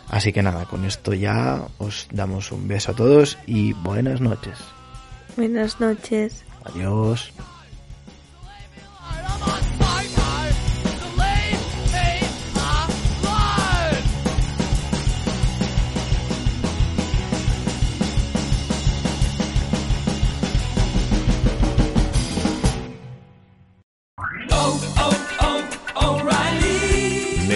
Así 0.08 0.32
que 0.32 0.42
nada, 0.42 0.66
con 0.66 0.84
esto 0.84 1.14
ya 1.14 1.62
os 1.78 2.06
damos 2.12 2.52
un 2.52 2.68
beso 2.68 2.92
a 2.92 2.94
todos 2.94 3.38
y 3.46 3.72
buenas 3.72 4.20
noches. 4.20 4.58
Buenas 5.36 5.80
noches. 5.80 6.44
Adiós. 6.64 7.32